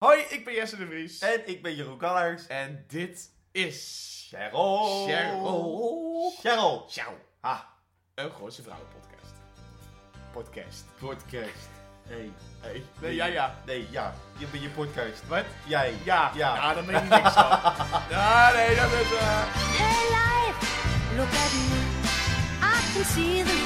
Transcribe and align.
Hoi, 0.00 0.20
ik 0.28 0.44
ben 0.44 0.54
Jesse 0.54 0.76
de 0.76 0.86
Vries. 0.86 1.18
En 1.18 1.48
ik 1.48 1.62
ben 1.62 1.74
Jeroen 1.74 1.98
Kallers. 1.98 2.46
En 2.46 2.84
dit 2.88 3.30
is... 3.52 4.06
Cheryl. 4.30 5.04
Cheryl. 5.06 6.32
Cheryl. 6.40 6.84
Ciao. 6.88 7.12
Ah, 7.40 7.58
Een 8.14 8.30
Gooise 8.30 8.62
Vrouwenpodcast. 8.62 9.32
Podcast. 10.32 10.84
podcast. 10.98 11.68
Hey. 12.08 12.30
Hey. 12.60 12.82
Nee, 13.00 13.14
ja, 13.14 13.24
ja. 13.26 13.54
Nee, 13.66 13.86
ja. 13.90 14.14
Je 14.38 14.46
bent 14.46 14.62
je 14.62 14.68
podcast. 14.68 15.26
Wat? 15.28 15.44
Jij. 15.66 15.94
Ja. 16.04 16.30
Ja. 16.34 16.54
Ja, 16.54 16.74
dan 16.74 16.86
weet 16.86 16.96
ik 17.02 17.08
niks 17.08 17.32
van. 17.42 17.58
Ja, 18.10 18.52
nee, 18.52 18.76
dat 18.76 18.92
is... 18.92 19.12
eh 19.12 19.44
Hey 19.78 20.06
life, 20.16 20.66
look 21.16 21.32
at 21.44 21.52
me. 21.52 21.88
I 22.62 22.92
can 22.94 23.04
see 23.04 23.42
the 23.44 23.59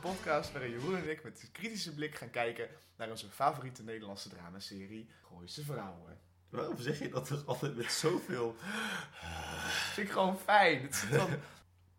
podcast 0.00 0.52
waarin 0.52 0.70
Jeroen 0.70 0.96
en 0.96 1.10
ik 1.10 1.22
met 1.22 1.42
een 1.42 1.52
kritische 1.52 1.94
blik 1.94 2.14
gaan 2.14 2.30
kijken 2.30 2.68
naar 2.96 3.10
onze 3.10 3.28
favoriete 3.28 3.82
Nederlandse 3.82 4.28
dramaserie 4.28 5.10
Gooise 5.22 5.64
Vrouwen. 5.64 6.18
Waarom 6.48 6.78
zeg 6.78 6.98
je 6.98 7.08
dat 7.08 7.26
toch 7.26 7.46
altijd 7.46 7.76
met 7.76 7.92
zoveel... 7.92 8.56
Dat 8.60 9.94
vind 9.94 10.06
ik 10.06 10.12
gewoon 10.12 10.38
fijn. 10.38 10.82
Het 10.82 10.92
is 10.92 11.00
soort 11.00 11.14
van, 11.14 11.30
een 11.30 11.40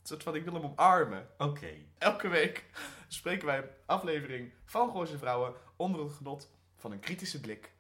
soort 0.04 0.24
van 0.24 0.36
ik 0.36 0.44
wil 0.44 0.54
hem 0.54 0.64
omarmen. 0.64 1.28
Oké. 1.38 1.74
Elke 1.98 2.28
week 2.28 2.66
spreken 3.08 3.46
wij 3.46 3.58
een 3.58 3.70
aflevering 3.86 4.54
van 4.66 4.92
Gooise 4.92 5.18
Vrouwen 5.18 5.54
onder 5.76 6.04
het 6.04 6.14
genot 6.14 6.50
van 6.78 6.92
een 6.92 7.00
kritische 7.00 7.40
blik 7.40 7.72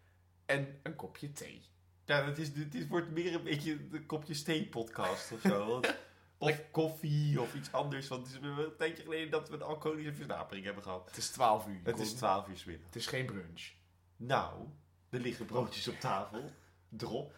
en 0.46 0.80
een 0.84 0.96
kopje 0.96 1.32
thee. 1.32 1.70
Ja, 2.06 2.26
het, 2.26 2.38
is, 2.38 2.54
dit 2.54 2.88
wordt 2.88 3.12
meer 3.12 3.34
een 3.34 3.44
beetje 3.44 3.78
een 3.92 4.06
kopje 4.06 4.42
thee 4.42 4.68
podcast 4.68 5.32
of 5.32 5.42
zo. 5.42 5.80
Of 6.42 6.72
koffie 6.72 7.42
of 7.42 7.54
iets 7.56 7.72
anders. 7.72 8.08
Want 8.08 8.28
het 8.28 8.36
is 8.36 8.48
een 8.50 8.76
tijdje 8.78 9.04
geleden 9.04 9.30
dat 9.32 9.50
we 9.50 9.56
een 9.56 9.62
alcoholische 9.62 10.14
versnapering 10.14 10.66
hebben 10.66 10.84
gehad. 10.84 11.08
Het 11.08 11.18
is 11.18 11.30
12 11.30 11.68
uur. 11.68 11.80
Het 11.84 12.00
is 12.00 12.04
Jeroen. 12.04 12.18
12 12.18 12.48
uur 12.48 12.58
's 12.58 12.64
middags. 12.66 12.86
het 12.86 12.96
is 12.96 13.08
geen 13.08 13.26
brunch. 13.26 13.72
Nou, 14.16 14.68
er 15.10 15.20
liggen 15.20 15.46
broodjes 15.46 15.88
op 15.88 16.00
tafel. 16.00 16.52
Drop. 16.90 17.36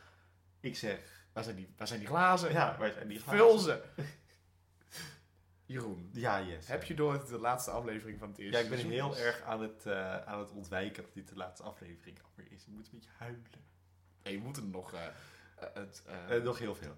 Ik 0.59 0.75
zeg, 0.75 1.21
Waar 1.33 1.43
zijn 1.43 1.55
die, 1.55 1.73
waar 1.77 1.87
zijn 1.87 1.99
die 1.99 2.07
glazen? 2.09 2.51
ja, 2.51 2.77
waar 2.77 2.91
zijn 2.91 3.07
die 3.07 3.21
Vul 3.23 3.57
glazen? 3.57 3.81
ze. 3.95 4.03
Jeroen, 5.65 6.09
Ja, 6.13 6.39
yes. 6.41 6.67
heb 6.67 6.83
je 6.83 6.93
door 6.93 7.25
de 7.27 7.37
laatste 7.39 7.71
aflevering 7.71 8.19
van 8.19 8.29
het 8.29 8.37
eerste 8.37 8.57
Ja, 8.57 8.63
ik 8.63 8.69
ben 8.69 8.79
seizoen 8.79 9.01
heel 9.11 9.17
erg 9.17 9.41
aan 9.41 9.61
het, 9.61 9.85
eh, 9.85 10.17
aan 10.25 10.39
het 10.39 10.51
ontwijken 10.51 11.03
dat 11.03 11.13
dit 11.13 11.27
de 11.27 11.35
laatste 11.35 11.63
aflevering 11.63 12.19
alweer 12.23 12.51
is. 12.51 12.61
Ik 12.61 12.73
moet 12.73 12.85
een 12.85 12.91
beetje 12.91 13.09
huilen. 13.17 13.43
Nee, 14.23 14.33
je 14.33 14.39
moet 14.39 14.57
er 14.57 14.63
nog... 14.63 14.93
eh, 14.93 14.99
het, 15.73 16.03
eh, 16.07 16.35
Eh, 16.37 16.43
nog 16.43 16.59
heel 16.59 16.75
veel. 16.75 16.95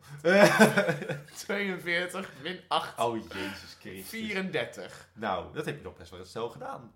42 1.36 2.30
min 2.42 2.60
8, 2.68 3.00
oh, 3.00 3.18
Jezus 3.18 3.78
Christus. 3.80 4.10
34. 4.10 5.10
Nou, 5.14 5.54
dat 5.54 5.66
heb 5.66 5.78
je 5.78 5.84
nog 5.84 5.96
best 5.98 6.10
wel 6.12 6.26
zo 6.26 6.50
gedaan. 6.50 6.94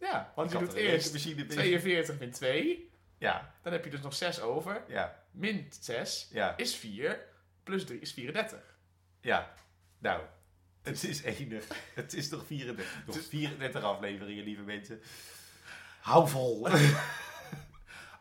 Ja, 0.00 0.32
want 0.34 0.52
Ik 0.52 0.58
je 0.58 0.64
doet 0.64 0.74
eerst 0.74 1.12
rekenmachine- 1.14 1.46
42 1.46 2.18
min 2.18 2.30
2. 2.30 2.90
Ja, 3.18 3.54
Dan 3.62 3.72
heb 3.72 3.84
je 3.84 3.90
dus 3.90 4.00
nog 4.00 4.14
6 4.14 4.40
over. 4.40 4.82
ja, 4.88 5.22
Min 5.30 5.66
6 5.80 6.28
ja, 6.30 6.56
is 6.56 6.76
4. 6.76 7.24
Plus 7.62 7.84
3 7.86 8.00
is 8.00 8.12
34. 8.12 8.60
ja. 9.20 9.54
Nou, 9.98 10.22
het 10.82 11.04
is 11.04 11.22
enig. 11.22 11.64
Het 11.94 12.12
is 12.14 12.28
toch 12.28 12.46
34. 12.46 13.06
Nog 13.06 13.18
34 13.28 13.82
afleveringen, 13.82 14.44
lieve 14.44 14.62
mensen. 14.62 15.00
Hou 16.00 16.28
vol. 16.28 16.68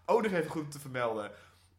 Oh, 0.09 0.23
nog 0.23 0.31
even 0.31 0.51
goed 0.51 0.71
te 0.71 0.79
vermelden. 0.79 1.31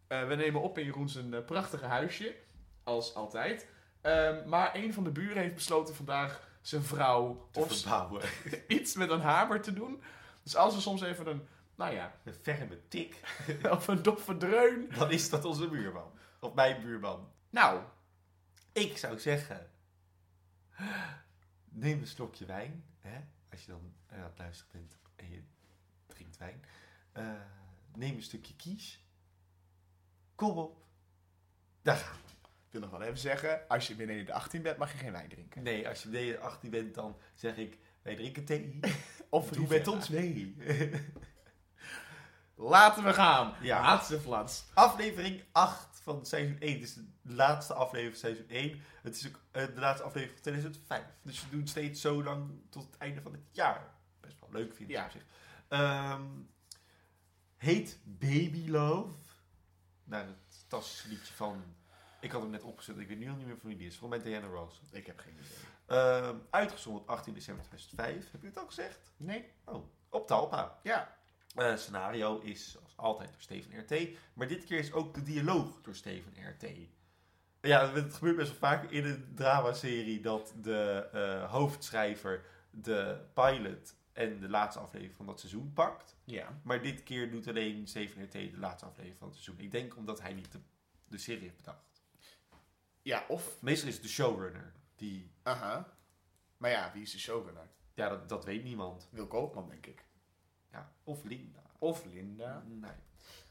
Eh, 0.09 0.27
we 0.27 0.35
nemen 0.35 0.61
op 0.61 0.79
in 0.79 0.85
Jeroen 0.85 1.09
zijn 1.09 1.35
eh, 1.35 1.45
prachtige 1.45 1.85
huisje. 1.85 2.37
Als 2.83 3.15
altijd. 3.15 3.69
Ehm, 4.01 4.49
maar 4.49 4.75
een 4.75 4.93
van 4.93 5.05
de 5.05 5.11
buren 5.11 5.43
heeft 5.43 5.55
besloten 5.55 5.95
vandaag 5.95 6.49
zijn 6.61 6.83
vrouw 6.83 7.49
Te 7.51 7.61
of 7.61 7.73
verbouwen. 7.73 8.23
iets 8.69 8.95
met 8.95 9.11
een 9.11 9.21
hamer 9.21 9.61
te 9.61 9.73
doen. 9.73 10.03
Dus 10.43 10.57
als 10.57 10.75
er 10.75 10.81
soms 10.81 11.03
even 11.03 11.27
een, 11.27 11.47
nou 11.75 11.95
ja, 11.95 12.15
Een 12.25 12.35
ferme 12.35 12.89
tik. 12.89 13.21
of 13.71 13.89
een 13.89 14.03
doffe 14.03 14.37
dreun. 14.37 14.89
Dan 14.99 15.11
is 15.11 15.31
dat 15.31 15.45
onze 15.45 15.69
buurman. 15.69 16.11
Of 16.41 16.55
mijn 16.55 16.83
buurman. 16.83 17.29
Nou, 17.51 17.83
Ik 18.73 18.99
zou 18.99 19.19
zeggen, 19.19 19.71
neem 21.69 22.01
een 22.01 22.07
slokje 22.07 22.45
wijn. 22.47 22.85
Hè? 23.01 23.21
Als 23.51 23.65
je 23.65 23.71
dan 23.71 23.93
aan 24.09 24.23
het 24.23 24.39
luisteren 24.39 24.73
bent 24.73 24.99
en 25.17 25.31
je 25.31 25.43
drinkt 26.07 26.37
wijn. 26.39 26.65
Eh, 27.13 27.33
neem 27.95 28.15
een 28.17 28.23
stukje 28.23 28.57
kies. 28.57 29.03
Kom 30.39 30.59
op. 30.59 30.77
Daar 31.83 31.97
gaan 31.97 32.17
we. 32.27 32.33
ik 32.67 32.71
wil 32.73 32.81
nog 32.81 32.91
wel 32.91 33.03
even 33.03 33.19
zeggen, 33.19 33.69
als 33.69 33.87
je 33.87 33.95
beneden 33.95 34.27
de 34.27 34.33
18 34.33 34.63
bent, 34.63 34.77
mag 34.79 34.93
je 34.93 34.99
geen 34.99 35.13
wijn 35.13 35.29
drinken. 35.29 35.63
Nee, 35.63 35.89
als 35.89 36.03
je 36.03 36.09
beneden 36.09 36.41
18 36.41 36.71
bent, 36.71 36.95
dan 36.95 37.17
zeg 37.35 37.57
ik, 37.57 37.79
wij 38.03 38.15
drinken 38.17 38.45
thee. 38.45 38.81
Of 39.31 39.49
Doe 39.51 39.69
met 39.69 39.89
ons 39.89 40.09
mee. 40.09 40.57
Laten 42.55 43.05
we 43.05 43.13
gaan. 43.15 43.55
Ja. 43.61 43.81
Laatste 43.81 44.21
flats. 44.21 44.65
aflevering 44.75 45.43
8 45.53 46.01
van 46.03 46.27
seizoen 46.27 46.59
1. 46.61 46.79
Dit 46.79 46.83
is 46.89 46.95
de 46.95 47.05
laatste 47.23 47.75
aflevering 47.75 48.19
van 48.19 48.29
seizoen 48.31 48.49
1. 48.49 48.81
Het 49.03 49.17
is 49.17 49.27
ook 49.29 49.41
eh, 49.51 49.67
de 49.67 49.81
laatste 49.81 50.05
aflevering 50.05 50.41
van 50.43 50.53
2005. 50.53 51.03
Dus 51.23 51.43
we 51.43 51.51
doen 51.57 51.67
steeds 51.67 52.01
zo 52.01 52.23
lang 52.23 52.51
tot 52.71 52.83
het 52.87 52.97
einde 52.97 53.21
van 53.23 53.33
het 53.33 53.43
jaar. 53.51 53.95
Best 54.21 54.41
wel 54.41 54.49
leuk 54.53 54.75
vind 54.75 54.89
ik 54.89 54.97
Ja. 54.97 55.05
op 55.05 55.11
zich. 55.11 55.25
Ehm, 55.69 56.23
heet 57.57 57.99
Baby 58.05 58.69
Love. 58.69 59.28
Nou, 60.09 60.27
het 60.27 60.57
fantastische 60.59 61.09
liedje 61.09 61.35
van... 61.35 61.65
Ik 62.21 62.31
had 62.31 62.43
hem 62.43 62.51
net 62.51 62.63
opgezet. 62.63 62.99
Ik 62.99 63.09
weet 63.09 63.19
nu 63.19 63.29
al 63.29 63.37
niet 63.37 63.47
meer 63.47 63.59
van 63.59 63.69
wie 63.69 63.79
die 63.79 63.87
is. 63.87 63.97
Volgens 63.97 64.23
mij 64.23 64.31
Diana 64.31 64.47
Ross. 64.47 64.81
Ik 64.91 65.07
heb 65.07 65.19
geen 65.19 65.35
idee. 65.35 65.99
Ehm 65.99 66.37
uitgezonden 66.51 67.03
op 67.03 67.09
18 67.09 67.35
december 67.35 67.65
2005. 67.65 68.31
Heb 68.31 68.41
je 68.41 68.47
het 68.47 68.59
al 68.59 68.67
gezegd? 68.67 69.13
Nee? 69.17 69.53
Oh, 69.65 69.85
op 70.09 70.27
Talpa. 70.27 70.79
Ja. 70.83 71.17
Eh, 71.55 71.77
scenario 71.77 72.39
is 72.39 72.71
zoals 72.71 72.97
altijd 72.97 73.33
door 73.33 73.41
Steven 73.41 73.81
RT. 73.81 74.09
Maar 74.33 74.49
dit 74.49 74.65
keer 74.65 74.79
is 74.79 74.93
ook 74.93 75.15
de 75.15 75.23
dialoog 75.23 75.81
door 75.83 75.95
Steven 75.95 76.33
RT. 76.51 76.71
Ja, 77.61 77.93
het 77.93 78.15
gebeurt 78.15 78.37
best 78.37 78.49
wel 78.49 78.59
vaak 78.59 78.91
in 78.91 79.05
een 79.05 79.33
dramaserie 79.35 80.21
dat 80.21 80.55
de 80.61 81.09
eh, 81.13 81.51
hoofdschrijver 81.51 82.45
de 82.71 83.21
pilot 83.35 83.95
en 84.19 84.41
de 84.41 84.49
laatste 84.49 84.81
aflevering 84.81 85.17
van 85.17 85.27
dat 85.27 85.41
seizoen 85.41 85.73
pakt. 85.73 86.17
Ja. 86.25 86.61
Maar 86.63 86.83
dit 86.83 87.03
keer 87.03 87.31
doet 87.31 87.49
alleen 87.49 87.87
Steven 87.87 88.25
RT 88.25 88.33
de 88.33 88.59
laatste 88.59 88.87
aflevering 88.87 89.19
van 89.19 89.29
het 89.29 89.37
seizoen. 89.37 89.65
Ik 89.65 89.71
denk 89.71 89.97
omdat 89.97 90.21
hij 90.21 90.33
niet 90.33 90.53
de, 90.53 90.61
de 91.05 91.19
serie 91.19 91.43
heeft 91.43 91.57
bedacht. 91.57 92.03
Ja, 93.03 93.25
of... 93.29 93.63
Meestal 93.63 93.89
is 93.89 93.95
het 93.95 94.03
de 94.03 94.09
showrunner. 94.09 94.73
Die, 94.95 95.31
Aha. 95.43 95.97
Maar 96.57 96.71
ja, 96.71 96.91
wie 96.93 97.03
is 97.03 97.13
de 97.13 97.19
showrunner? 97.19 97.69
ja, 97.95 98.09
dat, 98.09 98.29
dat 98.29 98.45
weet 98.45 98.65
niemand. 98.65 99.09
Wil 99.11 99.27
Koopman, 99.27 99.69
denk 99.69 99.87
ik. 99.87 100.05
Ja, 100.71 100.93
of 101.05 101.25
Linda. 101.25 101.63
Of 101.79 102.05
Linda. 102.05 102.65
Nee. 102.67 102.91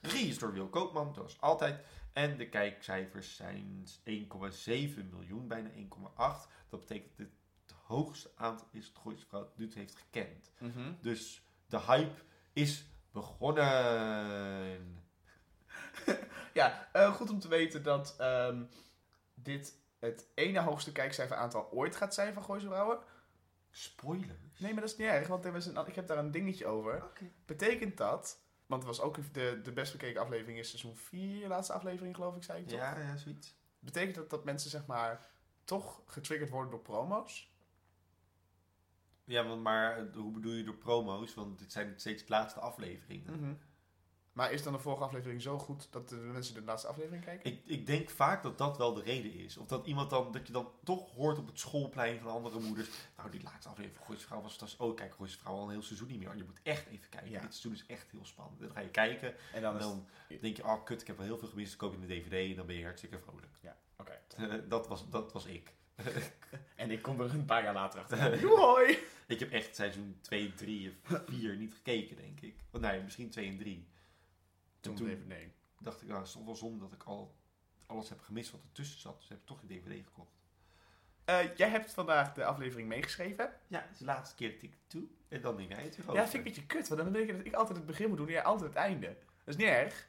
Regie 0.01 0.29
is 0.29 0.39
door 0.39 0.53
Wil 0.53 0.69
Koopman, 0.69 1.13
zoals 1.13 1.41
altijd. 1.41 1.85
En 2.13 2.37
de 2.37 2.49
kijkcijfers 2.49 3.35
zijn 3.35 3.87
1,7 3.87 5.09
miljoen, 5.09 5.47
bijna 5.47 5.69
1,8. 5.69 5.77
Dat 6.69 6.79
betekent 6.79 7.17
dat 7.17 7.27
het 7.27 7.35
hoogste 7.87 8.31
aantal 8.35 8.67
is 8.71 8.93
dat 8.93 9.01
Gooise 9.01 9.25
Vrouw 9.25 9.41
het 9.41 9.57
nu 9.57 9.71
heeft 9.73 9.95
gekend. 9.95 10.51
Mhm. 10.59 10.93
Dus 11.01 11.41
de 11.67 11.79
hype 11.79 12.21
is 12.53 12.85
begonnen. 13.11 13.65
Ja, 16.53 16.87
eh, 16.91 17.13
goed 17.13 17.29
om 17.29 17.39
te 17.39 17.47
weten 17.47 17.83
dat 17.83 18.15
ehm, 18.17 18.63
dit 19.33 19.77
het 19.99 20.27
ene 20.33 20.59
hoogste 20.59 20.91
kijkcijfer 20.91 21.35
aantal 21.35 21.71
ooit 21.71 21.95
gaat 21.95 22.13
zijn 22.13 22.33
van 22.33 22.43
Gooise 22.43 22.65
Vrouwen. 22.65 22.99
Spoilers? 23.71 24.59
Nee, 24.59 24.71
maar 24.73 24.81
dat 24.81 24.91
is 24.91 24.97
niet 24.97 25.07
erg, 25.07 25.27
want 25.27 25.45
er 25.45 25.51
was 25.51 25.65
een, 25.65 25.87
ik 25.87 25.95
heb 25.95 26.07
daar 26.07 26.17
een 26.17 26.31
dingetje 26.31 26.65
over. 26.65 27.03
Betekent 27.45 27.97
dat, 27.97 28.39
want 28.65 28.83
het 28.83 28.97
was 28.97 29.05
ook 29.05 29.33
de, 29.33 29.59
de 29.63 29.71
best 29.71 29.91
bekeken 29.91 30.21
aflevering 30.21 30.59
is 30.59 30.69
seizoen 30.69 30.95
4, 30.95 31.47
laatste 31.47 31.73
aflevering 31.73 32.15
geloof 32.15 32.35
ik, 32.35 32.43
zei 32.43 32.61
ik 32.61 32.67
toch? 32.67 32.79
Ja, 32.79 32.99
ja, 32.99 33.17
zoiets. 33.17 33.55
Betekent 33.79 34.15
dat 34.15 34.29
dat 34.29 34.43
mensen 34.43 34.69
zeg 34.69 34.85
maar 34.85 35.27
toch 35.63 36.01
getriggerd 36.05 36.49
worden 36.49 36.71
door 36.71 36.81
promo's? 36.81 37.51
Ja, 39.27 39.47
want 39.47 39.61
maar 39.61 40.07
hoe 40.13 40.31
bedoel 40.31 40.53
je 40.53 40.63
door 40.63 40.77
promo's? 40.77 41.33
Want 41.33 41.59
dit 41.59 41.71
zijn 41.71 41.93
steeds 41.95 42.23
de 42.23 42.29
laatste 42.29 42.59
afleveringen. 42.59 43.39
Mhm. 43.39 43.53
Maar 44.31 44.51
is 44.51 44.63
dan 44.63 44.73
de 44.73 44.79
vorige 44.79 45.03
aflevering 45.03 45.41
zo 45.41 45.57
goed 45.57 45.87
dat 45.91 46.09
de 46.09 46.15
mensen 46.15 46.53
de 46.53 46.61
laatste 46.61 46.87
aflevering 46.87 47.23
kijken? 47.23 47.51
Ik, 47.51 47.61
ik 47.65 47.85
denk 47.85 48.09
vaak 48.09 48.43
dat 48.43 48.57
dat 48.57 48.77
wel 48.77 48.93
de 48.93 49.01
reden 49.01 49.33
is. 49.33 49.57
Of 49.57 49.67
dat 49.67 49.87
iemand 49.87 50.09
dan, 50.09 50.31
dat 50.31 50.47
je 50.47 50.53
dan 50.53 50.71
toch 50.83 51.11
hoort 51.11 51.37
op 51.37 51.47
het 51.47 51.59
schoolplein 51.59 52.19
van 52.19 52.31
andere 52.31 52.59
moeders. 52.59 52.89
Nou, 53.17 53.29
die 53.29 53.43
laatste 53.43 53.69
aflevering 53.69 53.97
van 53.97 54.05
Gooise 54.05 54.25
Vrouw 54.25 54.41
was 54.41 54.51
fantastisch. 54.51 54.79
Oh, 54.79 54.95
kijk, 54.95 55.13
Gooise 55.15 55.37
Vrouw 55.37 55.53
al 55.53 55.63
een 55.63 55.69
heel 55.69 55.81
seizoen 55.81 56.07
niet 56.07 56.19
meer. 56.19 56.35
Je 56.35 56.43
moet 56.43 56.59
echt 56.63 56.87
even 56.87 57.09
kijken. 57.09 57.29
Ja. 57.29 57.41
Dit 57.41 57.55
seizoen 57.55 57.73
is 57.73 57.85
echt 57.85 58.11
heel 58.11 58.25
spannend. 58.25 58.59
Dan 58.59 58.71
ga 58.71 58.79
je 58.79 58.89
kijken 58.89 59.29
En 59.53 59.63
en 59.63 59.79
dan 59.79 60.07
denk 60.41 60.57
je, 60.57 60.63
oh 60.63 60.83
kut, 60.83 61.01
ik 61.01 61.07
heb 61.07 61.17
wel 61.17 61.25
heel 61.25 61.37
veel 61.37 61.47
gemist. 61.47 61.79
Dan 61.79 61.89
koop 61.89 61.99
je 61.99 62.13
een 62.13 62.21
dvd 62.21 62.49
en 62.49 62.55
dan 62.55 62.65
ben 62.65 62.75
je 62.75 62.83
hartstikke 62.83 63.19
vrolijk. 63.19 63.57
Oké. 63.97 64.19
dat, 64.67 64.87
was, 64.87 65.09
dat 65.09 65.33
was 65.33 65.45
ik. 65.45 65.73
En 66.75 66.91
ik 66.91 67.01
kom 67.01 67.21
er 67.21 67.33
een 67.33 67.45
paar 67.45 67.63
jaar 67.63 67.73
later 67.73 67.99
achter. 67.99 68.39
Joehoi! 68.41 68.97
Ik 69.27 69.39
heb 69.39 69.51
echt 69.51 69.75
seizoen 69.75 70.17
2, 70.21 70.53
3 70.53 70.89
of 70.89 71.21
4 71.27 71.55
niet 71.55 71.73
gekeken, 71.73 72.15
denk 72.15 72.41
ik. 72.41 72.55
Oh, 72.71 72.81
nee, 72.81 73.01
misschien 73.01 73.29
2 73.29 73.47
en 73.47 73.57
3. 73.57 73.87
Toen, 74.79 74.95
toen- 74.95 75.09
even 75.09 75.27
nee. 75.27 75.51
dacht 75.79 76.01
ik, 76.01 76.07
nou, 76.07 76.19
het 76.19 76.27
is 76.27 76.33
toch 76.33 76.45
wel 76.45 76.55
zonde 76.55 76.79
dat 76.79 76.93
ik 76.93 77.03
al 77.03 77.35
alles 77.85 78.09
heb 78.09 78.21
gemist 78.21 78.51
wat 78.51 78.63
ertussen 78.63 78.99
zat. 78.99 79.19
Dus 79.19 79.29
heb 79.29 79.37
ik 79.37 79.45
toch 79.45 79.61
een 79.61 79.67
dvd 79.67 80.05
gekocht. 80.05 80.35
Eh, 81.25 81.55
jij 81.55 81.69
hebt 81.69 81.93
vandaag 81.93 82.33
de 82.33 82.45
aflevering 82.45 82.87
meegeschreven. 82.87 83.53
Ja, 83.67 83.81
het 83.81 83.91
is 83.91 83.97
de 83.97 84.05
laatste 84.05 84.35
keer 84.35 84.51
dat 84.51 84.61
ik 84.61 84.71
het 84.71 84.91
doe. 84.91 85.07
En 85.27 85.41
dan 85.41 85.55
neem 85.55 85.69
jij 85.69 85.83
het 85.83 85.95
weer 85.95 86.05
over. 86.05 86.21
Ja, 86.21 86.27
vind 86.27 86.33
ik 86.33 86.39
een 86.39 86.43
beetje 86.43 86.65
kut, 86.65 86.87
want 86.87 87.01
dan 87.01 87.11
betekent 87.11 87.37
dat 87.37 87.47
ik 87.47 87.53
altijd 87.53 87.77
het 87.77 87.85
begin 87.85 88.07
moet 88.07 88.17
doen 88.17 88.27
en 88.27 88.33
jij 88.33 88.43
altijd 88.43 88.69
het 88.69 88.79
einde. 88.79 89.07
Dat 89.07 89.55
is 89.55 89.55
niet 89.55 89.67
erg. 89.67 90.07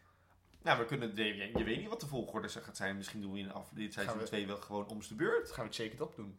Nou, 0.68 0.80
we 0.80 0.86
kunnen, 0.86 1.16
je, 1.16 1.58
je 1.58 1.64
weet 1.64 1.78
niet 1.78 1.88
wat 1.88 2.00
de 2.00 2.06
volgorde 2.06 2.48
gaat 2.48 2.76
zijn. 2.76 2.96
Misschien 2.96 3.20
doen 3.20 3.32
we 3.32 3.38
in 3.38 3.52
af, 3.52 3.68
dit 3.72 3.92
seizoen 3.92 4.18
we- 4.18 4.24
2 4.24 4.46
wel 4.46 4.56
gewoon 4.56 4.86
om 4.86 5.00
de 5.08 5.14
beurt. 5.14 5.48
Gaan 5.48 5.56
we 5.62 5.66
het 5.66 5.74
zeker 5.74 6.02
op 6.02 6.16
doen. 6.16 6.38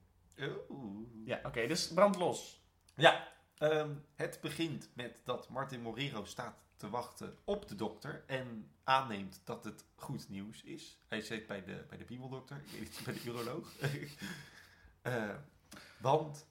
Oeh. 0.70 1.08
Ja, 1.26 1.40
oké, 1.44 1.68
dus 1.68 1.88
brand 1.88 2.16
los. 2.16 2.64
Ja, 2.96 3.34
ehm, 3.58 3.96
het 4.16 4.40
begint 4.42 4.90
met 4.94 5.22
dat 5.24 5.50
Martin 5.50 5.82
Morero 5.82 6.24
staat 6.26 6.56
te 6.78 6.90
wachten 6.90 7.38
op 7.44 7.68
de 7.68 7.76
dokter 7.76 8.24
en 8.28 8.72
aanneemt 8.84 9.42
dat 9.44 9.64
het 9.64 9.86
goed 9.96 10.30
nieuws 10.30 10.64
is. 10.64 11.00
Hij 11.08 11.22
zit 11.22 11.48
bij 11.48 11.64
de, 11.64 11.86
bij 11.90 11.98
de 11.98 12.04
piemeldokter, 12.06 12.62
bij 13.06 13.14
de 13.14 13.24
uroloog. 13.26 13.72
Eh, 15.02 15.36
want 15.98 16.48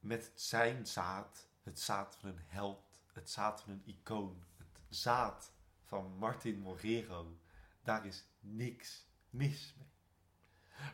met 0.00 0.30
zijn 0.34 0.86
zaad, 0.86 1.48
het 1.62 1.80
zaad 1.80 2.16
van 2.20 2.28
een 2.28 2.38
held, 2.46 3.00
het 3.12 3.30
zaad 3.30 3.60
van 3.62 3.72
een 3.72 3.82
icoon, 3.84 4.44
het 4.56 4.80
zaad 4.88 5.52
van 5.92 6.12
Martin 6.18 6.58
Morero, 6.58 7.38
daar 7.82 8.06
is 8.06 8.24
niks 8.40 9.06
mis 9.30 9.74
mee. 9.78 9.88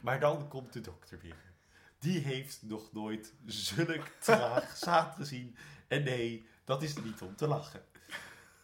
Maar 0.00 0.20
dan 0.20 0.48
komt 0.48 0.72
de 0.72 0.80
dokter 0.80 1.18
weer. 1.20 1.52
Die 1.98 2.18
heeft 2.18 2.62
nog 2.62 2.92
nooit 2.92 3.34
zulk 3.46 4.06
traag 4.20 4.76
zaad 4.86 5.14
gezien. 5.14 5.56
En 5.88 6.02
nee, 6.02 6.46
dat 6.64 6.82
is 6.82 6.96
niet 6.96 7.22
om 7.22 7.36
te 7.36 7.46
lachen. 7.46 7.84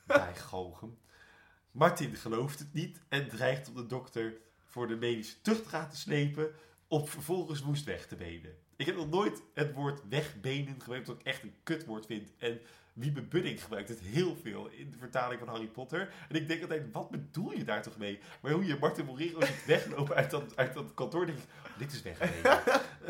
Bij 0.06 0.36
Gochem. 0.36 0.98
Martin 1.70 2.14
gelooft 2.14 2.58
het 2.58 2.72
niet 2.72 3.00
en 3.08 3.28
dreigt 3.28 3.68
om 3.68 3.74
de 3.74 3.86
dokter 3.86 4.36
voor 4.64 4.88
de 4.88 4.96
medische 4.96 5.40
tuchtraad 5.40 5.90
te 5.90 5.96
slepen 5.96 6.54
om 6.88 7.06
vervolgens 7.06 7.60
woest 7.60 7.84
weg 7.84 8.06
te 8.06 8.16
benen. 8.16 8.58
Ik 8.76 8.86
heb 8.86 8.96
nog 8.96 9.10
nooit 9.10 9.42
het 9.52 9.72
woord 9.72 10.08
wegbenen 10.08 10.80
gebruikt, 10.80 11.06
wat 11.06 11.20
ik 11.20 11.26
echt 11.26 11.42
een 11.42 11.56
kutwoord 11.62 12.06
vind. 12.06 12.30
En 12.38 12.60
Wiebe 12.94 13.22
Budding 13.22 13.62
gebruikt 13.62 13.88
het 13.88 14.00
heel 14.00 14.36
veel 14.42 14.68
in 14.68 14.90
de 14.90 14.96
vertaling 14.98 15.38
van 15.40 15.48
Harry 15.48 15.66
Potter. 15.66 16.12
En 16.28 16.36
ik 16.36 16.48
denk 16.48 16.62
altijd, 16.62 16.92
wat 16.92 17.10
bedoel 17.10 17.52
je 17.52 17.64
daar 17.64 17.82
toch 17.82 17.96
mee? 17.96 18.20
Maar 18.40 18.52
hoe 18.52 18.64
je 18.66 18.76
Martin 18.80 19.04
Morero 19.04 19.40
ziet 19.40 19.64
weglopen 19.74 20.16
uit 20.16 20.30
dat, 20.30 20.56
uit 20.56 20.74
dat 20.74 20.94
kantoor, 20.94 21.26
denk 21.26 21.38
ik, 21.38 21.44
oh, 21.66 21.78
dit 21.78 21.92
is 21.92 22.02
wegbenen. 22.02 22.60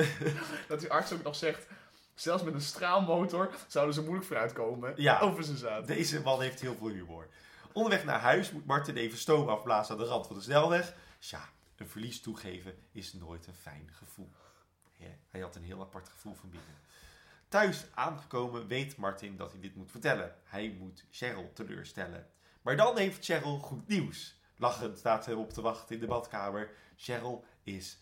Dat 0.69 0.81
die 0.81 0.91
arts 0.91 1.13
ook 1.13 1.23
nog 1.23 1.37
zegt, 1.37 1.67
zelfs 2.15 2.43
met 2.43 2.55
een 2.55 2.61
straalmotor 2.61 3.55
zouden 3.67 3.95
ze 3.95 4.01
moeilijk 4.03 4.27
vooruitkomen 4.27 4.93
Ja. 4.97 5.19
over 5.21 5.45
zijn 5.45 5.57
zaad. 5.57 5.87
Deze 5.87 6.21
man 6.21 6.41
heeft 6.41 6.61
heel 6.61 6.75
veel 6.77 6.89
humor. 6.89 7.29
Onderweg 7.73 8.05
naar 8.05 8.21
huis 8.21 8.51
moet 8.51 8.67
Martin 8.67 8.97
even 8.97 9.19
stoom 9.19 9.49
afblazen 9.49 9.95
aan 9.95 10.01
de 10.01 10.07
rand 10.09 10.27
van 10.27 10.37
de 10.37 10.43
snelweg. 10.43 10.95
Tja, 11.19 11.49
een 11.77 11.89
verlies 11.89 12.21
toegeven 12.21 12.75
is 12.93 13.13
nooit 13.13 13.47
een 13.47 13.55
fijn 13.55 13.91
gevoel. 13.93 14.31
Ja, 14.97 15.07
hij 15.31 15.41
had 15.41 15.57
een 15.57 15.63
heel 15.63 15.81
apart 15.81 16.09
gevoel 16.09 16.35
van 16.35 16.51
binnen. 16.51 16.79
Thuis 17.55 17.85
aangekomen 17.95 18.67
weet 18.67 18.97
Martin 18.97 19.37
dat 19.37 19.53
hij 19.53 19.61
dit 19.61 19.75
moet 19.75 19.91
vertellen. 19.91 20.35
Hij 20.45 20.77
moet 20.79 21.05
Cheryl 21.11 21.53
teleurstellen. 21.53 22.27
Maar 22.63 22.77
dan 22.77 22.99
heeft 22.99 23.25
Cheryl 23.25 23.59
goed 23.59 23.89
nieuws. 23.89 24.41
Lachend 24.57 24.99
staat 24.99 25.25
ze 25.25 25.37
op 25.37 25.53
te 25.53 25.61
wachten 25.61 25.95
in 25.95 26.01
de 26.01 26.07
badkamer. 26.07 26.71
Cheryl 26.97 27.45
is 27.63 27.99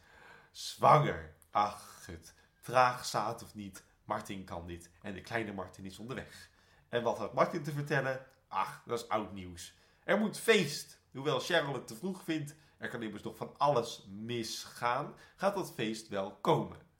zwanger. 0.50 1.34
Ach, 1.50 2.06
het 2.06 2.34
traag 2.60 3.04
zaad 3.04 3.42
of 3.42 3.54
niet. 3.54 3.84
Martin 4.04 4.44
kan 4.44 4.66
dit 4.66 4.90
en 5.02 5.14
de 5.14 5.20
kleine 5.20 5.52
Martin 5.52 5.84
is 5.84 5.98
onderweg. 5.98 6.50
En 6.88 7.02
wat 7.02 7.18
had 7.18 7.34
Martin 7.34 7.62
te 7.62 7.72
vertellen? 7.72 8.26
Ach, 8.48 8.82
dat 8.86 8.98
is 8.98 9.08
oud 9.08 9.32
nieuws. 9.32 9.74
Er 10.04 10.18
moet 10.18 10.38
feest. 10.38 11.00
Hoewel 11.10 11.40
Cheryl 11.40 11.74
het 11.74 11.86
te 11.86 11.96
vroeg 11.96 12.22
vindt, 12.22 12.54
er 12.78 12.88
kan 12.88 13.02
immers 13.02 13.22
nog 13.22 13.36
van 13.36 13.54
alles 13.58 14.06
misgaan, 14.08 15.14
gaat 15.36 15.54
dat 15.54 15.72
feest 15.72 16.08
wel 16.08 16.34
komen. 16.34 16.90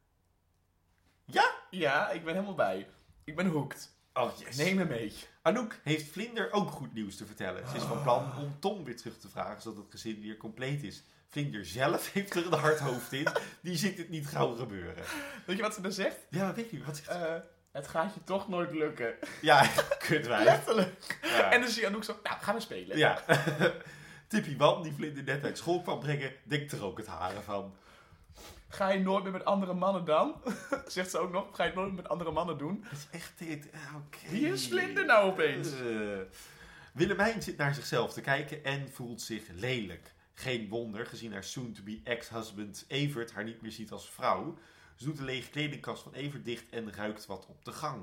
Ja? 1.32 1.50
Ja, 1.70 2.10
ik 2.10 2.24
ben 2.24 2.34
helemaal 2.34 2.54
bij. 2.54 2.86
Ik 3.24 3.36
ben 3.36 3.46
hooked. 3.46 3.90
Oh 4.12 4.30
yes. 4.38 4.56
Neem 4.56 4.76
me 4.76 4.84
mee. 4.84 5.12
Anouk 5.42 5.78
heeft 5.82 6.12
Vlinder 6.12 6.52
ook 6.52 6.70
goed 6.70 6.94
nieuws 6.94 7.16
te 7.16 7.26
vertellen. 7.26 7.68
Ze 7.68 7.76
is 7.76 7.82
van 7.82 8.02
plan 8.02 8.36
om 8.38 8.56
Tom 8.60 8.84
weer 8.84 8.96
terug 8.96 9.18
te 9.18 9.28
vragen, 9.28 9.62
zodat 9.62 9.82
het 9.82 9.90
gezin 9.90 10.20
weer 10.20 10.36
compleet 10.36 10.82
is. 10.82 11.04
Vlinder 11.28 11.66
zelf 11.66 12.12
heeft 12.12 12.34
er 12.34 12.46
een 12.46 12.58
hard 12.58 12.78
hoofd 12.78 13.12
in. 13.12 13.26
Die 13.60 13.76
ziet 13.76 13.98
het 13.98 14.08
niet 14.08 14.26
gauw 14.26 14.54
gebeuren. 14.54 15.04
Weet 15.46 15.56
je 15.56 15.62
wat 15.62 15.74
ze 15.74 15.80
dan 15.80 15.92
zegt? 15.92 16.16
Ja, 16.30 16.46
wat 16.46 16.56
weet 16.56 16.70
je? 16.70 16.84
Wat 16.84 16.96
zegt 16.96 17.08
ze? 17.08 17.14
Eh, 17.14 17.40
het 17.72 17.88
gaat 17.88 18.14
je 18.14 18.24
toch 18.24 18.48
nooit 18.48 18.72
lukken. 18.72 19.14
Ja, 19.40 19.66
kut 20.06 20.26
wij. 20.26 20.44
Letterlijk. 20.44 21.18
Ja. 21.22 21.50
En 21.50 21.60
dan 21.60 21.70
zie 21.70 21.80
je 21.80 21.86
Anouk 21.86 22.04
zo, 22.04 22.18
nou, 22.22 22.36
gaan 22.40 22.54
we 22.54 22.60
spelen. 22.60 22.96
Ja. 22.96 23.22
Tippie 24.28 24.56
Wan, 24.56 24.82
die 24.82 24.92
Vlinder 24.92 25.22
net 25.22 25.44
uit 25.44 25.58
school 25.58 25.82
kwam 25.82 26.00
brengen, 26.00 26.32
denkt 26.44 26.72
er 26.72 26.84
ook 26.84 26.98
het 26.98 27.06
haren 27.06 27.42
van. 27.44 27.74
Ga 28.72 28.88
je 28.88 29.00
nooit 29.00 29.22
meer 29.22 29.32
met 29.32 29.44
andere 29.44 29.74
mannen 29.74 30.04
dan? 30.04 30.42
Zegt 30.86 31.10
ze 31.10 31.18
ook 31.18 31.32
nog, 31.32 31.56
ga 31.56 31.62
je 31.62 31.68
het 31.68 31.78
nooit 31.78 31.88
meer 31.88 32.02
met 32.02 32.08
andere 32.08 32.30
mannen 32.30 32.58
doen? 32.58 32.80
Dat 32.82 32.92
is 32.92 33.06
echt 33.10 33.38
dit. 33.38 33.68
Oké. 33.96 34.30
Wie 34.30 34.46
is 34.46 34.68
Vlinder 34.68 35.04
nou 35.04 35.30
opeens? 35.30 35.72
Eh, 35.72 36.18
Willemijn 36.92 37.42
zit 37.42 37.56
naar 37.56 37.74
zichzelf 37.74 38.12
te 38.12 38.20
kijken 38.20 38.64
en 38.64 38.88
voelt 38.92 39.22
zich 39.22 39.48
lelijk. 39.48 40.14
Geen 40.34 40.68
wonder, 40.68 41.06
gezien 41.06 41.32
haar 41.32 41.44
soon-to-be 41.44 42.00
ex-husband 42.04 42.84
Evert 42.88 43.32
haar 43.32 43.44
niet 43.44 43.62
meer 43.62 43.70
ziet 43.70 43.92
als 43.92 44.10
vrouw. 44.10 44.58
Ze 44.96 45.04
doet 45.04 45.16
de 45.16 45.24
lege 45.24 45.50
kledingkast 45.50 46.02
van 46.02 46.14
Evert 46.14 46.44
dicht 46.44 46.70
en 46.70 46.92
ruikt 46.92 47.26
wat 47.26 47.46
op 47.46 47.64
de 47.64 47.72
gang. 47.72 48.02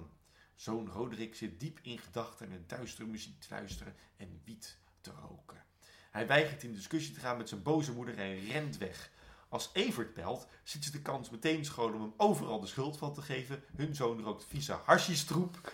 Zoon 0.55 0.89
Roderick 0.89 1.35
zit 1.35 1.59
diep 1.59 1.79
in 1.81 1.99
gedachten 1.99 2.51
en 2.51 2.63
duistere 2.67 3.07
muziek 3.07 3.39
te 3.39 3.47
luisteren 3.49 3.95
en 4.17 4.41
wiet 4.43 4.77
te 5.01 5.11
roken. 5.11 5.63
Hij 6.11 6.27
weigert 6.27 6.63
in 6.63 6.73
discussie 6.73 7.13
te 7.13 7.19
gaan 7.19 7.37
met 7.37 7.49
zijn 7.49 7.61
boze 7.61 7.93
moeder 7.93 8.17
en 8.17 8.39
rent 8.39 8.77
weg. 8.77 9.11
Als 9.49 9.69
Evert 9.73 10.13
belt, 10.13 10.47
ziet 10.63 10.85
ze 10.85 10.91
de 10.91 11.01
kans 11.01 11.29
meteen 11.29 11.65
schoon 11.65 11.93
om 11.93 12.01
hem 12.01 12.13
overal 12.17 12.59
de 12.59 12.67
schuld 12.67 12.97
van 12.97 13.13
te 13.13 13.21
geven. 13.21 13.63
Hun 13.75 13.95
zoon 13.95 14.23
rookt 14.23 14.45
vieze 14.47 14.77
hashistroep. 14.83 15.71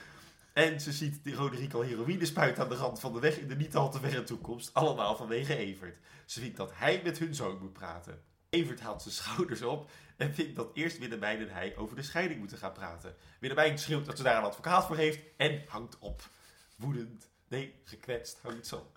En 0.54 0.82
ze 0.82 0.92
ziet 0.92 1.24
de 1.24 1.34
Roderick 1.34 1.74
al 1.74 1.82
heroïne 1.82 2.26
spuiten 2.26 2.64
aan 2.64 2.70
de 2.70 2.76
rand 2.76 3.00
van 3.00 3.14
de 3.14 3.20
weg 3.20 3.38
in 3.38 3.48
de 3.48 3.56
niet 3.56 3.76
al 3.76 3.92
te 3.92 4.00
verre 4.00 4.24
toekomst. 4.24 4.74
Allemaal 4.74 5.16
vanwege 5.16 5.56
Evert. 5.56 5.98
Ze 6.26 6.40
vindt 6.40 6.58
dat 6.58 6.72
hij 6.74 7.02
met 7.04 7.18
hun 7.18 7.36
zoon 7.36 7.58
moet 7.62 7.74
praten. 7.74 8.22
Evert 8.50 8.80
haalt 8.80 9.02
zijn 9.02 9.14
schouders 9.14 9.62
op 9.62 9.90
en 10.18 10.34
vindt 10.34 10.56
dat 10.56 10.70
eerst 10.74 10.98
Willemijn 10.98 11.40
en 11.40 11.54
hij 11.54 11.78
over 11.78 11.96
de 11.96 12.04
scheiding 12.04 12.40
moeten 12.40 12.58
gaan 12.58 12.74
praten. 12.74 13.16
Willemijn 13.40 13.80
schreeuwt 13.80 14.06
dat 14.06 14.18
ze 14.18 14.24
daar 14.24 14.38
een 14.38 14.44
advocaat 14.44 14.86
voor 14.86 14.98
heeft 14.98 15.20
en 15.38 15.64
hangt 15.68 16.00
op. 16.00 16.30
Woedend, 16.76 17.30
nee, 17.48 17.82
gekwetst, 17.84 18.40
hangt 18.42 18.74
op. 18.74 18.95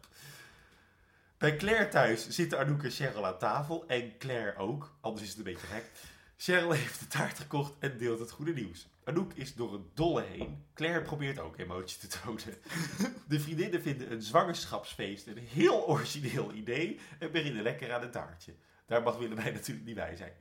Bij 1.39 1.57
Claire 1.57 1.89
thuis 1.89 2.29
zitten 2.29 2.59
Anouk 2.59 2.83
en 2.83 2.91
Cheryl 2.91 3.27
aan 3.27 3.39
tafel 3.39 3.87
en 3.87 4.19
Claire 4.19 4.57
ook, 4.57 4.97
anders 5.01 5.23
is 5.23 5.29
het 5.29 5.39
een 5.39 5.53
beetje 5.53 5.67
gek. 5.67 5.91
Cheryl 6.37 6.71
heeft 6.71 7.01
de 7.01 7.07
taart 7.07 7.39
gekocht 7.39 7.75
en 7.79 7.99
deelt 7.99 8.19
het 8.19 8.31
goede 8.31 8.53
nieuws. 8.53 8.89
Anouk 9.05 9.33
is 9.33 9.55
door 9.55 9.73
het 9.73 9.97
dolle 9.97 10.23
heen. 10.23 10.65
Claire 10.75 11.03
probeert 11.03 11.39
ook 11.39 11.59
emotie 11.59 11.99
te 11.99 12.07
tonen. 12.07 12.59
De 13.29 13.41
vriendinnen 13.41 13.83
vinden 13.83 14.13
een 14.13 14.23
zwangerschapsfeest 14.23 15.27
een 15.27 15.39
heel 15.39 15.87
origineel 15.87 16.53
idee 16.53 17.01
en 17.19 17.33
beginnen 17.33 17.63
lekker 17.63 17.93
aan 17.93 18.01
het 18.01 18.13
taartje. 18.13 18.55
Daar 18.87 19.03
mag 19.03 19.17
Willemijn 19.17 19.55
natuurlijk 19.55 19.87
niet 19.87 19.95
bij 19.95 20.17
zijn. 20.17 20.33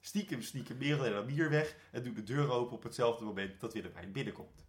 Stiekem 0.00 0.42
sneaken 0.42 0.78
Merel 0.78 1.04
en 1.04 1.14
Amir 1.14 1.50
weg 1.50 1.76
en 1.92 2.02
doen 2.02 2.14
de 2.14 2.22
deur 2.22 2.50
open 2.50 2.76
op 2.76 2.82
hetzelfde 2.82 3.24
moment 3.24 3.60
dat 3.60 3.72
Willemijn 3.72 4.12
binnenkomt. 4.12 4.66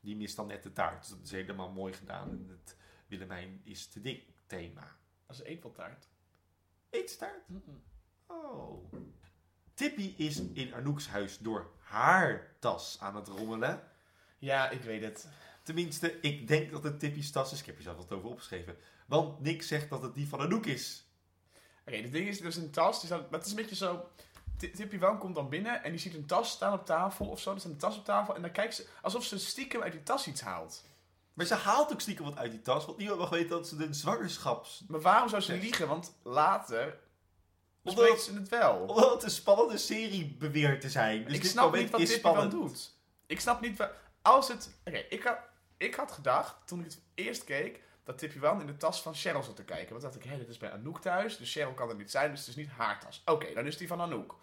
Die 0.00 0.16
mist 0.16 0.36
dan 0.36 0.46
net 0.46 0.62
de 0.62 0.72
taart, 0.72 1.08
dat 1.08 1.18
is 1.22 1.30
helemaal 1.30 1.70
mooi 1.70 1.92
gedaan. 1.92 2.30
En 2.30 2.46
het 2.48 2.76
Willemijn 3.06 3.60
is 3.64 3.86
te 3.86 4.00
dik 4.00 4.24
thema. 4.46 4.98
Dat 5.30 5.40
is 5.40 5.44
eetpeltaart. 5.46 6.08
Eetstaart? 6.90 7.44
Oh. 8.26 8.92
Tippy 9.74 10.14
is 10.16 10.40
in 10.40 10.74
Anouk's 10.74 11.08
huis 11.08 11.38
door 11.38 11.70
haar 11.78 12.56
tas 12.58 12.96
aan 13.00 13.16
het 13.16 13.28
rommelen. 13.28 13.82
Ja, 14.38 14.70
ik 14.70 14.82
weet 14.82 15.02
het. 15.02 15.28
Tenminste, 15.62 16.20
ik 16.20 16.48
denk 16.48 16.70
dat 16.70 16.82
het 16.82 17.00
Tippy's 17.00 17.30
tas 17.30 17.52
is. 17.52 17.60
Ik 17.60 17.66
heb 17.66 17.76
er 17.76 17.82
zelf 17.82 17.96
wat 17.96 18.12
over 18.12 18.28
opgeschreven. 18.28 18.76
Want 19.06 19.40
Nick 19.40 19.62
zegt 19.62 19.88
dat 19.90 20.02
het 20.02 20.14
die 20.14 20.28
van 20.28 20.40
Anouk 20.40 20.66
is. 20.66 21.08
Oké, 21.86 21.96
het 21.96 22.12
ding 22.12 22.28
is, 22.28 22.40
er 22.40 22.46
is 22.46 22.56
een 22.56 22.70
tas. 22.70 23.08
Maar 23.08 23.26
het 23.30 23.44
is 23.44 23.50
een 23.50 23.56
beetje 23.56 23.74
zo... 23.76 24.10
Ti- 24.56 24.70
Tippy 24.70 24.98
Wan 24.98 25.18
komt 25.18 25.34
dan 25.34 25.48
binnen 25.48 25.82
en 25.82 25.90
die 25.90 26.00
ziet 26.00 26.14
een 26.14 26.26
tas 26.26 26.50
staan 26.50 26.72
op 26.72 26.86
tafel 26.86 27.26
of 27.26 27.40
zo. 27.40 27.52
Er 27.52 27.60
staat 27.60 27.72
een 27.72 27.78
tas 27.78 27.98
op 27.98 28.04
tafel 28.04 28.34
en 28.34 28.42
dan 28.42 28.52
kijkt 28.52 28.74
ze 28.74 28.88
alsof 29.02 29.24
ze 29.24 29.38
stiekem 29.38 29.82
uit 29.82 29.92
die 29.92 30.02
tas 30.02 30.26
iets 30.26 30.40
haalt. 30.40 30.84
Maar 31.34 31.46
ze 31.46 31.54
haalt 31.54 31.92
ook 31.92 32.00
stiekem 32.00 32.24
wat 32.24 32.36
uit 32.36 32.50
die 32.50 32.62
tas. 32.62 32.84
Want 32.86 32.98
niemand 32.98 33.18
mag 33.18 33.28
weten 33.30 33.48
dat 33.48 33.68
ze 33.68 33.84
een 33.84 33.94
zwangerschaps... 33.94 34.84
Maar 34.88 35.00
waarom 35.00 35.28
zou 35.28 35.42
ze 35.42 35.52
liegen? 35.56 35.88
Want 35.88 36.14
later 36.22 36.98
Omdat- 37.82 38.20
ze 38.22 38.34
het 38.34 38.48
wel. 38.48 38.76
Omdat 38.76 39.12
het 39.12 39.22
een 39.22 39.30
spannende 39.30 39.78
serie 39.78 40.36
beweert 40.38 40.80
te 40.80 40.90
zijn. 40.90 41.24
Dus 41.24 41.34
ik 41.34 41.42
dit 41.42 41.50
snap 41.50 41.74
niet 41.74 41.90
wat 41.90 42.00
Wan 42.00 42.08
spannend. 42.10 42.50
doet. 42.50 42.94
Ik 43.26 43.40
snap 43.40 43.60
niet 43.60 43.78
wat... 43.78 43.90
Als 44.22 44.48
het... 44.48 44.74
Oké, 44.84 44.96
ik, 45.08 45.22
had, 45.22 45.38
ik 45.76 45.94
had 45.94 46.12
gedacht, 46.12 46.54
toen 46.64 46.78
ik 46.78 46.84
het 46.84 47.00
eerst 47.14 47.44
keek, 47.44 47.82
dat 48.04 48.18
Tippy 48.18 48.38
Wan 48.38 48.60
in 48.60 48.66
de 48.66 48.76
tas 48.76 49.02
van 49.02 49.14
Cheryl 49.14 49.42
zat 49.42 49.56
te 49.56 49.64
kijken. 49.64 49.88
Want 49.90 50.02
dacht 50.02 50.14
ik, 50.14 50.24
hé, 50.24 50.38
dit 50.38 50.48
is 50.48 50.58
bij 50.58 50.70
Anouk 50.72 51.00
thuis, 51.00 51.36
dus 51.36 51.52
Cheryl 51.52 51.74
kan 51.74 51.88
er 51.88 51.94
niet 51.96 52.10
zijn, 52.10 52.30
dus 52.30 52.38
het 52.40 52.48
is 52.48 52.56
niet 52.56 52.68
haar 52.70 53.00
tas. 53.00 53.22
Oké, 53.24 53.54
dan 53.54 53.66
is 53.66 53.76
die 53.76 53.88
van 53.88 54.00
Anouk. 54.00 54.38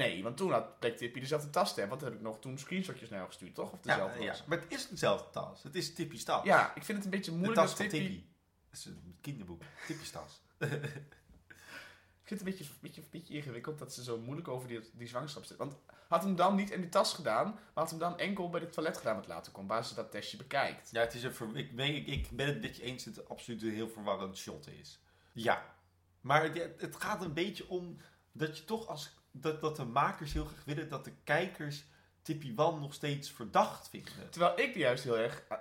Nee, 0.00 0.22
want 0.22 0.36
toen 0.36 0.52
had 0.52 0.78
bleek 0.78 0.96
Tippy 0.96 1.20
dezelfde 1.20 1.50
tas 1.50 1.74
te 1.74 1.80
hebben. 1.80 1.98
Want 1.98 2.10
heb 2.10 2.20
ik 2.20 2.26
nog 2.26 2.40
toen 2.40 2.58
screenshotjes 2.58 3.08
naar 3.08 3.18
jou 3.18 3.30
gestuurd, 3.30 3.54
toch? 3.54 3.72
Of 3.72 3.78
Ja, 3.82 3.94
dezelfde 3.94 4.22
ja, 4.22 4.28
was? 4.28 4.44
maar 4.44 4.58
het 4.58 4.72
is 4.72 4.88
dezelfde 4.88 5.30
tas. 5.30 5.62
Het 5.62 5.74
is 5.74 5.94
Tippy's 5.94 6.24
tas. 6.24 6.44
Ja, 6.44 6.74
ik 6.74 6.84
vind 6.84 6.96
het 6.96 7.04
een 7.04 7.10
beetje 7.10 7.30
de 7.30 7.36
moeilijk 7.36 7.60
tas 7.60 7.70
dat 7.70 7.78
van 7.78 7.88
Tippy... 7.88 8.06
Tippy. 8.06 8.24
Dat 8.70 8.78
is 8.78 8.84
een 8.84 9.18
kinderboek. 9.20 9.62
Tippy's 9.86 10.10
tas. 10.10 10.42
Ik 12.22 12.38
vind 12.38 12.40
het 12.40 12.60
een 12.60 12.64
beetje, 12.64 12.78
beetje, 12.80 13.10
beetje 13.10 13.34
ingewikkeld 13.34 13.78
dat 13.78 13.94
ze 13.94 14.02
zo 14.02 14.18
moeilijk 14.18 14.48
over 14.48 14.68
die, 14.68 14.80
die 14.92 15.08
zwangerschap 15.08 15.44
zitten. 15.44 15.66
Want 15.66 15.80
had 16.08 16.22
hem 16.22 16.36
dan 16.36 16.54
niet 16.54 16.70
in 16.70 16.80
die 16.80 16.90
tas 16.90 17.14
gedaan, 17.14 17.46
maar 17.50 17.70
had 17.74 17.90
hem 17.90 17.98
dan 17.98 18.18
enkel 18.18 18.50
bij 18.50 18.60
het 18.60 18.72
toilet 18.72 18.96
gedaan 18.96 19.16
met 19.16 19.26
later 19.26 19.52
komt, 19.52 19.68
waar 19.68 19.84
ze 19.84 19.94
dat 19.94 20.10
testje 20.10 20.36
bekijkt. 20.36 20.90
Ja, 20.90 21.00
het 21.00 21.14
is 21.14 21.22
een 21.22 21.56
ik, 21.56 21.76
ben, 21.76 21.94
ik, 21.94 22.06
ik 22.06 22.30
ben 22.30 22.46
het 22.46 22.60
met 22.60 22.76
je 22.76 22.82
eens 22.82 23.04
dat 23.04 23.16
het 23.16 23.28
absoluut 23.28 23.62
een 23.62 23.70
heel 23.70 23.88
verwarrend 23.88 24.36
shot 24.36 24.68
is. 24.68 25.00
Ja. 25.32 25.74
Maar 26.20 26.42
het, 26.42 26.80
het 26.80 26.96
gaat 26.96 27.22
een 27.24 27.34
beetje 27.34 27.68
om 27.68 27.96
dat 28.32 28.58
je 28.58 28.64
toch 28.64 28.86
als... 28.86 29.18
Dat, 29.32 29.60
dat 29.60 29.76
de 29.76 29.84
makers 29.84 30.32
heel 30.32 30.44
graag 30.44 30.64
willen 30.64 30.88
dat 30.88 31.04
de 31.04 31.12
kijkers 31.24 31.84
Tippy 32.22 32.54
Wan 32.54 32.80
nog 32.80 32.94
steeds 32.94 33.30
verdacht 33.30 33.88
vinden. 33.88 34.30
Terwijl 34.30 34.58
ik 34.60 34.74
juist 34.74 35.04
heel 35.04 35.18
erg 35.18 35.42
eh, 35.48 35.58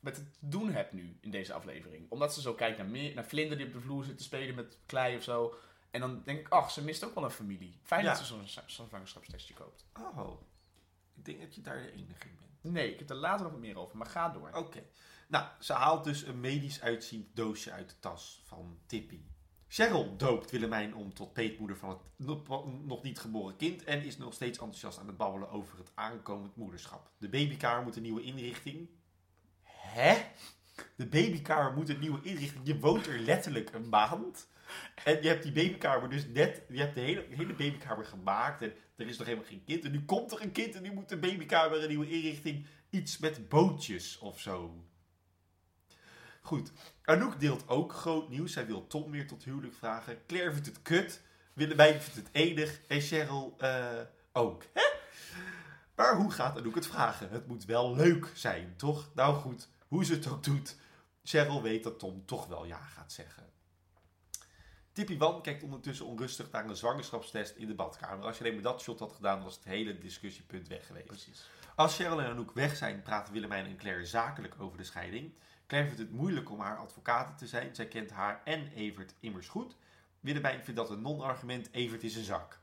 met 0.00 0.16
het 0.16 0.26
doen 0.38 0.72
heb 0.72 0.92
nu 0.92 1.18
in 1.20 1.30
deze 1.30 1.52
aflevering. 1.52 2.10
Omdat 2.10 2.34
ze 2.34 2.40
zo 2.40 2.54
kijkt 2.54 2.78
naar, 2.78 2.86
meer, 2.86 3.14
naar 3.14 3.24
Vlinder 3.26 3.56
die 3.56 3.66
op 3.66 3.72
de 3.72 3.80
vloer 3.80 4.04
zit 4.04 4.18
te 4.18 4.24
spelen 4.24 4.54
met 4.54 4.78
klei 4.86 5.16
of 5.16 5.22
zo. 5.22 5.54
En 5.90 6.00
dan 6.00 6.22
denk 6.24 6.38
ik, 6.38 6.48
ach, 6.48 6.70
ze 6.70 6.84
mist 6.84 7.04
ook 7.04 7.14
wel 7.14 7.24
een 7.24 7.30
familie. 7.30 7.78
Fijn 7.82 8.04
Ja. 8.04 8.08
dat 8.14 8.18
ze 8.18 8.24
zo'n 8.66 8.88
zwangerschapstestje 8.88 9.54
koopt. 9.54 9.84
Oh. 9.98 10.40
Ik 11.16 11.24
denk 11.24 11.40
dat 11.40 11.54
je 11.54 11.60
daar 11.60 11.82
de 11.82 11.92
enige 11.92 12.28
in 12.28 12.36
bent. 12.38 12.74
Nee, 12.74 12.92
ik 12.92 12.98
heb 12.98 13.10
er 13.10 13.16
later 13.16 13.42
nog 13.42 13.52
wat 13.52 13.60
meer 13.60 13.78
over, 13.78 13.96
maar 13.96 14.06
ga 14.06 14.28
door. 14.28 14.50
Oké. 14.52 14.82
Nou, 15.28 15.46
ze 15.60 15.72
haalt 15.72 16.04
dus 16.04 16.22
een 16.22 16.40
medisch 16.40 16.80
uitziend 16.80 17.36
doosje 17.36 17.72
uit 17.72 17.88
de 17.88 17.98
tas 18.00 18.42
van 18.44 18.78
Tippy. 18.86 19.20
Cheryl 19.72 20.16
doopt 20.16 20.50
Willemijn 20.50 20.94
om 20.94 21.14
tot 21.14 21.32
peetmoeder 21.32 21.76
van 21.76 21.88
het 21.90 22.26
nog- 22.86 23.02
niet 23.02 23.18
geboren 23.18 23.56
kind 23.56 23.84
en 23.84 24.04
is 24.04 24.16
nog 24.18 24.34
steeds 24.34 24.58
enthousiast 24.58 24.98
aan 24.98 25.06
het 25.06 25.16
babbelen 25.16 25.50
over 25.50 25.78
het 25.78 25.90
aankomend 25.94 26.56
moederschap. 26.56 27.10
De 27.18 27.28
babykamer 27.28 27.82
moet 27.84 27.96
een 27.96 28.02
nieuwe 28.02 28.22
inrichting. 28.22 28.88
Hè? 29.62 30.16
De 30.96 31.06
babykamer 31.06 31.72
moet 31.72 31.88
een 31.88 31.98
nieuwe 31.98 32.22
inrichting. 32.22 32.66
Je 32.66 32.78
woont 32.78 33.06
er 33.06 33.18
letterlijk 33.18 33.72
een 33.72 33.88
maand. 33.88 34.48
En 35.04 35.22
je 35.22 35.28
hebt 35.28 35.42
die 35.42 35.52
babykamer 35.52 36.10
dus 36.10 36.26
net, 36.26 36.62
je 36.68 36.78
hebt 36.78 36.94
de 36.94 37.00
hele, 37.00 37.26
hele 37.30 37.54
babykamer 37.54 38.04
gemaakt 38.04 38.62
en 38.62 38.72
er 38.96 39.06
is 39.06 39.18
nog 39.18 39.26
helemaal 39.26 39.48
geen 39.48 39.64
kind. 39.64 39.84
En 39.84 39.92
nu 39.92 40.04
komt 40.04 40.32
er 40.32 40.42
een 40.42 40.52
kind 40.52 40.74
en 40.74 40.82
nu 40.82 40.92
moet 40.92 41.08
de 41.08 41.18
babykamer 41.18 41.82
een 41.82 41.88
nieuwe 41.88 42.10
inrichting. 42.10 42.66
Iets 42.90 43.18
met 43.18 43.48
bootjes 43.48 44.18
of 44.18 44.40
zo. 44.40 44.84
Goed. 46.40 46.72
Anouk 47.04 47.40
deelt 47.40 47.68
ook 47.68 47.92
groot 47.92 48.28
nieuws. 48.28 48.52
Zij 48.52 48.66
wil 48.66 48.86
Tom 48.86 49.10
weer 49.10 49.26
tot 49.26 49.44
huwelijk 49.44 49.74
vragen. 49.74 50.26
Claire 50.26 50.52
vindt 50.52 50.66
het 50.66 50.82
kut. 50.82 51.22
Willemijn 51.52 52.00
vindt 52.00 52.28
het 52.28 52.28
enig. 52.32 52.80
En 52.88 53.00
Cheryl 53.00 53.54
eh, 53.58 54.00
ook. 54.32 54.64
Hè? 54.72 54.88
Maar 55.94 56.16
hoe 56.16 56.30
gaat 56.30 56.58
Anouk 56.58 56.74
het 56.74 56.86
vragen? 56.86 57.30
Het 57.30 57.46
moet 57.46 57.64
wel 57.64 57.94
leuk 57.94 58.30
zijn, 58.34 58.74
toch? 58.76 59.10
Nou 59.14 59.34
goed, 59.34 59.68
hoe 59.88 60.04
ze 60.04 60.12
het 60.12 60.28
ook 60.28 60.42
doet. 60.42 60.76
Cheryl 61.22 61.62
weet 61.62 61.82
dat 61.82 61.98
Tom 61.98 62.26
toch 62.26 62.46
wel 62.46 62.64
ja 62.64 62.78
gaat 62.78 63.12
zeggen. 63.12 63.48
Tippy 64.92 65.18
Wan 65.18 65.42
kijkt 65.42 65.62
ondertussen 65.62 66.06
onrustig 66.06 66.50
naar 66.50 66.64
een 66.64 66.76
zwangerschapstest 66.76 67.56
in 67.56 67.66
de 67.66 67.74
badkamer. 67.74 68.24
Als 68.24 68.38
je 68.38 68.44
alleen 68.44 68.54
maar 68.54 68.62
dat 68.72 68.80
shot 68.80 68.98
had 68.98 69.12
gedaan, 69.12 69.42
was 69.42 69.54
het 69.54 69.64
hele 69.64 69.98
discussiepunt 69.98 70.68
weg 70.68 70.86
geweest. 70.86 71.06
Precies. 71.06 71.48
Als 71.74 71.96
Cheryl 71.96 72.20
en 72.20 72.30
Anouk 72.30 72.52
weg 72.52 72.76
zijn, 72.76 73.02
praten 73.02 73.32
Willemijn 73.32 73.66
en 73.66 73.76
Claire 73.76 74.06
zakelijk 74.06 74.54
over 74.58 74.78
de 74.78 74.84
scheiding. 74.84 75.32
Claire 75.70 75.88
vindt 75.88 76.02
het 76.10 76.18
moeilijk 76.18 76.50
om 76.50 76.60
haar 76.60 76.76
advocaten 76.76 77.36
te 77.36 77.46
zijn. 77.46 77.74
Zij 77.74 77.86
kent 77.86 78.10
haar 78.10 78.40
en 78.44 78.72
Evert 78.74 79.14
immers 79.20 79.48
goed. 79.48 79.76
Willemijn 80.20 80.64
vindt 80.64 80.80
dat 80.80 80.90
een 80.90 81.02
non-argument. 81.02 81.68
Evert 81.72 82.02
is 82.02 82.16
een 82.16 82.24
zak. 82.24 82.60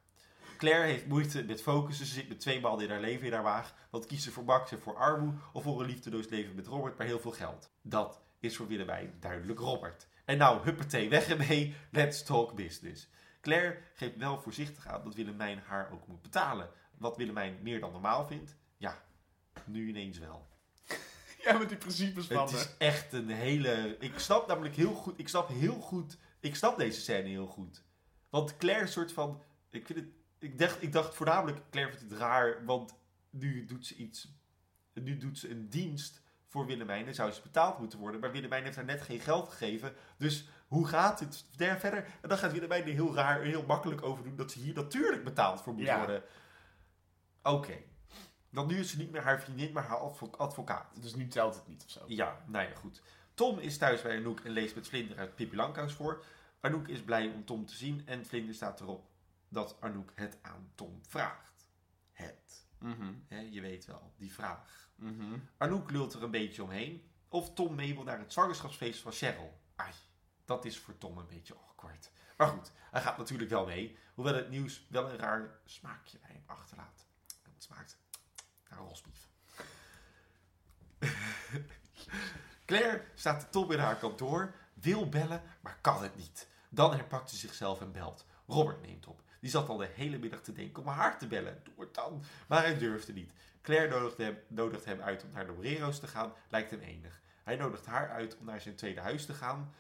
Claire 0.58 0.86
heeft 0.86 1.08
moeite 1.08 1.44
met 1.44 1.62
focussen. 1.62 2.06
Ze 2.06 2.14
zit 2.14 2.28
met 2.28 2.40
twee 2.40 2.60
maanden 2.60 2.86
in 2.86 2.92
haar 2.92 3.02
leven 3.02 3.28
in 3.28 3.34
haar 3.34 3.44
waag. 3.44 3.74
Want 3.90 4.06
kiest 4.06 4.24
ze 4.24 4.32
voor 4.32 4.44
Max 4.44 4.72
voor 4.80 4.96
armoe 4.96 5.34
of 5.54 5.64
voor 5.64 5.82
een 5.82 5.88
liefdeloos 5.88 6.30
leven 6.30 6.56
met 6.56 6.68
Robert, 6.68 6.98
maar 6.98 7.08
heel 7.08 7.20
veel 7.20 7.32
geld. 7.32 7.70
Dat 7.82 8.22
is 8.40 8.56
voor 8.56 8.68
Willemijn 8.68 9.18
duidelijk 9.20 9.60
Robert. 9.60 10.08
En 10.26 10.38
nou, 10.38 10.64
huppatee, 10.64 11.10
weg 11.10 11.30
ermee. 11.30 11.76
Let's 11.92 12.24
talk 12.24 12.56
business. 12.56 13.08
Claire 13.42 13.78
geeft 13.94 14.18
wel 14.18 14.42
voorzichtig 14.42 14.88
aan 14.88 15.04
dat 15.04 15.16
Willemijn 15.16 15.60
haar 15.60 15.92
ook 15.92 16.08
moet 16.08 16.22
betalen. 16.22 16.70
Wat 16.98 17.18
Willemijn 17.18 17.58
meer 17.62 17.80
dan 17.80 17.92
normaal 17.92 18.28
vindt, 18.28 18.56
ja, 18.78 19.04
nu 19.66 19.88
ineens 19.88 20.18
wel. 20.18 20.57
Ja, 21.48 21.58
met 21.58 21.70
die 21.70 21.78
principes 21.78 22.26
van 22.28 22.38
Het 22.42 22.52
is 22.52 22.76
echt 22.78 23.14
een 23.14 23.30
hele. 23.30 23.96
Ik 24.00 24.20
snap 24.20 24.48
namelijk 24.48 24.76
heel 24.76 24.94
goed. 24.94 25.20
Ik 25.20 25.28
snap 25.28 25.48
heel 25.48 25.80
goed. 25.80 26.18
Ik 26.40 26.56
snap 26.56 26.78
deze 26.78 27.02
scène 27.02 27.28
heel 27.30 27.48
goed. 27.48 27.84
Want 28.30 28.58
Claire 28.58 28.88
soort 28.88 29.12
van. 29.12 29.42
Ik 29.70 29.86
vind 29.86 30.00
het. 30.00 30.08
Ik 30.40 30.60
dacht, 30.60 30.82
ik 30.82 30.92
dacht 30.92 31.16
voornamelijk. 31.16 31.60
Claire 31.70 31.98
vindt 31.98 32.12
het 32.12 32.20
raar. 32.22 32.66
Want 32.66 32.96
nu 33.30 33.66
doet 33.66 33.86
ze 33.86 33.96
iets. 33.96 34.36
Nu 34.94 35.18
doet 35.18 35.38
ze 35.38 35.50
een 35.50 35.70
dienst 35.70 36.22
voor 36.48 36.66
Willemijn. 36.66 37.06
Dan 37.06 37.14
zou 37.14 37.32
ze 37.32 37.42
betaald 37.42 37.80
moeten 37.80 38.00
worden. 38.00 38.20
Maar 38.20 38.32
Willemijn 38.32 38.64
heeft 38.64 38.76
haar 38.76 38.86
net 38.86 39.02
geen 39.02 39.20
geld 39.20 39.50
gegeven. 39.50 39.94
Dus 40.18 40.50
hoe 40.68 40.88
gaat 40.88 41.20
het 41.20 41.46
daar 41.56 41.80
verder? 41.80 42.06
En 42.22 42.30
dan 42.30 42.38
gaat 42.38 42.52
Willemijn 42.52 42.84
er 42.84 42.90
heel 42.94 43.16
raar 43.16 43.42
en 43.42 43.48
heel 43.48 43.66
makkelijk 43.66 44.04
over 44.04 44.24
doen. 44.24 44.36
Dat 44.36 44.52
ze 44.52 44.60
hier 44.60 44.74
natuurlijk 44.74 45.24
betaald 45.24 45.62
voor 45.62 45.74
moet 45.74 45.86
Ja. 45.86 45.98
worden. 45.98 46.24
Oké. 47.44 47.78
Want 48.50 48.68
nu 48.70 48.78
is 48.80 48.90
ze 48.90 48.98
niet 48.98 49.12
meer 49.12 49.22
haar 49.24 49.42
vriendin, 49.42 49.72
maar 49.74 49.84
haar 49.84 49.98
advo- 49.98 50.32
advocaat. 50.38 51.02
Dus 51.02 51.16
nu 51.16 51.28
telt 51.28 51.56
het 51.56 51.68
niet 51.68 51.84
of 51.84 51.90
zo. 51.90 52.04
Ja, 52.08 52.44
nou 52.46 52.70
ja, 52.70 52.76
goed. 52.76 53.02
Tom 53.34 53.60
is 53.60 53.78
thuis 53.78 54.02
bij 54.02 54.18
Anouk 54.18 54.40
en 54.40 54.52
leest 54.52 54.76
met 54.76 54.88
Vlinder 54.88 55.18
uit 55.18 55.36
Pippi 55.36 55.56
Langkous 55.56 55.94
voor. 55.94 56.24
Anouk 56.60 56.88
is 56.88 57.02
blij 57.04 57.28
om 57.28 57.46
Tom 57.46 57.66
te 57.66 57.76
zien 57.76 58.08
en 58.08 58.26
Vlinder 58.26 58.56
staat 58.56 58.80
erop 58.80 59.10
dat 59.50 59.76
Anouk 59.80 60.12
het 60.16 60.38
aan 60.42 60.72
Tom 60.76 61.00
vraagt. 61.08 61.70
Het. 62.12 62.66
Mhm. 62.80 63.14
Je 63.50 63.62
weet 63.62 63.86
wel, 63.86 64.14
die 64.18 64.34
vraag. 64.34 64.90
Mhm. 64.96 65.38
Anouk 65.58 65.92
lult 65.92 66.14
er 66.14 66.24
een 66.24 66.32
beetje 66.32 66.64
omheen. 66.64 67.12
Of 67.30 67.54
Tom 67.54 67.76
mee 67.76 67.94
wil 67.94 68.04
naar 68.04 68.20
het 68.20 68.34
zwangerschapsfeest 68.34 69.02
van 69.02 69.12
Cheryl. 69.12 69.60
Ai, 69.76 69.92
dat 70.46 70.66
is 70.66 70.78
voor 70.80 70.98
Tom 70.98 71.18
een 71.18 71.28
beetje 71.28 71.56
awkward. 71.56 72.12
Maar 72.38 72.48
goed, 72.48 72.72
hij 72.92 73.02
gaat 73.02 73.18
natuurlijk 73.18 73.50
wel 73.50 73.66
mee. 73.66 73.98
Hoewel 74.14 74.36
het 74.36 74.50
nieuws 74.50 74.86
wel 74.90 75.10
een 75.10 75.18
raar 75.18 75.60
smaakje 75.66 76.20
bij 76.20 76.30
hem 76.32 76.44
achterlaat. 76.46 77.06
Het 77.44 77.64
smaakt 77.64 77.98
naar 78.70 78.80
rosbief. 78.80 79.30
Claire 82.66 83.04
staat 83.16 83.52
top 83.52 83.72
in 83.72 83.80
haar 83.80 83.98
kantoor, 83.98 84.54
wil 84.74 85.10
bellen, 85.10 85.42
maar 85.62 85.78
kan 85.82 86.04
het 86.04 86.16
niet. 86.16 86.48
Dan 86.70 86.94
herpakt 86.94 87.30
ze 87.30 87.38
zichzelf 87.38 87.82
en 87.82 87.92
belt. 87.92 88.26
Robert 88.48 88.82
neemt 88.82 89.08
op. 89.08 89.22
Die 89.40 89.50
zat 89.50 89.70
al 89.70 89.78
de 89.78 89.90
hele 89.94 90.18
middag 90.18 90.42
te 90.42 90.52
denken 90.52 90.84
om 90.84 90.90
haar 90.90 91.20
te 91.20 91.28
bellen. 91.28 91.62
Doe 91.64 91.74
het 91.78 91.94
dan. 91.94 92.24
Maar 92.48 92.62
hij 92.62 92.78
durfde 92.78 93.14
niet. 93.14 93.32
Claire 93.62 94.00
nodigt 94.00 94.18
hem, 94.18 94.38
nodigt 94.48 94.86
hem 94.86 95.02
uit 95.02 95.24
om 95.24 95.32
naar 95.32 95.46
de 95.46 95.52
Morero's 95.52 96.00
te 96.00 96.08
gaan. 96.08 96.34
Lijkt 96.50 96.72
hem 96.72 96.80
enig. 96.80 97.22
Hij 97.44 97.56
nodigt 97.56 97.86
haar 97.86 98.10
uit 98.10 98.38
om 98.38 98.46
naar 98.46 98.62
zijn 98.62 98.76
tweede 98.76 99.02
huis 99.02 99.26
te 99.26 99.34
gaan. 99.34 99.74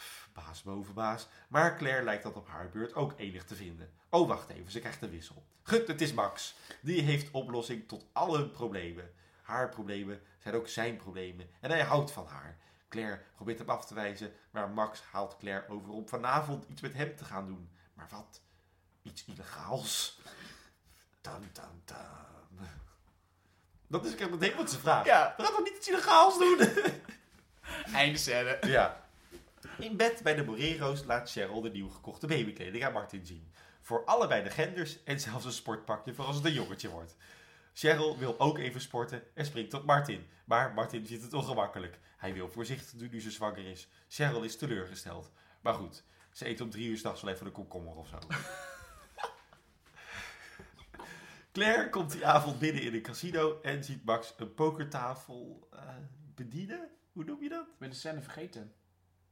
Pff, 0.00 0.28
baas 0.32 0.62
boven 0.62 0.94
baas. 0.94 1.28
Maar 1.48 1.76
Claire 1.76 2.04
lijkt 2.04 2.22
dat 2.22 2.36
op 2.36 2.48
haar 2.48 2.68
beurt 2.68 2.94
ook 2.94 3.12
enig 3.16 3.44
te 3.44 3.54
vinden. 3.54 3.92
Oh, 4.08 4.28
wacht 4.28 4.48
even. 4.48 4.70
Ze 4.70 4.80
krijgt 4.80 5.02
een 5.02 5.10
wissel. 5.10 5.46
Gut, 5.62 5.86
het 5.86 6.00
is 6.00 6.12
Max. 6.12 6.54
Die 6.80 7.02
heeft 7.02 7.30
oplossing 7.30 7.88
tot 7.88 8.06
alle 8.12 8.48
problemen. 8.48 9.12
Haar 9.42 9.68
problemen 9.68 10.22
zijn 10.38 10.54
ook 10.54 10.68
zijn 10.68 10.96
problemen. 10.96 11.50
En 11.60 11.70
hij 11.70 11.82
houdt 11.82 12.10
van 12.10 12.26
haar. 12.26 12.58
Claire 12.88 13.22
probeert 13.34 13.58
hem 13.58 13.70
af 13.70 13.86
te 13.86 13.94
wijzen, 13.94 14.32
maar 14.50 14.70
Max 14.70 15.02
haalt 15.10 15.36
Claire 15.36 15.68
over 15.68 15.90
om 15.90 16.08
vanavond 16.08 16.64
iets 16.68 16.80
met 16.80 16.94
hem 16.94 17.16
te 17.16 17.24
gaan 17.24 17.46
doen. 17.46 17.70
Maar 17.94 18.08
wat? 18.10 18.42
Iets 19.02 19.24
illegaals? 19.24 20.20
Dan, 21.20 21.44
dan, 21.52 21.82
dan. 21.84 22.68
Dat 23.86 24.04
is 24.04 24.22
ook 24.22 24.30
meteen 24.30 24.56
wat 24.56 24.70
ze 24.70 24.78
vraagt. 24.78 25.06
Ja. 25.06 25.34
We 25.36 25.42
gaan 25.42 25.52
toch 25.52 25.64
niet 25.64 25.76
iets 25.76 25.88
illegaals 25.88 26.38
doen? 26.38 26.58
Einde 27.94 28.18
scène. 28.18 28.58
Ja. 28.60 28.99
In 29.78 29.96
bed 29.96 30.22
bij 30.22 30.34
de 30.34 30.44
Morero's 30.44 31.04
laat 31.04 31.30
Cheryl 31.30 31.60
de 31.60 31.70
nieuw 31.70 31.88
gekochte 31.88 32.26
babykleding 32.26 32.84
aan 32.84 32.92
Martin 32.92 33.26
zien. 33.26 33.52
Voor 33.80 34.04
allebei 34.04 34.42
de 34.42 34.50
genders 34.50 35.02
en 35.04 35.20
zelfs 35.20 35.44
een 35.44 35.52
sportpakje 35.52 36.14
voor 36.14 36.24
als 36.24 36.36
het 36.36 36.44
een 36.44 36.52
jongetje 36.52 36.88
wordt. 36.88 37.16
Cheryl 37.72 38.18
wil 38.18 38.40
ook 38.40 38.58
even 38.58 38.80
sporten 38.80 39.22
en 39.34 39.44
springt 39.44 39.74
op 39.74 39.84
Martin. 39.84 40.26
Maar 40.44 40.74
Martin 40.74 41.06
vindt 41.06 41.22
het 41.22 41.32
ongemakkelijk. 41.32 41.98
Hij 42.16 42.34
wil 42.34 42.48
voorzichtig 42.48 42.98
doen 42.98 43.10
nu 43.10 43.20
ze 43.20 43.30
zwanger 43.30 43.66
is. 43.66 43.88
Cheryl 44.08 44.42
is 44.42 44.56
teleurgesteld. 44.56 45.30
Maar 45.60 45.74
goed, 45.74 46.04
ze 46.32 46.48
eet 46.48 46.60
om 46.60 46.70
drie 46.70 46.88
uur 46.88 46.98
s'nachts 46.98 47.22
wel 47.22 47.32
even 47.34 47.46
een 47.46 47.52
komkommer 47.52 47.94
of 47.94 48.08
zo. 48.08 48.18
Claire 51.52 51.88
komt 51.88 52.12
die 52.12 52.26
avond 52.26 52.58
binnen 52.58 52.82
in 52.82 52.94
een 52.94 53.02
casino 53.02 53.60
en 53.62 53.84
ziet 53.84 54.04
Max 54.04 54.34
een 54.36 54.54
pokertafel 54.54 55.68
eh, 55.72 55.80
bedienen. 56.34 56.90
Hoe 57.12 57.24
noem 57.24 57.42
je 57.42 57.48
dat? 57.48 57.66
Ik 57.66 57.78
ben 57.78 57.90
de 57.90 57.96
scène 57.96 58.22
vergeten. 58.22 58.74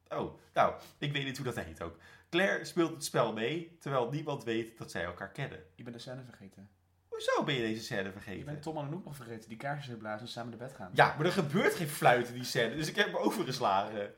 Oh, 0.08 0.38
nou, 0.54 0.74
ik 0.98 1.12
weet 1.12 1.24
niet 1.24 1.36
hoe 1.36 1.46
dat 1.46 1.64
heet 1.64 1.82
ook. 1.82 1.96
Claire 2.30 2.64
speelt 2.64 2.90
het 2.90 3.04
spel 3.04 3.32
mee, 3.32 3.76
terwijl 3.80 4.10
niemand 4.10 4.44
weet 4.44 4.78
dat 4.78 4.90
zij 4.90 5.04
elkaar 5.04 5.30
kennen. 5.30 5.58
Ik 5.74 5.84
ben 5.84 5.92
de 5.92 5.98
scène 5.98 6.22
vergeten. 6.24 6.68
Hoezo 7.08 7.44
ben 7.44 7.54
je 7.54 7.60
deze 7.60 7.82
scène 7.82 8.08
Ik 8.08 8.14
ben 8.14 8.22
vergeten? 8.22 8.60
Tom 8.60 8.76
en 8.76 8.84
Anouk 8.84 9.04
nog 9.04 9.16
vergeten. 9.16 9.48
Die 9.48 9.58
kaarsjes 9.58 9.96
blazen 9.96 10.26
en 10.26 10.32
samen 10.32 10.50
naar 10.50 10.68
bed 10.68 10.76
gaan. 10.76 10.90
Ja, 10.94 11.14
maar 11.16 11.26
er 11.26 11.32
gebeurt 11.32 11.74
geen 11.74 11.88
fluit 11.88 12.28
in 12.28 12.34
die 12.34 12.44
scène, 12.44 12.74
dus 12.74 12.88
ik 12.88 12.96
heb 12.96 13.12
me 13.12 13.18
overgeslagen. 13.18 14.14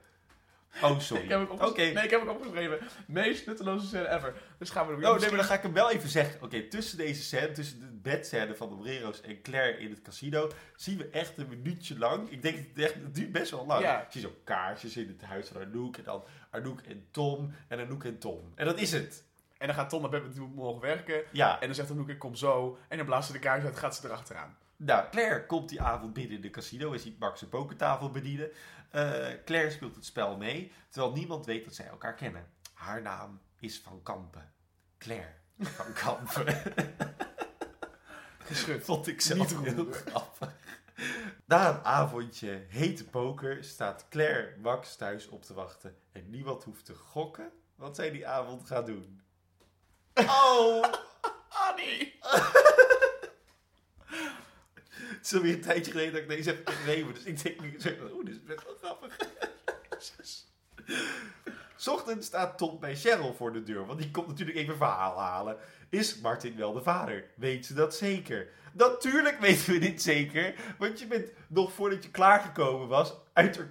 Oh, 0.82 0.98
sorry. 0.98 1.22
Ik 1.22 1.28
heb 1.28 1.48
hem. 1.48 1.72
Nee, 1.76 2.04
ik 2.04 2.10
heb 2.10 2.20
hem 2.20 2.28
opgeschreven. 2.28 2.78
Meest 3.06 3.46
nutteloze 3.46 3.86
scène 3.86 4.08
ever. 4.08 4.34
Dus 4.58 4.70
gaan 4.70 4.86
we 4.86 4.92
er 4.92 4.98
Oh, 5.10 5.18
nee, 5.18 5.28
maar 5.28 5.38
dan 5.38 5.46
ga 5.46 5.54
ik 5.54 5.62
hem 5.62 5.72
wel 5.72 5.90
even 5.90 6.08
zeggen. 6.08 6.42
Oké, 6.42 6.62
tussen 6.68 6.98
deze 6.98 7.22
scène, 7.22 7.52
tussen 7.52 7.80
de 7.80 7.86
bedscène 8.02 8.54
van 8.54 8.68
de 8.68 8.74
Morero's 8.74 9.20
en 9.20 9.42
Claire 9.42 9.78
in 9.78 9.90
het 9.90 10.02
casino, 10.02 10.50
zien 10.76 10.98
we 10.98 11.08
echt 11.08 11.38
een 11.38 11.48
minuutje 11.48 11.98
lang. 11.98 12.30
Ik 12.30 12.42
denk 12.42 12.56
dat 12.56 12.64
het 12.74 12.84
echt, 12.84 12.94
het 12.94 13.14
duurt 13.14 13.32
best 13.32 13.50
wel 13.50 13.66
lang. 13.66 13.82
Ja. 13.82 14.06
Zie 14.10 14.20
zo 14.20 14.34
kaarsjes 14.44 14.96
in 14.96 15.08
het 15.08 15.22
huis 15.22 15.48
van 15.48 15.62
Anouk 15.62 15.96
en 15.96 16.04
dan 16.04 16.24
Anouk 16.50 16.80
en 16.80 17.06
Tom 17.10 17.52
en 17.68 17.80
Anouk 17.80 18.04
en 18.04 18.18
Tom. 18.18 18.52
En 18.54 18.64
dat 18.66 18.78
is 18.80 18.92
het. 18.92 19.24
En 19.58 19.66
dan 19.66 19.76
gaat 19.76 19.88
Tom 19.88 20.00
naar 20.00 20.10
bed, 20.10 20.22
want 20.22 20.34
die 20.34 20.42
morgen 20.54 20.80
werken. 20.80 21.22
Ja, 21.32 21.60
En 21.60 21.66
dan 21.66 21.74
zegt 21.74 21.90
Anouk, 21.90 22.08
ik 22.08 22.18
kom 22.18 22.34
zo. 22.34 22.78
En 22.88 22.96
dan 22.96 23.06
blaast 23.06 23.26
ze 23.26 23.32
de 23.32 23.38
kaars 23.38 23.64
uit, 23.64 23.76
gaat 23.76 23.96
ze 23.96 24.06
erachteraan. 24.06 24.56
nou, 24.76 25.04
Claire 25.10 25.46
komt 25.46 25.68
die 25.68 25.80
avond 25.82 26.12
binnen 26.12 26.36
in 26.36 26.40
de 26.42 26.50
casino 26.50 26.92
en 26.92 27.00
ziet 27.00 27.18
Max 27.18 27.38
zijn 27.38 27.50
pokertafel 27.50 28.10
bedienen. 28.10 28.50
Eh, 28.90 29.28
Claire 29.44 29.70
speelt 29.70 29.94
het 29.94 30.04
spel 30.04 30.36
mee, 30.36 30.72
terwijl 30.88 31.12
niemand 31.12 31.46
weet 31.46 31.64
dat 31.64 31.74
zij 31.74 31.86
elkaar 31.86 32.14
kennen. 32.14 32.46
Haar 32.72 33.02
naam 33.02 33.40
is 33.58 33.80
Van 33.80 34.02
Kampen. 34.02 34.52
Claire 34.98 35.34
Van 35.58 35.92
Kampen. 35.92 36.62
Geschud. 38.38 38.84
Vond 38.84 39.06
ik 39.06 39.20
zelf 39.20 39.58
Niet 39.58 39.74
heel 39.74 39.92
grappig. 39.92 40.54
Na 41.44 41.68
een 41.68 41.84
avondje 41.84 42.64
hete 42.68 43.04
poker 43.04 43.64
staat 43.64 44.06
Claire 44.08 44.56
Max 44.62 44.96
thuis 44.96 45.28
op 45.28 45.44
te 45.44 45.54
wachten. 45.54 45.96
En 46.12 46.30
niemand 46.30 46.64
hoeft 46.64 46.84
te 46.84 46.94
gokken 46.94 47.50
wat 47.74 47.96
zij 47.96 48.10
die 48.10 48.26
avond 48.26 48.66
gaat 48.66 48.86
doen. 48.86 49.22
Oh! 50.14 50.84
Annie! 51.68 52.18
Het 55.22 55.32
is 55.32 55.34
alweer 55.34 55.54
een 55.54 55.60
tijdje 55.60 55.90
geleden 55.90 56.12
dat 56.12 56.22
ik 56.22 56.28
deze 56.28 56.48
heb 56.50 56.68
gegeven. 56.68 57.14
Dus 57.14 57.24
ik 57.24 57.42
denk 57.42 57.60
nu, 57.60 57.78
oeh, 58.12 58.24
dit 58.24 58.34
is 58.34 58.42
best 58.42 58.64
wel 58.64 58.76
grappig. 58.80 59.16
S 61.76 61.88
Ochtends 61.88 62.26
staat 62.26 62.58
Tom 62.58 62.80
bij 62.80 62.96
Cheryl 62.96 63.34
voor 63.34 63.52
de 63.52 63.62
deur, 63.62 63.86
want 63.86 63.98
die 63.98 64.10
komt 64.10 64.26
natuurlijk 64.26 64.58
even 64.58 64.76
verhaal 64.76 65.18
halen. 65.18 65.56
Is 65.88 66.20
Martin 66.20 66.56
wel 66.56 66.72
de 66.72 66.82
vader? 66.82 67.24
Weet 67.34 67.66
ze 67.66 67.74
dat 67.74 67.94
zeker? 67.94 68.48
Natuurlijk 68.72 69.40
weten 69.40 69.72
we 69.72 69.78
dit 69.78 70.02
zeker, 70.02 70.54
want 70.78 71.00
je 71.00 71.06
bent 71.06 71.30
nog 71.48 71.72
voordat 71.72 72.04
je 72.04 72.10
klaargekomen 72.10 72.88
was 72.88 73.14
uit 73.32 73.56
er, 73.56 73.70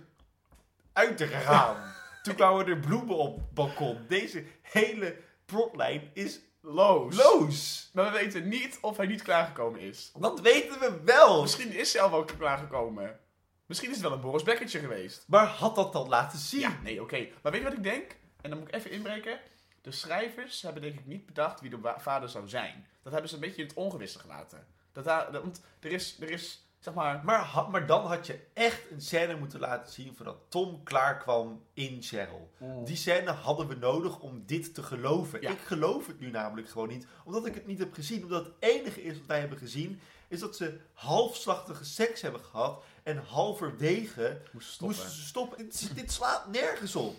uit 0.93 1.21
er 1.21 1.27
gegaan. 1.27 1.93
Toen 2.23 2.35
kwamen 2.35 2.67
er 2.67 2.79
bloemen 2.79 3.15
op 3.15 3.35
het 3.35 3.53
balkon. 3.53 4.05
Deze 4.07 4.43
hele 4.61 5.15
plotlijn 5.45 6.09
is 6.13 6.39
Loos. 6.61 7.15
loos. 7.15 7.89
Maar 7.93 8.05
we 8.11 8.17
weten 8.19 8.47
niet 8.47 8.77
of 8.81 8.97
hij 8.97 9.05
niet 9.07 9.21
klaargekomen 9.21 9.79
is. 9.79 10.11
Dat 10.19 10.39
weten 10.41 10.79
we 10.79 11.01
wel. 11.03 11.41
Misschien 11.41 11.71
is 11.71 11.93
hij 11.93 12.01
al 12.01 12.11
wel 12.11 12.25
klaargekomen. 12.25 13.19
Misschien 13.65 13.89
is 13.89 13.95
het 13.95 14.05
wel 14.05 14.13
een 14.15 14.21
Boris 14.21 14.43
Bekkertje 14.43 14.79
geweest. 14.79 15.23
Maar 15.27 15.45
had 15.45 15.75
dat 15.75 15.93
dan 15.93 16.07
laten 16.09 16.39
zien? 16.39 16.59
Ja, 16.59 16.79
nee, 16.83 17.01
oké. 17.01 17.27
Maar 17.43 17.51
weet 17.51 17.61
je 17.61 17.67
wat 17.67 17.77
ik 17.77 17.83
denk? 17.83 18.15
En 18.41 18.49
dan 18.49 18.59
moet 18.59 18.67
ik 18.67 18.73
even 18.73 18.91
inbreken. 18.91 19.39
De 19.81 19.91
schrijvers 19.91 20.61
hebben 20.61 20.81
denk 20.81 20.99
ik 20.99 21.05
niet 21.05 21.25
bedacht 21.25 21.61
wie 21.61 21.69
de 21.69 21.93
vader 21.97 22.29
zou 22.29 22.47
zijn. 22.47 22.87
Dat 23.03 23.11
hebben 23.11 23.29
ze 23.29 23.35
een 23.35 23.41
beetje 23.41 23.61
in 23.61 23.67
het 23.67 23.77
ongewisse 23.77 24.19
gelaten. 24.19 24.67
Dat 24.91 25.03
daar, 25.03 25.31
dat- 25.31 25.41
want 25.41 25.61
er 25.79 25.91
is, 25.91 26.17
er 26.21 26.29
is, 26.31 26.68
zeg 26.79 26.93
maar... 26.93 27.21
Maar, 27.23 27.65
maar 27.71 27.85
dan 27.87 28.05
had 28.05 28.27
je 28.27 28.39
echt 28.53 28.91
een 28.91 29.01
scène 29.01 29.35
moeten 29.37 29.59
laten 29.59 29.93
zien 29.93 30.15
voordat 30.15 30.37
Tom 30.49 30.83
klaar 30.83 31.17
kwam 31.17 31.63
in 31.73 32.01
Cheryl. 32.01 32.49
Die 32.85 32.95
scène 32.95 33.31
hadden 33.31 33.67
we 33.67 33.75
nodig 33.75 34.19
om 34.19 34.43
dit 34.45 34.73
te 34.73 34.83
geloven. 34.83 35.41
Ja. 35.41 35.49
Ik 35.51 35.59
geloof 35.59 36.07
het 36.07 36.19
nu 36.19 36.29
namelijk 36.29 36.69
gewoon 36.69 36.87
niet, 36.87 37.07
omdat 37.25 37.45
ik 37.45 37.53
het 37.53 37.65
niet 37.67 37.79
heb 37.79 37.93
gezien. 37.93 38.23
Omdat 38.23 38.45
het 38.45 38.53
enige 38.59 39.03
is 39.03 39.17
wat 39.17 39.27
wij 39.27 39.39
hebben 39.39 39.57
gezien, 39.57 39.99
is 40.27 40.39
dat 40.39 40.55
ze 40.55 40.79
halfslachtige 40.93 41.85
seks 41.85 42.21
hebben 42.21 42.41
gehad 42.41 42.83
en 43.03 43.17
halverwege 43.17 44.41
Moest 44.51 44.69
stoppen. 44.73 44.97
moesten 44.97 45.15
ze 45.15 45.25
stoppen. 45.27 45.57
Dit, 45.57 45.95
dit 45.95 46.11
slaat 46.11 46.47
nergens 46.51 46.95
op. 46.95 47.15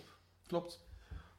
Klopt. 0.47 0.81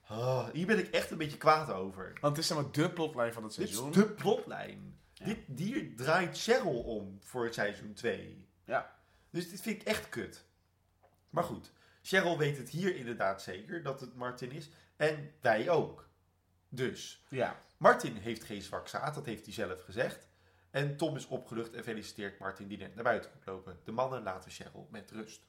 Ah, 0.08 0.48
hier 0.54 0.66
ben 0.66 0.80
ik 0.80 0.88
echt 0.88 1.12
een 1.12 1.18
beetje 1.18 1.38
kwaad 1.38 1.72
over. 1.72 2.14
Want 2.22 2.36
het 2.36 2.38
is 2.38 2.48
zeg 2.48 2.58
maar 2.58 2.72
de 2.72 2.90
plotlijn 2.92 3.34
van 3.34 3.44
het 3.44 3.56
Dit 3.56 3.70
is 3.70 3.76
seizoen. 3.76 3.92
de 3.92 4.06
plotlijn. 4.10 5.00
Dit 5.24 5.40
dier 5.48 5.96
draait 5.96 6.38
Cheryl 6.42 6.84
om 6.84 7.18
voor 7.22 7.54
seizoen 7.54 7.94
2. 7.94 8.48
Ja. 8.64 8.96
Dus 9.30 9.50
dit 9.50 9.62
vind 9.62 9.82
ik 9.82 9.88
echt 9.88 10.10
kut. 10.10 10.46
Maar 11.30 11.44
goed, 11.44 11.72
Cheryl 12.02 12.38
weet 12.38 12.58
het 12.58 12.70
hier 12.70 12.96
inderdaad 12.96 13.42
zeker 13.42 13.84
dat 13.84 14.00
het 14.00 14.16
Martin 14.16 14.52
is. 14.52 14.70
En 14.96 15.34
wij 15.42 15.70
ook. 15.70 16.10
Dus, 16.70 17.26
Ja. 17.30 17.62
Martin 17.78 18.16
heeft 18.16 18.44
geen 18.44 18.62
zwak 18.62 18.88
zaad, 18.88 19.16
dat 19.16 19.26
heeft 19.26 19.46
hij 19.46 19.54
zelf 19.54 19.84
gezegd. 19.84 20.28
En 20.70 20.98
Tom 20.98 21.16
is 21.16 21.28
opgelucht 21.28 21.74
en 21.74 21.84
feliciteert 21.84 22.40
Martin 22.40 22.68
die 22.68 22.78
net 22.78 22.96
naar 22.96 23.04
buiten 23.04 23.32
komt 23.32 23.46
lopen. 23.46 23.80
De 23.84 23.92
mannen 23.92 24.24
laten 24.24 24.52
Cheryl 24.52 24.88
met 24.92 25.12
rust. 25.12 25.42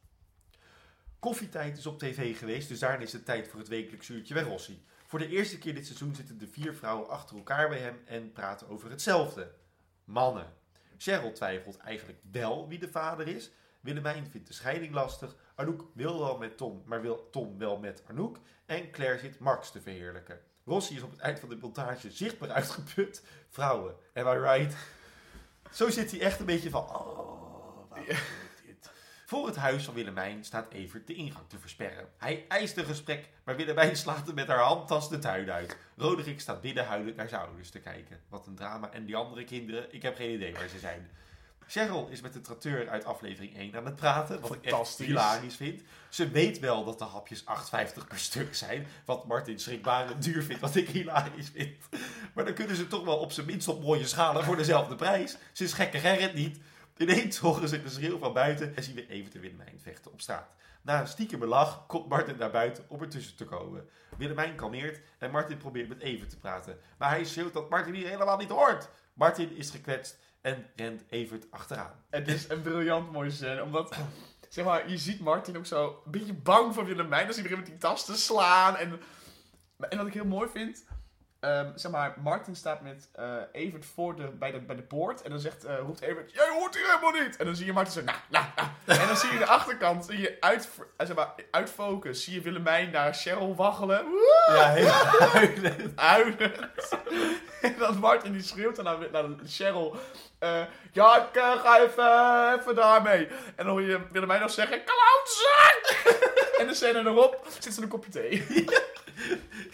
Koffietijd 1.18 1.78
is 1.78 1.86
op 1.86 1.98
tv 1.98 2.38
geweest, 2.38 2.68
dus 2.68 2.78
daarna 2.78 3.02
is 3.02 3.12
het 3.12 3.24
tijd 3.24 3.48
voor 3.48 3.58
het 3.58 3.68
wekelijks 3.68 4.08
uurtje 4.08 4.34
bij 4.34 4.42
Rossi. 4.42 4.84
Voor 5.06 5.18
de 5.18 5.28
eerste 5.28 5.58
keer 5.58 5.74
dit 5.74 5.86
seizoen 5.86 6.14
zitten 6.14 6.38
de 6.38 6.46
vier 6.46 6.74
vrouwen 6.74 7.08
achter 7.08 7.36
elkaar 7.36 7.68
bij 7.68 7.78
hem 7.78 8.02
en 8.04 8.32
praten 8.32 8.68
over 8.68 8.90
hetzelfde. 8.90 9.54
Mannen. 10.04 10.46
Cheryl 10.96 11.32
twijfelt 11.32 11.76
eigenlijk 11.76 12.18
wel 12.30 12.68
wie 12.68 12.78
de 12.78 12.88
vader 12.88 13.28
is. 13.28 13.50
Willemijn 13.80 14.26
vindt 14.30 14.46
de 14.46 14.52
scheiding 14.52 14.94
lastig. 14.94 15.36
Anouk 15.54 15.84
wil 15.94 16.18
wel 16.18 16.38
met 16.38 16.56
Tom, 16.56 16.82
maar 16.86 17.00
wil 17.00 17.28
Tom 17.30 17.58
wel 17.58 17.78
met 17.78 18.02
Anouk. 18.06 18.38
En 18.66 18.90
Claire 18.90 19.18
zit 19.18 19.38
Max 19.38 19.70
te 19.70 19.80
verheerlijken. 19.80 20.40
Rossi 20.64 20.96
is 20.96 21.02
op 21.02 21.10
het 21.10 21.20
eind 21.20 21.38
van 21.38 21.48
de 21.48 21.56
montage 21.56 22.10
zichtbaar 22.10 22.50
uitgeput. 22.50 23.24
Vrouwen, 23.48 23.94
am 24.14 24.26
I 24.26 24.38
right? 24.38 24.76
Zo 25.72 25.90
zit 25.90 26.10
hij 26.10 26.20
echt 26.20 26.40
een 26.40 26.46
beetje 26.46 26.70
van... 26.70 26.82
Oh? 26.82 27.30
Voor 29.32 29.46
het 29.46 29.56
huis 29.56 29.84
van 29.84 29.94
Willemijn 29.94 30.44
staat 30.44 30.72
Evert 30.72 31.06
de 31.06 31.14
ingang 31.14 31.48
te 31.48 31.58
versperren. 31.58 32.08
Hij 32.16 32.44
eist 32.48 32.76
een 32.76 32.84
gesprek, 32.84 33.28
maar 33.44 33.56
Willemijn 33.56 33.96
slaat 33.96 34.26
hem 34.26 34.34
met 34.34 34.48
haar 34.48 34.58
handtas 34.58 35.08
de 35.08 35.18
tuin 35.18 35.50
uit. 35.50 35.76
Roderick 35.96 36.40
staat 36.40 36.60
binnen 36.60 36.86
huilend 36.86 37.16
naar 37.16 37.28
zijn 37.28 37.40
ouders 37.40 37.70
te 37.70 37.78
kijken. 37.78 38.20
Wat 38.28 38.46
een 38.46 38.54
drama. 38.54 38.90
En 38.90 39.04
die 39.04 39.16
andere 39.16 39.44
kinderen, 39.44 39.94
ik 39.94 40.02
heb 40.02 40.16
geen 40.16 40.34
idee 40.34 40.52
waar 40.52 40.68
ze 40.68 40.78
zijn. 40.78 41.10
Cheryl 41.66 42.08
is 42.10 42.20
met 42.20 42.32
de 42.32 42.40
tracteur 42.40 42.88
uit 42.88 43.04
aflevering 43.04 43.56
1 43.56 43.76
aan 43.76 43.84
het 43.84 43.96
praten, 43.96 44.40
wat 44.40 44.54
ik 44.54 44.64
echt 44.64 44.98
hilarisch 44.98 45.56
vind. 45.56 45.82
Ze 46.08 46.28
weet 46.28 46.58
wel 46.58 46.84
dat 46.84 46.98
de 46.98 47.04
hapjes 47.04 47.44
8,50 47.44 47.46
per 48.08 48.18
stuk 48.18 48.54
zijn, 48.54 48.86
wat 49.04 49.26
Martin 49.26 49.58
schrikbarend 49.58 50.22
duur 50.22 50.42
vindt, 50.42 50.60
wat 50.60 50.76
ik 50.76 50.88
hilarisch 50.88 51.50
vind. 51.52 51.76
Maar 52.34 52.44
dan 52.44 52.54
kunnen 52.54 52.76
ze 52.76 52.88
toch 52.88 53.04
wel 53.04 53.18
op 53.18 53.32
zijn 53.32 53.46
minst 53.46 53.68
op 53.68 53.82
mooie 53.82 54.06
schalen 54.06 54.44
voor 54.44 54.56
dezelfde 54.56 54.94
prijs. 54.94 55.36
Ze 55.52 55.64
is 55.64 55.72
gekke 55.72 55.98
Gerrit 55.98 56.34
niet. 56.34 56.58
Ineens 57.02 57.38
horen 57.38 57.68
ze 57.68 57.82
de 57.82 57.88
schreeuw 57.88 58.18
van 58.18 58.32
buiten 58.32 58.76
en 58.76 58.82
zien 58.82 58.94
we 58.94 59.08
even 59.08 59.30
de 59.30 59.40
Willemijn 59.40 59.80
vechten 59.82 60.12
op 60.12 60.20
straat. 60.20 60.54
Na 60.82 61.00
een 61.00 61.06
stiekeme 61.06 61.46
lach 61.46 61.86
komt 61.86 62.08
Martin 62.08 62.36
naar 62.38 62.50
buiten 62.50 62.84
om 62.88 63.00
ertussen 63.00 63.36
te 63.36 63.44
komen. 63.44 63.88
Willemijn 64.18 64.54
kalmeert 64.54 65.00
en 65.18 65.30
Martin 65.30 65.56
probeert 65.56 65.88
met 65.88 66.00
Evert 66.00 66.30
te 66.30 66.38
praten. 66.38 66.78
Maar 66.98 67.08
hij 67.08 67.24
schreeuwt 67.24 67.52
dat 67.52 67.70
Martin 67.70 67.94
hier 67.94 68.08
helemaal 68.08 68.36
niet 68.36 68.48
hoort. 68.48 68.88
Martin 69.14 69.56
is 69.56 69.70
gekwetst 69.70 70.18
en 70.40 70.66
rent 70.76 71.02
Evert 71.08 71.50
achteraan. 71.50 72.04
Het 72.10 72.28
is 72.28 72.48
een 72.48 72.62
briljant 72.62 73.12
mooie 73.12 73.30
scène, 73.30 73.62
omdat... 73.62 73.96
Zeg 74.48 74.64
maar, 74.64 74.90
je 74.90 74.98
ziet 74.98 75.20
Martin 75.20 75.56
ook 75.56 75.66
zo 75.66 76.02
een 76.04 76.10
beetje 76.10 76.34
bang 76.34 76.74
voor 76.74 76.84
Willemijn. 76.84 77.26
als 77.26 77.34
hij 77.34 77.42
begint 77.42 77.60
met 77.60 77.70
die 77.70 77.78
tas 77.78 78.04
te 78.04 78.16
slaan. 78.16 78.76
En, 78.76 79.00
en 79.78 79.98
wat 79.98 80.06
ik 80.06 80.14
heel 80.14 80.24
mooi 80.24 80.48
vind... 80.48 80.84
ehm, 81.42 81.70
zeg 81.74 81.92
maar, 81.92 82.14
Martin 82.22 82.56
staat 82.56 82.80
met 82.80 83.08
eh, 83.12 83.36
Evert 83.52 83.86
voor 83.94 84.16
de, 84.16 84.22
bij, 84.22 84.50
de, 84.50 84.60
bij 84.60 84.76
de 84.76 84.82
poort. 84.82 85.22
En 85.22 85.30
dan 85.30 85.40
zegt, 85.40 85.64
eh, 85.64 85.78
roept 85.78 86.00
Evert, 86.00 86.32
jij 86.32 86.48
hoort 86.48 86.74
hier 86.74 86.86
helemaal 86.86 87.22
niet. 87.22 87.36
En 87.36 87.46
dan 87.46 87.56
zie 87.56 87.66
je 87.66 87.72
Martin 87.72 87.92
zo, 87.92 88.02
nou, 88.02 88.18
nou, 88.28 88.44
nou. 88.56 89.00
En 89.00 89.06
dan 89.06 89.16
zie 89.16 89.32
je 89.32 89.38
de 89.38 89.46
achterkant, 89.46 90.04
zie 90.04 90.18
je 90.18 90.36
uit, 90.40 90.68
eh, 90.96 91.06
zeg 91.06 91.16
maar, 91.16 91.34
uit 91.50 91.70
focus, 91.70 92.24
zie 92.24 92.34
je 92.34 92.40
Willemijn 92.40 92.90
naar 92.90 93.14
Cheryl 93.14 93.54
waggelen. 93.54 94.06
Ja, 94.46 94.70
heel. 94.70 94.90
Huilend. 95.94 96.58
en 97.62 97.74
dan 97.78 97.98
Martin 97.98 98.32
die 98.32 98.42
schreeuwt 98.42 98.76
dan 98.76 98.84
naar, 98.84 98.98
naar 99.12 99.24
Cheryl. 99.46 99.96
ja, 100.92 101.16
ik 101.16 101.40
ga 101.40 101.80
even, 101.80 102.60
even 102.60 102.74
daarmee. 102.74 103.26
En 103.26 103.64
dan 103.64 103.66
hoor 103.66 103.82
je 103.82 104.00
Willemijn 104.10 104.40
nog 104.40 104.50
zeggen, 104.50 104.80
klootzak! 104.84 105.80
en 106.60 106.66
de 106.66 106.74
scène 106.74 106.98
erop 106.98 107.46
zit 107.58 107.74
ze 107.74 107.82
een 107.82 107.88
kopje 107.88 108.10
thee. 108.10 108.44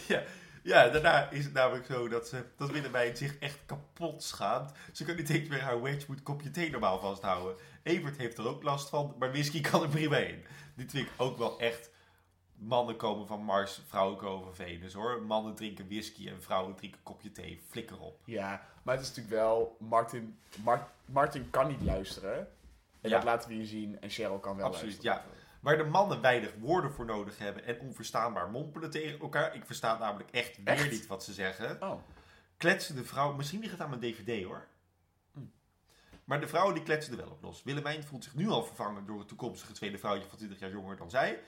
Ja, 0.06 0.22
ja, 0.68 0.88
daarna 0.88 1.30
is 1.30 1.44
het 1.44 1.52
namelijk 1.52 1.86
zo 1.86 2.08
dat, 2.08 2.28
ze, 2.28 2.44
dat 2.56 2.70
Willemijn 2.70 3.16
zich 3.16 3.38
echt 3.38 3.58
kapot 3.66 4.22
schaamt. 4.22 4.72
Ze 4.92 5.04
kan 5.04 5.16
niet 5.16 5.30
eens 5.30 5.48
meer 5.48 5.60
haar 5.62 5.82
Wedgwood 5.82 6.22
kopje 6.22 6.50
thee 6.50 6.70
normaal 6.70 6.98
vasthouden. 6.98 7.56
Evert 7.82 8.16
heeft 8.16 8.38
er 8.38 8.48
ook 8.48 8.62
last 8.62 8.88
van, 8.88 9.14
maar 9.18 9.30
whisky 9.30 9.60
kan 9.60 9.82
er 9.82 9.88
prima 9.88 10.16
in. 10.16 10.44
Dit 10.76 10.90
vind 10.90 11.06
ik 11.06 11.12
ook 11.16 11.38
wel 11.38 11.58
echt... 11.60 11.90
Mannen 12.60 12.96
komen 12.96 13.26
van 13.26 13.42
Mars, 13.42 13.80
vrouwen 13.86 14.16
komen 14.18 14.44
van 14.44 14.54
Venus 14.54 14.92
hoor. 14.92 15.22
Mannen 15.22 15.54
drinken 15.54 15.88
whisky 15.88 16.28
en 16.28 16.42
vrouwen 16.42 16.74
drinken 16.74 17.02
kopje 17.02 17.32
thee. 17.32 17.60
Flikker 17.68 18.00
op. 18.00 18.20
Ja, 18.24 18.66
maar 18.82 18.94
het 18.94 19.02
is 19.02 19.08
natuurlijk 19.08 19.34
wel, 19.36 19.76
Martin, 19.80 20.38
Mar- 20.64 20.90
Martin 21.04 21.50
kan 21.50 21.68
niet 21.68 21.82
luisteren. 21.82 22.38
En 23.00 23.10
Ja. 23.10 23.16
dat 23.16 23.24
laten 23.24 23.48
we 23.48 23.54
hier 23.54 23.66
zien. 23.66 24.00
En 24.00 24.10
Cheryl 24.10 24.38
kan 24.38 24.56
wel 24.56 24.66
Absoluut, 24.66 25.04
luisteren. 25.04 25.37
Waar 25.60 25.76
de 25.76 25.84
mannen 25.84 26.20
weinig 26.20 26.52
woorden 26.58 26.92
voor 26.92 27.04
nodig 27.04 27.38
hebben 27.38 27.64
en 27.64 27.80
onverstaanbaar 27.80 28.50
mompelen 28.50 28.90
tegen 28.90 29.20
elkaar. 29.20 29.54
Ik 29.54 29.66
versta 29.66 29.98
namelijk 29.98 30.30
echt 30.30 30.62
weer 30.64 30.88
niet 30.90 31.06
wat 31.06 31.24
ze 31.24 31.32
zeggen. 31.32 31.82
Oh, 31.82 32.02
kletsen 32.56 32.96
de 32.96 33.04
vrouw, 33.04 33.32
misschien 33.32 33.60
ligt 33.60 33.72
het 33.72 33.80
aan 33.80 33.88
mijn 33.88 34.00
dvd 34.00 34.44
hoor. 34.44 34.66
Hm. 35.32 35.40
Maar 36.24 36.40
de 36.40 36.48
vrouwen 36.48 36.74
die 36.74 36.82
kletsen 36.82 37.12
er 37.12 37.18
wel 37.18 37.30
op 37.30 37.42
los. 37.42 37.62
Willemijn 37.62 38.04
voelt 38.04 38.24
zich 38.24 38.34
nu 38.34 38.48
al 38.48 38.64
vervangen 38.64 39.06
door 39.06 39.18
het 39.18 39.28
toekomstige 39.28 39.72
tweede 39.72 39.98
vrouwtje 39.98 40.28
van 40.28 40.38
20 40.38 40.58
jaar 40.58 40.70
jonger 40.70 40.96
dan 40.96 41.10
zij. 41.10 41.40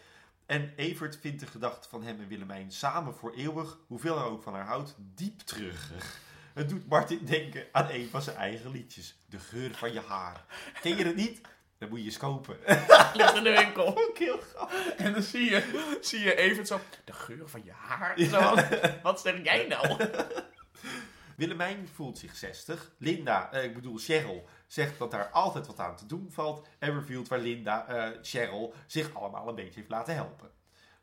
En 0.47 0.73
Evert 0.77 1.17
vindt 1.17 1.41
de 1.41 1.47
gedachte 1.47 1.89
van 1.89 2.03
hem 2.03 2.21
en 2.21 2.29
Willemijn 2.29 2.73
samen 2.73 3.15
voor 3.15 3.35
eeuwig, 3.35 3.79
hoeveel 3.87 4.19
hij 4.19 4.27
ook 4.27 4.43
van 4.43 4.55
haar 4.55 4.67
houdt, 4.67 4.95
diep 4.99 5.41
treurig. 5.41 6.21
Het 6.55 6.69
doet 6.69 6.89
Martin 6.89 7.25
denken 7.25 7.67
aan 7.73 7.91
een 7.91 8.09
van 8.09 8.23
zijn 8.23 8.37
eigen 8.37 8.71
liedjes. 8.71 9.17
De 9.27 9.39
geur 9.39 9.75
van 9.75 9.93
je 9.93 10.01
haar. 10.01 10.45
Ken 10.81 10.97
je 10.97 11.05
het 11.05 11.17
niet? 11.17 11.41
Dan 11.81 11.89
moet 11.89 11.99
je 11.99 12.05
eens 12.05 12.17
kopen. 12.17 12.57
ligt 13.15 13.37
in 13.37 13.43
de 13.43 13.51
winkel. 13.51 13.87
Ook 13.87 14.19
heel 14.19 14.39
grappig. 14.39 14.95
En 14.97 15.13
dan 15.13 15.23
zie 15.23 15.51
je, 15.51 15.99
zie 16.01 16.21
je 16.21 16.35
Evert 16.35 16.67
zo, 16.67 16.81
de 17.05 17.13
geur 17.13 17.49
van 17.49 17.65
je 17.65 17.73
haar. 17.73 18.19
Zo, 18.19 18.55
wat 19.03 19.21
zeg 19.21 19.43
jij 19.43 19.67
nou? 19.67 19.97
Willemijn 21.37 21.89
voelt 21.89 22.19
zich 22.19 22.37
60. 22.37 22.93
Linda, 22.99 23.53
eh, 23.53 23.65
ik 23.65 23.75
bedoel 23.75 23.97
Cheryl, 23.97 24.49
zegt 24.67 24.99
dat 24.99 25.11
daar 25.11 25.29
altijd 25.31 25.67
wat 25.67 25.79
aan 25.79 25.97
te 25.97 26.07
doen 26.07 26.27
valt. 26.31 26.69
En 26.79 26.95
revealt 26.95 27.29
waar 27.29 27.39
Linda, 27.39 27.87
eh, 27.87 28.19
Cheryl, 28.23 28.75
zich 28.87 29.15
allemaal 29.15 29.49
een 29.49 29.55
beetje 29.55 29.75
heeft 29.75 29.91
laten 29.91 30.15
helpen. 30.15 30.51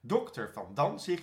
Dokter 0.01 0.51
Van 0.51 0.73
Danzig 0.73 1.21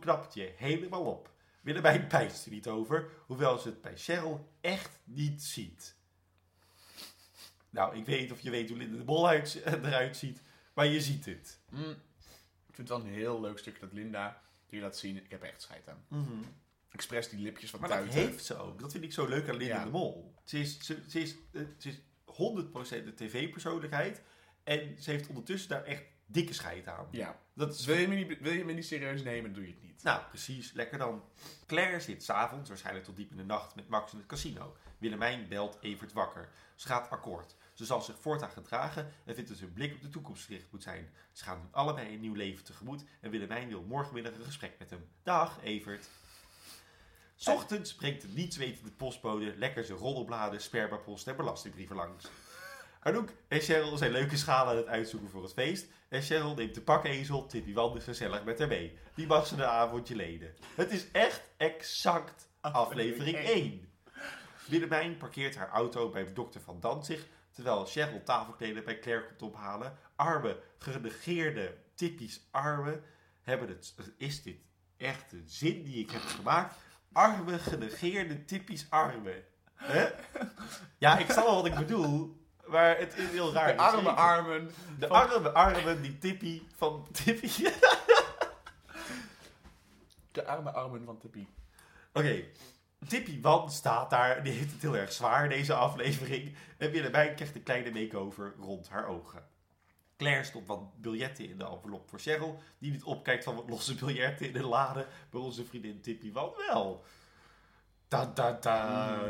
knapt 0.00 0.34
je 0.34 0.52
helemaal 0.56 1.04
op. 1.04 1.30
Willemijn 1.60 2.06
pijst 2.16 2.44
er 2.44 2.52
niet 2.52 2.68
over, 2.68 3.08
hoewel 3.26 3.58
ze 3.58 3.68
het 3.68 3.80
bij 3.80 3.96
Cheryl 3.96 4.48
echt 4.60 5.00
niet 5.04 5.42
ziet. 5.42 6.00
Nou, 7.72 7.96
ik 7.96 8.06
weet 8.06 8.20
niet 8.20 8.32
of 8.32 8.40
je 8.40 8.50
weet 8.50 8.68
hoe 8.68 8.78
Linda 8.78 8.96
de 8.96 9.04
Mol 9.04 9.28
uit- 9.28 9.54
eruit 9.64 10.16
ziet, 10.16 10.42
maar 10.74 10.86
je 10.86 11.00
ziet 11.00 11.24
het. 11.24 11.60
Mm. 11.70 11.80
Ik 12.66 12.74
vind 12.78 12.88
het 12.88 12.88
wel 12.88 13.00
een 13.00 13.14
heel 13.14 13.40
leuk 13.40 13.58
stuk 13.58 13.80
dat 13.80 13.92
Linda 13.92 14.42
die 14.66 14.80
laat 14.80 14.96
zien. 14.98 15.16
Ik 15.16 15.30
heb 15.30 15.42
er 15.42 15.48
echt 15.48 15.62
scheid 15.62 15.88
aan. 15.88 16.04
Expres 16.90 17.28
die 17.28 17.38
lipjes 17.38 17.70
van 17.70 17.80
Maar 17.80 17.88
dat 17.88 18.04
heeft 18.14 18.44
ze 18.44 18.56
ook. 18.56 18.80
Dat 18.80 18.92
vind 18.92 19.04
ik 19.04 19.12
zo 19.12 19.26
leuk 19.28 19.48
aan 19.48 19.56
Linda 19.56 19.74
Ja. 19.78 19.84
de 19.84 19.90
Mol. 19.90 20.34
Ze 20.44 20.58
is, 20.58 20.78
ze, 20.80 20.98
ze 21.08 21.20
is, 21.20 21.34
eh, 21.52 21.62
ze 21.78 21.88
is 21.88 22.00
100% 22.24 23.04
de 23.04 23.14
tv-persoonlijkheid. 23.14 24.22
En 24.64 24.96
ze 25.02 25.10
heeft 25.10 25.28
ondertussen 25.28 25.68
daar 25.68 25.84
echt 25.84 26.02
dikke 26.26 26.52
scheid 26.54 26.86
aan. 26.88 27.06
Ja. 27.10 27.38
Dat 27.54 27.74
is 27.74 27.84
Wil 27.84 27.96
je, 27.96 28.08
me 28.08 28.14
niet, 28.14 28.40
wil 28.40 28.52
je 28.52 28.64
me 28.64 28.72
niet 28.72 28.86
serieus 28.86 29.22
nemen, 29.22 29.52
doe 29.52 29.66
je 29.66 29.70
het 29.72 29.82
niet. 29.82 30.02
Nou, 30.02 30.22
precies. 30.28 30.72
Lekker 30.72 30.98
dan. 30.98 31.24
Claire 31.66 32.00
zit 32.00 32.22
s'avonds, 32.24 32.68
waarschijnlijk 32.68 33.04
tot 33.04 33.16
diep 33.16 33.30
in 33.30 33.36
de 33.36 33.44
nacht, 33.44 33.74
met 33.74 33.88
Max 33.88 34.12
in 34.12 34.18
het 34.18 34.26
casino. 34.26 34.76
Willemijn 34.98 35.48
belt 35.48 35.78
Evert 35.80 36.12
wakker. 36.12 36.48
Ze 36.74 36.86
gaat 36.86 37.10
akkoord. 37.10 37.56
Ze 37.82 37.88
zal 37.88 38.00
zich 38.00 38.20
voortaan 38.20 38.50
gedragen 38.50 39.12
en 39.24 39.34
vindt 39.34 39.50
dat 39.50 39.58
hun 39.58 39.72
blik 39.72 39.94
op 39.94 40.00
de 40.00 40.08
toekomst 40.08 40.44
gericht 40.44 40.72
moet 40.72 40.82
zijn. 40.82 41.10
Ze 41.32 41.44
gaan 41.44 41.60
nu 41.60 41.66
allebei 41.70 42.14
een 42.14 42.20
nieuw 42.20 42.34
leven 42.34 42.64
tegemoet 42.64 43.04
en 43.20 43.30
Willemijn 43.30 43.68
wil 43.68 43.82
morgenmiddag 43.82 44.32
een 44.34 44.44
gesprek 44.44 44.72
met 44.78 44.90
hem. 44.90 45.08
Dag, 45.22 45.58
Evert. 45.62 46.08
's 47.36 47.46
Ochtends 47.46 47.94
brengt 47.94 48.22
de 48.22 48.28
nietswetende 48.28 48.90
postbode 48.90 49.56
lekker 49.56 49.84
zijn 49.84 49.98
roddelbladen, 49.98 50.60
spermapost 50.60 51.26
en 51.26 51.36
belastingbrieven 51.36 51.96
langs. 51.96 52.30
Anouk 53.00 53.32
en 53.48 53.60
Cheryl 53.60 53.96
zijn 53.96 54.12
leuke 54.12 54.36
schalen 54.36 54.72
aan 54.72 54.76
het 54.76 54.86
uitzoeken 54.86 55.30
voor 55.30 55.42
het 55.42 55.52
feest. 55.52 55.86
En 56.08 56.22
Cheryl 56.22 56.54
neemt 56.54 56.74
de 56.74 56.80
pakezel 56.80 57.46
Tippy 57.46 57.72
Wande 57.72 58.00
gezellig 58.00 58.44
met 58.44 58.58
haar 58.58 58.68
mee. 58.68 58.98
Die 59.14 59.26
mag 59.26 59.46
ze 59.46 59.54
een 59.54 59.64
avondje 59.64 60.16
lenen. 60.16 60.54
Het 60.74 60.90
is 60.90 61.10
echt 61.10 61.42
exact 61.56 62.48
aflevering 62.60 63.36
Aflevering 63.36 63.36
1. 63.36 63.92
Willemijn 64.66 65.16
parkeert 65.16 65.56
haar 65.56 65.70
auto 65.70 66.10
bij 66.10 66.32
dokter 66.32 66.60
Van 66.60 66.80
Danzig. 66.80 67.26
Terwijl 67.52 67.86
Cheryl 67.86 68.22
tafelkleden 68.22 68.84
bij 68.84 68.98
Claire 68.98 69.26
komt 69.26 69.42
ophalen. 69.42 69.98
Arme, 70.16 70.62
genegeerde 70.78 71.76
Tippy's 71.94 72.40
armen 72.50 73.04
hebben 73.42 73.68
het... 73.68 73.94
Is 74.16 74.42
dit 74.42 74.56
echt 74.96 75.32
een 75.32 75.44
zin 75.46 75.82
die 75.82 76.04
ik 76.04 76.10
heb 76.10 76.22
gemaakt? 76.22 76.76
Arme, 77.12 77.58
genegeerde 77.58 78.44
armen. 78.88 79.44
Hè? 79.74 80.08
Ja, 80.98 81.18
ik 81.18 81.30
snap 81.30 81.44
wel 81.44 81.54
wat 81.54 81.66
ik 81.66 81.74
bedoel. 81.74 82.40
Maar 82.66 82.98
het 82.98 83.16
is 83.16 83.28
heel 83.28 83.52
raar. 83.52 83.76
De 83.76 83.82
arme 83.82 84.10
armen. 84.10 84.70
De 84.98 85.06
van- 85.06 85.16
arme 85.16 85.50
armen 85.52 86.02
die 86.02 86.18
Tippy 86.18 86.62
van 86.76 87.08
Tippy... 87.12 87.68
De 90.32 90.46
arme 90.46 90.72
armen 90.72 91.04
van 91.04 91.18
Tippy. 91.18 91.46
Oké, 92.12 92.44
Tippy 93.08 93.40
Wan 93.40 93.70
staat 93.70 94.10
daar. 94.10 94.42
Die 94.42 94.52
heeft 94.52 94.72
het 94.72 94.82
heel 94.82 94.96
erg 94.96 95.12
zwaar, 95.12 95.48
deze 95.48 95.74
aflevering. 95.74 96.54
En 96.78 96.90
Willemijn 96.90 97.34
krijgt 97.34 97.54
een 97.54 97.62
kleine 97.62 97.90
make-over 97.90 98.54
rond 98.58 98.88
haar 98.88 99.06
ogen. 99.06 99.44
Claire 100.16 100.44
stopt 100.44 100.66
wat 100.66 101.00
biljetten 101.00 101.48
in 101.48 101.58
de 101.58 101.64
envelop 101.64 102.08
voor 102.08 102.18
Cheryl. 102.18 102.62
Die 102.78 102.90
niet 102.90 103.02
opkijkt 103.02 103.44
van 103.44 103.54
wat 103.54 103.68
losse 103.68 103.94
biljetten 103.94 104.46
in 104.46 104.52
de 104.52 104.66
lade. 104.66 105.06
Maar 105.30 105.40
onze 105.40 105.64
vriendin 105.64 106.00
Tippy 106.00 106.32
Wan 106.32 106.52
wel. 106.68 107.04
Ta 108.08 108.32
ta 108.32 108.58
ta. 108.58 109.20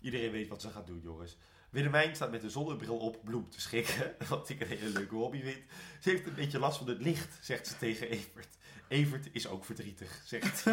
Iedereen 0.00 0.30
weet 0.30 0.48
wat 0.48 0.60
ze 0.60 0.70
gaat 0.70 0.86
doen, 0.86 1.00
jongens. 1.02 1.36
Willemijn 1.70 2.14
staat 2.14 2.30
met 2.30 2.42
een 2.42 2.50
zonnebril 2.50 2.98
op 2.98 3.24
bloem 3.24 3.50
te 3.50 3.60
schikken. 3.60 4.14
Wat 4.28 4.48
ik 4.48 4.60
een 4.60 4.66
hele 4.66 4.88
leuke 4.88 5.14
hobby 5.14 5.42
vind. 5.42 5.62
Ze 6.00 6.10
heeft 6.10 6.26
een 6.26 6.34
beetje 6.34 6.58
last 6.58 6.78
van 6.78 6.88
het 6.88 7.02
licht, 7.02 7.38
zegt 7.40 7.66
ze 7.66 7.76
tegen 7.76 8.08
Evert. 8.08 8.56
Evert 8.88 9.28
is 9.32 9.46
ook 9.46 9.64
verdrietig, 9.64 10.22
zegt 10.24 10.64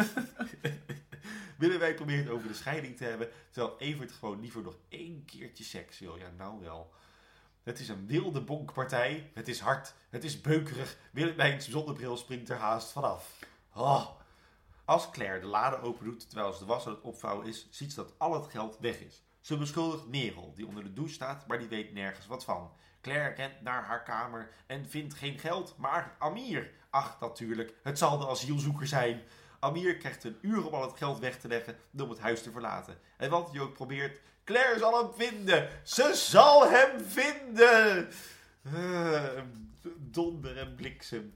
hij. 1.60 1.68
Willemijn 1.68 1.94
probeert 1.94 2.24
het 2.24 2.32
over 2.32 2.48
de 2.48 2.54
scheiding 2.54 2.96
te 2.96 3.04
hebben. 3.04 3.28
Terwijl 3.50 3.78
Evert 3.78 4.12
gewoon 4.12 4.40
liever 4.40 4.62
nog 4.62 4.76
één 4.88 5.24
keertje 5.24 5.64
seks 5.64 5.98
wil. 5.98 6.16
Ja, 6.16 6.30
nou 6.36 6.60
wel. 6.60 6.92
Het 7.62 7.78
is 7.78 7.88
een 7.88 8.06
wilde 8.06 8.40
bonkpartij. 8.40 9.30
Het 9.34 9.48
is 9.48 9.60
hard. 9.60 9.94
Het 10.08 10.24
is 10.24 10.40
beukerig. 10.40 10.96
Willemijns 11.12 11.68
zonnebril 11.68 12.16
springt 12.16 12.48
er 12.48 12.56
haast 12.56 12.92
vanaf. 12.92 13.38
Oh. 13.74 14.06
Als 14.84 15.10
Claire 15.10 15.40
de 15.40 15.46
lade 15.46 15.80
open 15.80 16.04
doet 16.04 16.30
terwijl 16.30 16.52
ze 16.52 16.58
de 16.58 16.64
was 16.64 16.86
aan 16.86 16.92
het 16.92 17.00
opvouwen 17.00 17.46
is, 17.46 17.66
ziet 17.70 17.92
ze 17.92 18.02
dat 18.02 18.14
al 18.18 18.34
het 18.34 18.50
geld 18.50 18.78
weg 18.80 19.00
is. 19.00 19.22
Ze 19.40 19.56
beschuldigt 19.56 20.06
Merel, 20.06 20.52
die 20.54 20.66
onder 20.66 20.84
de 20.84 20.92
douche 20.92 21.14
staat, 21.14 21.46
maar 21.46 21.58
die 21.58 21.68
weet 21.68 21.92
nergens 21.92 22.26
wat 22.26 22.44
van. 22.44 22.72
Claire 23.00 23.34
rent 23.34 23.60
naar 23.62 23.84
haar 23.84 24.02
kamer 24.02 24.50
en 24.66 24.88
vindt 24.88 25.14
geen 25.14 25.38
geld, 25.38 25.74
maar 25.76 26.16
Amir. 26.18 26.70
Ach, 26.90 27.20
natuurlijk, 27.20 27.74
het 27.82 27.98
zal 27.98 28.18
de 28.18 28.28
asielzoeker 28.28 28.86
zijn. 28.86 29.22
Amir 29.60 29.96
krijgt 29.96 30.24
een 30.24 30.38
uur 30.40 30.66
om 30.66 30.74
al 30.74 30.82
het 30.82 30.96
geld 30.96 31.18
weg 31.18 31.38
te 31.38 31.48
leggen 31.48 31.76
en 31.92 32.00
om 32.00 32.10
het 32.10 32.18
huis 32.18 32.42
te 32.42 32.50
verlaten. 32.50 32.98
En 33.16 33.30
wat 33.30 33.50
hij 33.50 33.60
ook 33.60 33.72
probeert, 33.72 34.20
Claire 34.44 34.78
zal 34.78 35.02
hem 35.02 35.14
vinden. 35.14 35.68
Ze 35.82 36.10
zal 36.14 36.70
hem 36.70 37.00
vinden. 37.00 38.08
Eh, 38.62 39.42
donder 39.96 40.56
en 40.56 40.74
bliksem. 40.74 41.34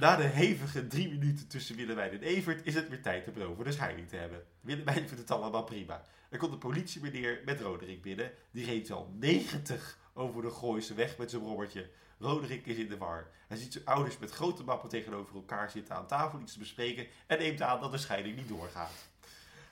Na 0.00 0.16
de 0.16 0.22
hevige 0.22 0.86
drie 0.86 1.08
minuten 1.08 1.48
tussen 1.48 1.76
Willemijn 1.76 2.10
en 2.10 2.22
Evert 2.22 2.66
is 2.66 2.74
het 2.74 2.88
weer 2.88 3.02
tijd 3.02 3.28
om 3.28 3.42
over 3.42 3.64
de 3.64 3.72
scheiding 3.72 4.08
te 4.08 4.16
hebben. 4.16 4.42
Willemijn 4.60 5.08
vindt 5.08 5.18
het 5.18 5.30
allemaal 5.30 5.64
prima. 5.64 6.04
Er 6.30 6.38
komt 6.38 6.52
een 6.52 6.58
politiemeneer 6.58 7.40
met 7.44 7.60
Roderick 7.60 8.02
binnen. 8.02 8.30
Die 8.50 8.64
reed 8.64 8.90
al 8.90 9.14
90 9.18 9.98
over 10.14 10.42
de 10.42 10.50
Gooise 10.50 10.94
weg 10.94 11.18
met 11.18 11.30
zijn 11.30 11.42
robbertje. 11.42 11.90
Roderick 12.22 12.66
is 12.66 12.76
in 12.76 12.88
de 12.88 12.98
war. 12.98 13.30
Hij 13.48 13.56
ziet 13.56 13.72
zijn 13.72 13.84
ouders 13.84 14.18
met 14.18 14.30
grote 14.30 14.64
mappen 14.64 14.88
tegenover 14.88 15.34
elkaar 15.34 15.70
zitten 15.70 15.94
aan 15.94 16.06
tafel 16.06 16.40
iets 16.40 16.52
te 16.52 16.58
bespreken 16.58 17.06
en 17.26 17.38
neemt 17.38 17.62
aan 17.62 17.80
dat 17.80 17.92
de 17.92 17.98
scheiding 17.98 18.36
niet 18.36 18.48
doorgaat. 18.48 19.10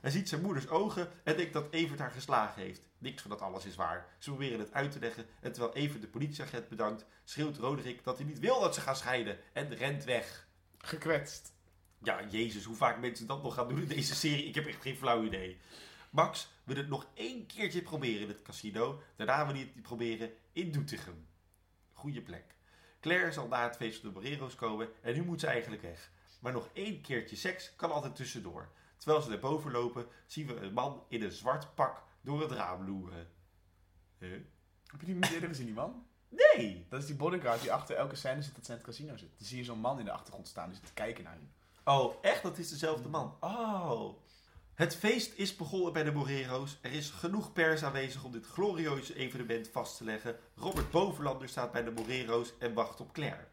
Hij 0.01 0.11
ziet 0.11 0.29
zijn 0.29 0.43
moeders 0.43 0.69
ogen 0.69 1.11
en 1.25 1.37
denkt 1.37 1.53
dat 1.53 1.67
Evert 1.71 1.99
haar 1.99 2.11
geslagen 2.11 2.63
heeft. 2.63 2.81
Niks 2.99 3.23
van 3.23 3.31
dat 3.31 3.41
alles 3.41 3.65
is 3.65 3.75
waar. 3.75 4.07
Ze 4.19 4.31
proberen 4.31 4.59
het 4.59 4.73
uit 4.73 4.93
te 4.93 4.99
leggen 4.99 5.27
en 5.41 5.53
terwijl 5.53 5.75
Evert 5.75 6.01
de 6.01 6.09
politieagent 6.09 6.69
bedankt, 6.69 7.05
schreeuwt 7.25 7.57
Roderick 7.57 8.05
dat 8.05 8.17
hij 8.19 8.27
niet 8.27 8.39
wil 8.39 8.61
dat 8.61 8.75
ze 8.75 8.81
gaan 8.81 8.97
scheiden 8.97 9.39
en 9.53 9.75
rent 9.75 10.05
weg. 10.05 10.49
Gekwetst. 10.79 11.53
Ja, 12.03 12.25
jezus, 12.29 12.65
hoe 12.65 12.77
vaak 12.77 13.01
mensen 13.01 13.27
dat 13.27 13.43
nog 13.43 13.55
gaan 13.55 13.69
doen 13.69 13.83
in 13.83 13.89
deze 13.89 14.15
serie, 14.15 14.45
ik 14.45 14.55
heb 14.55 14.67
echt 14.67 14.83
geen 14.83 14.97
flauw 14.97 15.25
idee. 15.25 15.59
Max 16.11 16.49
wil 16.65 16.77
het 16.77 16.89
nog 16.89 17.07
één 17.15 17.47
keertje 17.47 17.83
proberen 17.83 18.23
in 18.23 18.29
het 18.29 18.43
casino. 18.43 19.03
Daarna 19.17 19.47
wil 19.47 19.55
hij 19.55 19.71
het 19.75 19.83
proberen 19.83 20.31
in 20.53 20.73
Doetinchem. 20.73 21.30
Goeie 22.01 22.23
plek. 22.23 22.55
Claire 23.01 23.33
zal 23.33 23.49
na 23.49 23.63
het 23.63 23.77
feest 23.77 24.01
van 24.01 24.09
de 24.09 24.15
Borero's 24.15 24.55
komen 24.55 24.89
en 25.01 25.15
nu 25.15 25.23
moet 25.23 25.41
ze 25.41 25.47
eigenlijk 25.47 25.83
weg. 25.83 26.11
Maar 26.41 26.53
nog 26.53 26.69
één 26.73 27.01
keertje 27.01 27.37
seks 27.37 27.77
kan 27.77 27.93
altijd 27.93 28.17
tussendoor. 28.17 28.69
Terwijl 28.97 29.23
ze 29.23 29.29
naar 29.29 29.39
boven 29.39 29.71
lopen, 29.71 30.07
zien 30.27 30.47
we 30.47 30.57
een 30.57 30.73
man 30.73 31.05
in 31.09 31.23
een 31.23 31.33
zwart 31.33 31.75
pak 31.75 32.03
door 32.21 32.41
het 32.41 32.51
raam 32.51 32.87
loeren. 32.87 33.29
Huh? 34.19 34.41
Heb 34.87 35.01
je 35.01 35.07
die 35.07 35.15
niet 35.15 35.31
eerder 35.31 35.49
gezien, 35.49 35.67
die 35.67 35.75
man? 35.75 36.07
Nee! 36.29 36.87
Dat 36.89 37.01
is 37.01 37.07
die 37.07 37.17
bodyguard 37.17 37.61
die 37.61 37.73
achter 37.73 37.97
elke 37.97 38.17
scène 38.17 38.43
zit 38.43 38.55
dat 38.55 38.65
ze 38.65 38.71
in 38.71 38.77
het 38.77 38.87
casino 38.87 39.17
zit. 39.17 39.39
Dan 39.39 39.47
zie 39.47 39.59
je 39.59 39.65
zo'n 39.65 39.79
man 39.79 39.99
in 39.99 40.05
de 40.05 40.13
achtergrond 40.13 40.49
staan 40.49 40.69
die 40.69 40.77
zit 40.77 40.87
te 40.87 40.93
kijken 40.93 41.25
naar 41.25 41.39
je. 41.41 41.47
Oh, 41.85 42.15
echt? 42.23 42.43
Dat 42.43 42.59
is 42.59 42.69
dezelfde 42.69 43.09
man. 43.09 43.37
Oh. 43.41 44.15
Het 44.81 44.97
feest 44.97 45.33
is 45.38 45.57
begonnen 45.57 45.93
bij 45.93 46.03
de 46.05 46.12
Morero's. 46.12 46.79
Er 46.81 46.93
is 46.93 47.11
genoeg 47.11 47.53
pers 47.53 47.83
aanwezig 47.85 48.25
om 48.25 48.33
dit 48.33 48.47
glorieuze 48.47 49.14
evenement 49.14 49.69
vast 49.69 49.97
te 49.97 50.05
leggen. 50.05 50.37
Robert 50.57 50.90
Bovenlander 50.90 51.49
staat 51.49 51.73
bij 51.73 51.85
de 51.85 51.90
Morero's 51.90 52.53
en 52.59 52.75
wacht 52.75 53.01
op 53.01 53.12
Claire. 53.12 53.47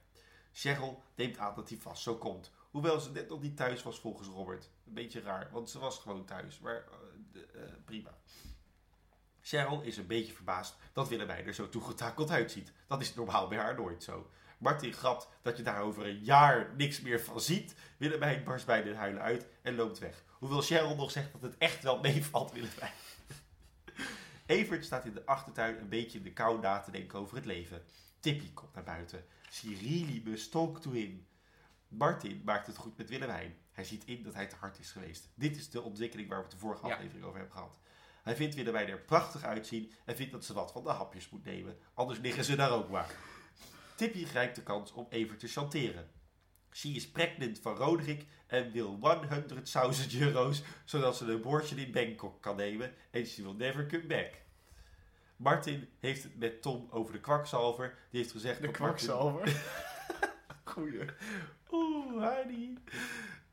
Cheryl 0.54 1.04
neemt 1.16 1.38
aan 1.38 1.56
dat 1.56 1.70
hij 1.70 1.78
vast 1.78 2.04
zo 2.04 2.16
komt. 2.16 2.52
Hoewel 2.72 3.00
ze 3.00 3.12
net 3.12 3.30
nog 3.30 3.42
niet 3.42 3.58
thuis 3.58 3.84
was 3.84 4.00
volgens 4.00 4.28
Robert. 4.28 4.70
Een 4.88 4.94
beetje 4.94 5.22
raar, 5.22 5.50
want 5.52 5.70
ze 5.70 5.80
was 5.80 5.98
gewoon 6.00 6.26
thuis. 6.26 6.60
Maar 6.60 6.84
de- 7.32 7.46
eh, 7.56 7.62
prima. 7.86 8.18
Cheryl 9.42 9.82
is 9.82 9.98
een 9.98 10.08
beetje 10.08 10.34
verbaasd 10.34 10.76
dat 10.94 11.08
Willemijn 11.10 11.46
er 11.46 11.54
zo 11.54 11.70
toegetakeld 11.70 12.30
uitziet. 12.32 12.72
Dat 12.88 13.02
is 13.02 13.14
normaal 13.14 13.48
bij 13.48 13.58
haar 13.58 13.76
nooit 13.76 14.04
zo. 14.04 14.30
Martin 14.58 14.94
grapt 14.94 15.30
dat 15.42 15.58
je 15.58 15.64
daar 15.64 15.82
over 15.82 16.06
een 16.06 16.24
jaar 16.24 16.74
niks 16.78 17.02
meer 17.02 17.22
van 17.22 17.42
ziet. 17.42 17.76
Willemijn 17.98 18.44
barst 18.44 18.66
bijna 18.66 18.90
in 18.90 18.96
huilen 18.96 19.22
uit 19.22 19.46
en 19.62 19.76
loopt 19.76 20.00
weg. 20.00 20.26
Hoewel 20.40 20.62
Cheryl 20.62 20.96
nog 20.96 21.12
zegt 21.12 21.32
dat 21.32 21.42
het 21.42 21.58
echt 21.58 21.84
wel 21.84 22.00
meevalt, 22.00 22.52
Willemijn. 22.52 22.92
Evert 24.46 24.86
staat 24.86 25.06
in 25.06 25.14
de 25.14 25.26
achtertuin 25.26 25.80
een 25.80 25.90
beetje 25.90 26.18
in 26.18 26.24
de 26.24 26.34
kou 26.34 26.60
na 26.60 26.80
te 26.80 26.92
denken 26.92 27.20
over 27.20 27.36
het 27.36 27.46
leven. 27.46 27.84
Tippy 28.20 28.54
komt 28.54 28.74
naar 28.74 28.84
buiten. 28.84 29.26
She 29.52 29.68
really 29.82 30.22
must 30.26 30.52
talk 30.52 30.82
to 30.82 30.92
him. 30.92 31.28
Martin 31.88 32.42
maakt 32.46 32.68
het 32.68 32.78
goed 32.78 32.98
met 32.98 33.10
Willemijn. 33.10 33.58
Hij 33.72 33.84
ziet 33.84 34.04
in 34.06 34.24
dat 34.24 34.34
hij 34.34 34.48
te 34.48 34.56
hard 34.56 34.80
is 34.80 34.92
geweest. 34.92 35.30
Dit 35.36 35.58
is 35.58 35.70
de 35.70 35.82
ontwikkeling 35.82 36.30
waar 36.30 36.38
we 36.38 36.44
het 36.44 36.54
de 36.54 36.58
vorige 36.60 36.88
Ja. 36.88 36.94
aflevering 36.94 37.26
over 37.26 37.38
hebben 37.40 37.56
gehad. 37.58 37.78
Hij 38.24 38.36
vindt 38.36 38.56
Willemijn 38.56 38.88
er 38.88 39.00
prachtig 39.00 39.44
uitzien 39.44 39.92
en 40.06 40.16
vindt 40.16 40.32
dat 40.32 40.46
ze 40.46 40.54
wat 40.54 40.72
van 40.72 40.84
de 40.84 40.90
hapjes 40.90 41.30
moet 41.30 41.46
nemen. 41.46 41.78
Anders 41.94 42.20
liggen 42.20 42.44
ze 42.44 42.56
daar 42.56 42.72
ook 42.72 42.90
maar. 42.90 43.16
Tippy 43.96 44.26
grijpt 44.26 44.56
de 44.56 44.64
kans 44.64 44.92
om 44.92 45.08
Evert 45.10 45.40
te 45.40 45.48
chanteren. 45.48 46.10
She 46.72 46.88
is 46.90 47.10
pregnant 47.12 47.60
van 47.60 47.76
Roderick 47.76 48.26
en 48.48 48.72
wil 48.72 49.00
100.000 50.12 50.20
euro's, 50.20 50.64
zodat 50.86 51.18
ze 51.18 51.26
een 51.26 51.42
boordje 51.42 51.76
in 51.76 51.92
Bangkok 51.92 52.42
kan 52.42 52.56
nemen 52.56 52.94
en 53.12 53.26
she 53.26 53.44
will 53.44 53.54
never 53.58 53.88
come 53.88 54.06
back. 54.06 54.32
Martin 55.36 55.90
heeft 56.00 56.24
het 56.24 56.40
met 56.40 56.62
Tom 56.62 56.88
over 56.92 57.14
de 57.14 57.20
kwakzalver. 57.20 57.98
Die 58.10 58.20
heeft 58.20 58.32
gezegd 58.32 58.62
De 58.62 58.68
Martin- 58.68 58.86
kwakzalver. 58.86 59.62
Goeie. 60.64 61.06
Oeh, 61.72 62.22
Heidi. 62.24 62.78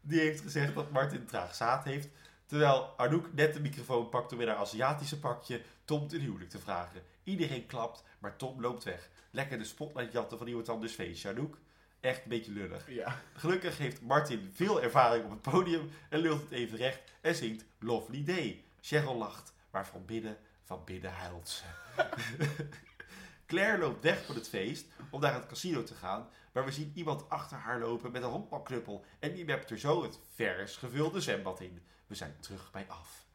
Die 0.01 0.21
heeft 0.21 0.41
gezegd 0.41 0.75
dat 0.75 0.91
Martin 0.91 1.27
traag 1.27 1.55
zaad 1.55 1.85
heeft. 1.85 2.09
Terwijl 2.47 2.95
Anouk 2.97 3.33
net 3.35 3.55
de 3.55 3.61
microfoon 3.61 4.09
pakt 4.09 4.33
om 4.33 4.41
in 4.41 4.49
haar 4.49 4.57
Aziatische 4.57 5.19
pakje 5.19 5.61
Tom 5.85 6.09
ten 6.09 6.21
huwelijk 6.21 6.51
te 6.51 6.59
vragen. 6.59 7.03
Iedereen 7.25 7.67
klapt, 7.67 8.03
maar 8.19 8.37
Tom 8.37 8.61
loopt 8.61 8.85
weg. 8.85 9.09
Lekker 9.31 9.59
de 9.59 9.65
spotlight 9.65 10.13
jatten 10.13 10.39
van 10.39 10.47
iemand 10.47 10.69
anders 10.69 10.95
feestje. 10.95 11.29
Anouk, 11.29 11.59
echt 12.05 12.23
een 12.23 12.29
beetje 12.29 12.53
lullig. 12.53 12.91
Ja. 12.91 13.21
Gelukkig 13.35 13.79
heeft 13.79 14.01
Martin 14.01 14.51
veel 14.55 14.83
ervaring 14.83 15.25
op 15.25 15.31
het 15.31 15.43
podium 15.43 15.91
en 16.09 16.19
lult 16.19 16.41
het 16.41 16.51
even 16.51 16.79
recht 16.79 17.01
en 17.21 17.35
zingt 17.35 17.65
Lovely 17.79 18.25
Day. 18.25 18.65
Cheryl 18.81 19.17
lacht, 19.17 19.53
maar 19.71 19.87
van 19.87 20.05
binnen, 20.05 20.39
van 20.63 20.85
binnen 20.85 21.13
huilt 21.13 21.49
ze. 21.49 21.65
Claire 23.47 23.79
loopt 23.79 24.03
weg 24.03 24.25
van 24.25 24.35
het 24.35 24.49
feest 24.49 24.87
om 25.11 25.21
naar 25.21 25.35
het 25.35 25.47
casino 25.47 25.83
te 25.83 25.95
gaan, 25.95 26.29
maar 26.53 26.65
we 26.65 26.73
zien 26.73 26.93
iemand 26.95 27.29
achter 27.29 27.57
haar 27.57 27.81
lopen 27.81 28.13
met 28.13 28.23
een 28.23 28.29
honkbalknuppel 28.29 29.05
en 29.19 29.33
die 29.33 29.45
werpt 29.45 29.71
er 29.71 29.79
zo 29.79 30.03
het 30.03 30.19
vers 30.35 30.77
gevulde 30.77 31.21
zwembad 31.21 31.61
in. 31.61 31.87
We 32.07 32.15
zijn 32.15 32.37
terug 32.41 32.71
bij 32.71 32.87
af. 32.89 33.27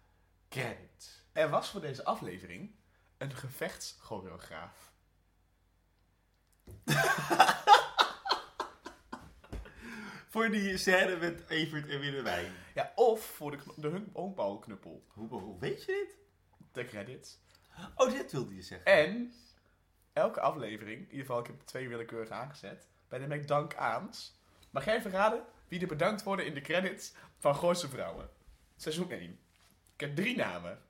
Credit. 0.49 1.23
Er 1.32 1.49
was 1.49 1.69
voor 1.69 1.82
deze 1.82 2.03
aflevering 2.03 2.75
een 3.17 3.36
gevechtschoreograaf. 3.36 4.91
Voor 10.29 10.49
die 10.49 10.77
scène 10.77 11.15
met 11.17 11.49
Evert 11.49 11.89
en 11.89 11.99
Willewijn. 11.99 12.51
Ja, 12.73 12.91
of 12.95 13.25
voor 13.25 13.51
de, 13.51 13.57
de 13.75 14.01
honkbalknuppel. 14.13 15.03
Hoe, 15.07 15.27
hoe 15.29 15.59
weet 15.59 15.83
je 15.83 15.85
dit? 15.85 16.17
De 16.71 16.85
credits. 16.85 17.39
Oh, 17.95 18.11
dit 18.11 18.31
wilde 18.31 18.55
je 18.55 18.61
zeggen. 18.61 18.85
En 18.87 19.33
elke 20.13 20.39
aflevering, 20.39 20.97
in 20.97 21.03
ieder 21.09 21.19
geval 21.19 21.39
ik 21.39 21.47
heb 21.47 21.61
twee 21.61 21.89
willekeurig 21.89 22.29
aangezet, 22.29 22.87
bij 23.07 23.19
de 23.19 23.35
McDank 23.35 23.75
aans, 23.75 24.39
mag 24.69 24.85
jij 24.85 24.95
even 24.95 25.11
raden 25.11 25.43
wie 25.67 25.81
er 25.81 25.87
bedankt 25.87 26.23
worden 26.23 26.45
in 26.45 26.53
de 26.53 26.61
credits 26.61 27.13
van 27.37 27.55
Gooise 27.55 27.89
Vrouwen. 27.89 28.29
Seizoen 28.75 29.11
1. 29.11 29.39
Ik 29.93 29.99
heb 29.99 30.15
drie 30.15 30.35
namen. 30.35 30.81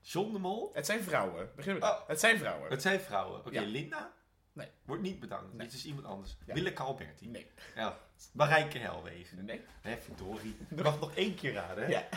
John 0.00 0.32
de 0.32 0.38
Mol? 0.38 0.70
Het 0.74 0.86
zijn 0.86 1.02
vrouwen. 1.02 1.50
Beginnen 1.56 1.82
we. 1.82 1.88
Oh. 1.88 2.08
Het 2.08 2.20
zijn 2.20 2.38
vrouwen. 2.38 2.70
Het 2.70 2.82
zijn 2.82 3.00
vrouwen. 3.00 3.38
Oké, 3.38 3.50
Ja. 3.50 3.62
Linda? 3.62 4.12
Nee. 4.52 4.68
Wordt 4.84 5.02
niet 5.02 5.20
bedankt. 5.20 5.52
Nee. 5.52 5.66
Dit 5.66 5.76
is 5.76 5.84
iemand 5.86 6.06
anders. 6.06 6.36
Ja. 6.46 6.54
Willeke 6.54 6.82
Alberti. 6.82 7.28
Nee. 7.28 7.50
Ja. 7.74 7.98
Marijke 8.32 8.78
Helwegen. 8.78 9.44
Nee. 9.44 9.64
Hè, 9.80 9.96
verdorie. 9.96 10.56
Je 10.76 10.82
mag 10.82 11.00
nog 11.00 11.14
één 11.14 11.34
keer 11.34 11.52
raden, 11.52 11.84
hè? 11.84 11.90
Ja. 11.90 12.08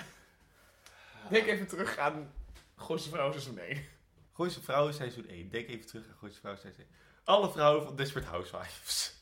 Denk 1.29 1.45
even 1.45 1.67
terug 1.67 1.97
aan 1.97 2.33
Gooise 2.75 3.09
Vrouwen 3.09 3.41
seizoen 3.41 3.57
1. 3.57 3.85
Gooise 4.33 4.61
Vrouwen 4.61 4.93
seizoen 4.93 5.27
1. 5.27 5.49
Denk 5.49 5.67
even 5.67 5.85
terug 5.87 6.07
aan 6.07 6.15
Gooise 6.19 6.39
Vrouwen 6.39 6.61
seizoen 6.61 6.83
1. 6.83 6.93
Alle 7.23 7.51
vrouwen 7.51 7.83
van 7.83 7.95
Desperate 7.95 8.27
Housewives. 8.27 9.13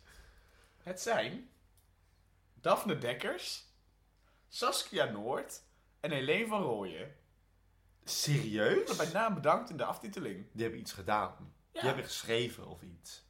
Het 0.83 1.01
zijn 1.01 1.49
Daphne 2.53 2.97
Dekkers, 2.97 3.65
Saskia 4.47 5.05
Noord 5.05 5.63
en 5.99 6.11
Helene 6.11 6.47
van 6.47 6.61
Rooyen. 6.61 7.15
Serieus? 8.03 8.95
Bij 8.95 9.11
naam 9.11 9.33
bedankt 9.33 9.69
in 9.69 9.77
de 9.77 9.85
aftiteling. 9.85 10.47
Die 10.51 10.61
hebben 10.61 10.79
iets 10.79 10.93
gedaan. 10.93 11.53
Ja. 11.71 11.79
Die 11.79 11.89
hebben 11.89 12.05
geschreven 12.05 12.67
of 12.67 12.81
iets. 12.81 13.25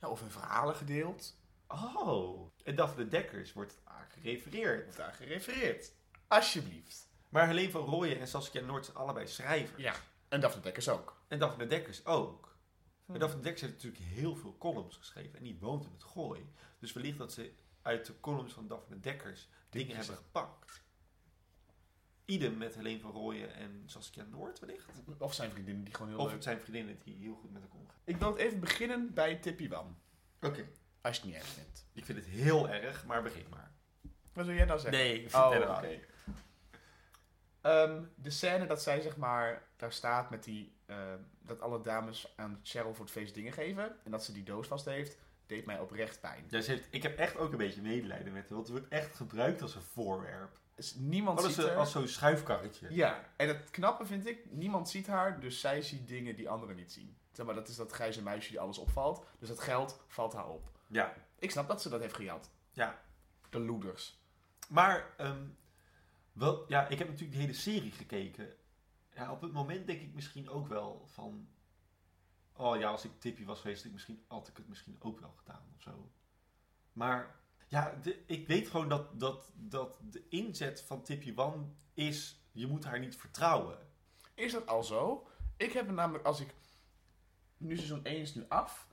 Ja, 0.00 0.08
of 0.08 0.20
hun 0.20 0.30
verhalen 0.30 0.74
gedeeld. 0.74 1.37
Oh. 1.68 2.50
En 2.64 2.74
Daphne 2.74 3.08
Dekkers 3.08 3.52
wordt 3.52 3.80
aan 3.84 4.06
gerefereerd. 4.08 4.82
Wordt 4.82 4.96
daar 4.96 5.14
gerefereerd. 5.14 5.92
Alsjeblieft. 6.26 7.08
Maar 7.28 7.46
Helene 7.46 7.70
van 7.70 7.84
Rooyen 7.84 8.20
en 8.20 8.28
Saskia 8.28 8.60
Noord 8.60 8.84
zijn 8.84 8.96
allebei 8.96 9.26
schrijvers. 9.26 9.82
Ja. 9.82 9.94
En 10.28 10.40
Daphne 10.40 10.60
Dekkers 10.62 10.88
ook. 10.88 11.22
En 11.28 11.38
Daphne 11.38 11.66
Dekkers 11.66 12.06
ook. 12.06 12.56
Hm. 13.04 13.12
En 13.12 13.18
Daphne 13.18 13.40
Dekkers 13.40 13.60
heeft 13.60 13.74
natuurlijk 13.74 14.02
heel 14.02 14.36
veel 14.36 14.56
columns 14.58 14.96
geschreven. 14.96 15.38
En 15.38 15.44
die 15.44 15.58
woont 15.58 15.84
in 15.84 15.92
het 15.92 16.02
gooi. 16.02 16.52
Dus 16.78 16.92
wellicht 16.92 17.18
dat 17.18 17.32
ze 17.32 17.52
uit 17.82 18.06
de 18.06 18.20
columns 18.20 18.52
van 18.52 18.66
Daphne 18.66 19.00
Dekkers 19.00 19.48
dingen 19.70 19.96
hebben 19.96 20.16
gepakt. 20.16 20.82
Idem 22.24 22.56
met 22.56 22.74
Helene 22.74 23.00
van 23.00 23.10
Rooyen 23.10 23.54
en 23.54 23.82
Saskia 23.86 24.24
Noord 24.24 24.58
wellicht. 24.58 24.86
Of 25.18 25.34
zijn 25.34 25.50
vriendinnen 25.50 25.84
die 25.84 25.94
gewoon 25.94 26.10
heel 26.10 26.18
Of 26.18 26.24
leuk... 26.24 26.34
het 26.34 26.44
zijn 26.44 26.60
vriendinnen 26.60 26.98
die 27.04 27.14
heel 27.14 27.34
goed 27.34 27.52
met 27.52 27.62
elkaar 27.62 27.78
omgaan. 27.78 28.00
Ik 28.04 28.16
wil 28.16 28.28
het 28.28 28.38
even 28.38 28.60
beginnen 28.60 29.14
bij 29.14 29.36
Tippy 29.36 29.68
Wan. 29.68 29.98
Oké. 30.40 30.68
Als 31.00 31.16
je 31.16 31.22
het 31.22 31.30
niet 31.30 31.40
erg 31.40 31.46
vindt. 31.52 31.86
Ik 31.92 32.04
vind 32.04 32.18
het 32.18 32.26
heel 32.26 32.68
erg, 32.68 33.04
maar 33.06 33.22
begin 33.22 33.46
maar. 33.50 33.70
Wat 34.32 34.46
wil 34.46 34.54
jij 34.54 34.64
nou 34.64 34.78
zeggen? 34.80 34.98
Nee, 35.00 35.14
ik 35.14 35.30
vind 35.30 35.42
Oh, 35.44 35.50
het 35.50 35.62
oké. 35.62 35.72
helemaal 35.76 35.90
niet. 35.90 36.06
Ehm, 37.60 38.02
de 38.14 38.30
scène 38.30 38.66
dat 38.66 38.82
zij 38.82 39.00
zeg 39.00 39.16
maar 39.16 39.62
daar 39.76 39.92
staat 39.92 40.30
met 40.30 40.44
die... 40.44 40.72
ehm, 40.86 41.18
dat 41.40 41.60
alle 41.60 41.80
dames 41.82 42.32
aan 42.36 42.60
Cheryl 42.62 42.94
voor 42.94 43.04
het 43.04 43.14
feest 43.14 43.34
dingen 43.34 43.52
geven. 43.52 43.96
En 44.04 44.10
dat 44.10 44.24
ze 44.24 44.32
die 44.32 44.42
doos 44.42 44.66
vast 44.66 44.84
heeft. 44.84 45.16
Deed 45.46 45.66
mij 45.66 45.78
oprecht 45.80 46.20
pijn. 46.20 46.44
Ja, 46.48 46.60
ze 46.60 46.70
heeft, 46.70 46.86
ik 46.90 47.02
heb 47.02 47.18
echt 47.18 47.36
ook 47.36 47.52
een 47.52 47.58
beetje 47.58 47.82
medelijden 47.82 48.32
met 48.32 48.42
haar. 48.42 48.52
Want 48.54 48.68
het 48.68 48.76
wordt 48.78 48.92
echt 48.92 49.16
gebruikt 49.16 49.62
als 49.62 49.74
een 49.74 49.82
voorwerp. 49.82 50.58
Dus 50.74 50.94
niemand 50.94 51.42
Als, 51.44 51.54
ziet 51.54 51.66
haar. 51.66 51.76
als 51.76 51.90
zo'n 51.90 52.08
schuifkarretje. 52.08 52.86
Ja, 52.90 53.24
en 53.36 53.48
het 53.48 53.70
knappe 53.70 54.06
vind 54.06 54.26
ik, 54.26 54.38
niemand 54.50 54.88
ziet 54.88 55.06
haar, 55.06 55.40
dus 55.40 55.60
zij 55.60 55.82
ziet 55.82 56.08
dingen 56.08 56.36
die 56.36 56.48
anderen 56.48 56.76
niet 56.76 56.92
zien. 56.92 57.16
Zeg 57.32 57.46
maar, 57.46 57.54
dat 57.54 57.68
is 57.68 57.76
dat 57.76 57.92
grijze 57.92 58.22
muisje 58.22 58.50
die 58.50 58.60
alles 58.60 58.78
opvalt. 58.78 59.24
Dus 59.38 59.48
dat 59.48 59.60
geld 59.60 60.00
valt 60.06 60.32
haar 60.32 60.48
op. 60.48 60.70
Ja. 60.88 61.14
Ik 61.38 61.50
snap 61.50 61.68
dat 61.68 61.82
ze 61.82 61.88
dat 61.88 62.00
heeft 62.00 62.14
gejat. 62.14 62.50
ja. 62.72 63.06
De 63.50 63.60
loeders. 63.60 64.18
Maar, 64.68 65.14
ehm, 65.16 65.46
wel, 66.32 66.64
ja, 66.68 66.88
ik 66.88 66.98
heb 66.98 67.08
natuurlijk 67.08 67.34
de 67.34 67.40
hele 67.42 67.52
serie 67.52 67.92
gekeken. 67.92 68.56
Ja, 69.14 69.32
op 69.32 69.40
het 69.40 69.52
moment 69.52 69.86
denk 69.86 70.00
ik 70.00 70.14
misschien 70.14 70.48
ook 70.48 70.68
wel 70.68 71.06
van... 71.06 71.48
Oh 72.52 72.78
ja, 72.78 72.90
als 72.90 73.04
ik 73.04 73.20
Tippy 73.20 73.44
was 73.44 73.60
geweest, 73.60 73.78
had 73.78 73.86
ik, 73.86 73.92
misschien, 73.92 74.24
had 74.28 74.48
ik 74.48 74.56
het 74.56 74.68
misschien 74.68 74.96
ook 74.98 75.20
wel 75.20 75.34
gedaan 75.36 75.72
of 75.76 75.82
zo. 75.82 76.10
Maar, 76.92 77.36
ja, 77.66 77.98
de, 78.02 78.22
ik 78.26 78.46
weet 78.46 78.68
gewoon 78.68 78.88
dat, 78.88 79.20
dat, 79.20 79.52
dat 79.54 79.98
de 80.02 80.28
inzet 80.28 80.82
van 80.82 81.02
Tippy 81.02 81.34
Wan 81.34 81.76
is... 81.94 82.40
Je 82.52 82.66
moet 82.66 82.84
haar 82.84 82.98
niet 82.98 83.16
vertrouwen. 83.16 83.78
Is 84.34 84.52
dat 84.52 84.66
al 84.66 84.82
zo? 84.82 85.28
Ik 85.56 85.72
heb 85.72 85.90
namelijk, 85.90 86.24
als 86.24 86.40
ik... 86.40 86.54
Nu 87.56 87.76
seizoen 87.76 88.04
1 88.04 88.20
is 88.20 88.34
nu 88.34 88.44
af. 88.48 88.87